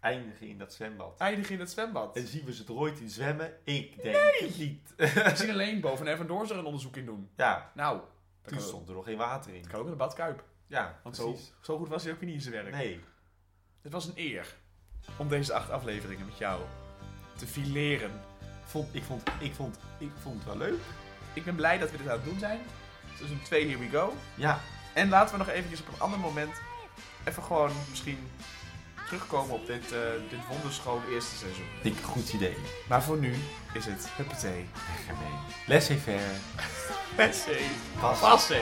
Eindigen 0.00 0.46
in 0.48 0.58
dat 0.58 0.72
zwembad. 0.72 1.20
eindigen 1.20 1.54
in 1.54 1.60
het 1.60 1.70
zwembad. 1.70 2.16
En 2.16 2.26
zien 2.26 2.44
we 2.44 2.54
ze 2.54 2.64
er 2.64 2.72
ooit 2.72 2.98
in 3.00 3.10
zwemmen? 3.10 3.58
Ik 3.64 4.02
denk 4.02 4.34
het 4.38 4.58
niet. 4.58 4.92
We 4.96 5.32
zien 5.36 5.50
alleen 5.50 5.80
boven 5.80 6.06
Evan 6.06 6.26
Doors 6.26 6.50
er 6.50 6.56
een 6.58 6.64
onderzoek 6.64 6.96
in 6.96 7.06
doen. 7.06 7.30
Ja, 7.36 7.70
Nou, 7.74 7.98
dat 7.98 8.08
toen 8.42 8.58
kan, 8.58 8.66
stond 8.66 8.88
er 8.88 8.94
nog 8.94 9.04
geen 9.04 9.16
water 9.16 9.54
in. 9.54 9.62
dat 9.62 9.70
kan 9.70 9.78
ook 9.80 9.84
in 9.84 9.90
de 9.90 9.96
badkuip. 9.96 10.44
Ja, 10.66 11.00
Want 11.02 11.16
zo, 11.16 11.28
precies. 11.30 11.52
zo 11.60 11.78
goed 11.78 11.88
was 11.88 12.02
hij 12.04 12.12
ook 12.12 12.18
weer 12.18 12.28
niet 12.28 12.36
in 12.38 12.42
zijn 12.52 12.54
werk. 12.64 12.74
Nee. 12.74 13.00
Het 13.82 13.92
was 13.92 14.06
een 14.06 14.12
eer 14.16 14.54
om 15.16 15.28
deze 15.28 15.54
acht 15.54 15.70
afleveringen 15.70 16.26
met 16.26 16.38
jou 16.38 16.60
te 17.36 17.46
fileren. 17.46 18.10
Vond, 18.64 18.88
ik, 18.94 19.04
vond, 19.04 19.22
ik, 19.38 19.54
vond, 19.54 19.76
ik 19.98 20.10
vond 20.22 20.34
het 20.34 20.44
wel 20.44 20.56
leuk. 20.56 20.80
Ik 21.32 21.44
ben 21.44 21.54
blij 21.54 21.78
dat 21.78 21.90
we 21.90 21.96
dit 21.96 22.08
aan 22.08 22.16
het 22.16 22.24
doen 22.24 22.38
zijn. 22.38 22.60
Seizoen 23.16 23.42
2, 23.42 23.66
here 23.66 23.78
we 23.78 23.88
go. 23.88 24.14
Ja, 24.34 24.60
En 24.92 25.08
laten 25.08 25.32
we 25.32 25.44
nog 25.44 25.48
eventjes 25.48 25.80
op 25.80 25.88
een 25.88 26.00
ander 26.00 26.18
moment 26.18 26.60
even 27.24 27.42
gewoon 27.42 27.70
misschien 27.90 28.30
terugkomen 29.06 29.54
op 29.54 29.66
dit, 29.66 29.92
eh 29.92 29.98
dit 30.30 30.38
wonderschoon 30.48 31.02
eerste 31.10 31.36
seizoen. 31.36 31.66
ik 31.82 31.96
goed 32.02 32.32
idee. 32.32 32.56
Maar 32.88 33.02
voor 33.02 33.16
nu 33.16 33.34
is 33.72 33.86
het 33.86 34.08
huppatee. 34.16 34.68
Weg 34.72 35.08
ermee. 35.08 35.38
Laissez 35.66 36.02
faire. 36.02 36.34
Passé. 37.16 37.58
Pas. 38.00 38.18
Passé. 38.18 38.60